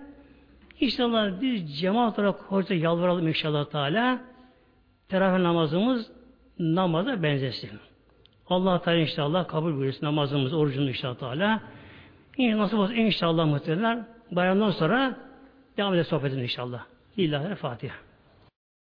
İnşallah 0.80 1.42
biz 1.42 1.80
cemaat 1.80 2.20
olarak 2.20 2.36
hoca 2.36 2.76
yalvaralım 2.76 3.28
inşallah 3.28 3.66
Teala. 3.66 4.20
Teravih 5.10 5.44
namazımız 5.44 6.12
namaza 6.60 7.24
benzesin. 7.24 7.70
Allah 8.50 8.82
Teala 8.82 8.98
inşallah 8.98 9.48
kabul 9.48 9.78
buyursun 9.78 10.06
namazımız, 10.06 10.54
orucunu 10.54 10.90
inşallah 10.90 11.16
Teala. 11.16 11.62
Nasıl 12.40 12.78
olsa 12.78 12.94
inşallah 12.94 13.46
muhtemelen 13.46 14.08
bayramdan 14.32 14.72
sonra 14.72 15.18
devam 15.78 15.94
edelim 15.94 16.06
sohbetin 16.06 16.40
inşallah. 16.40 16.86
İllahi 17.18 17.56
Fatiha. 17.56 18.07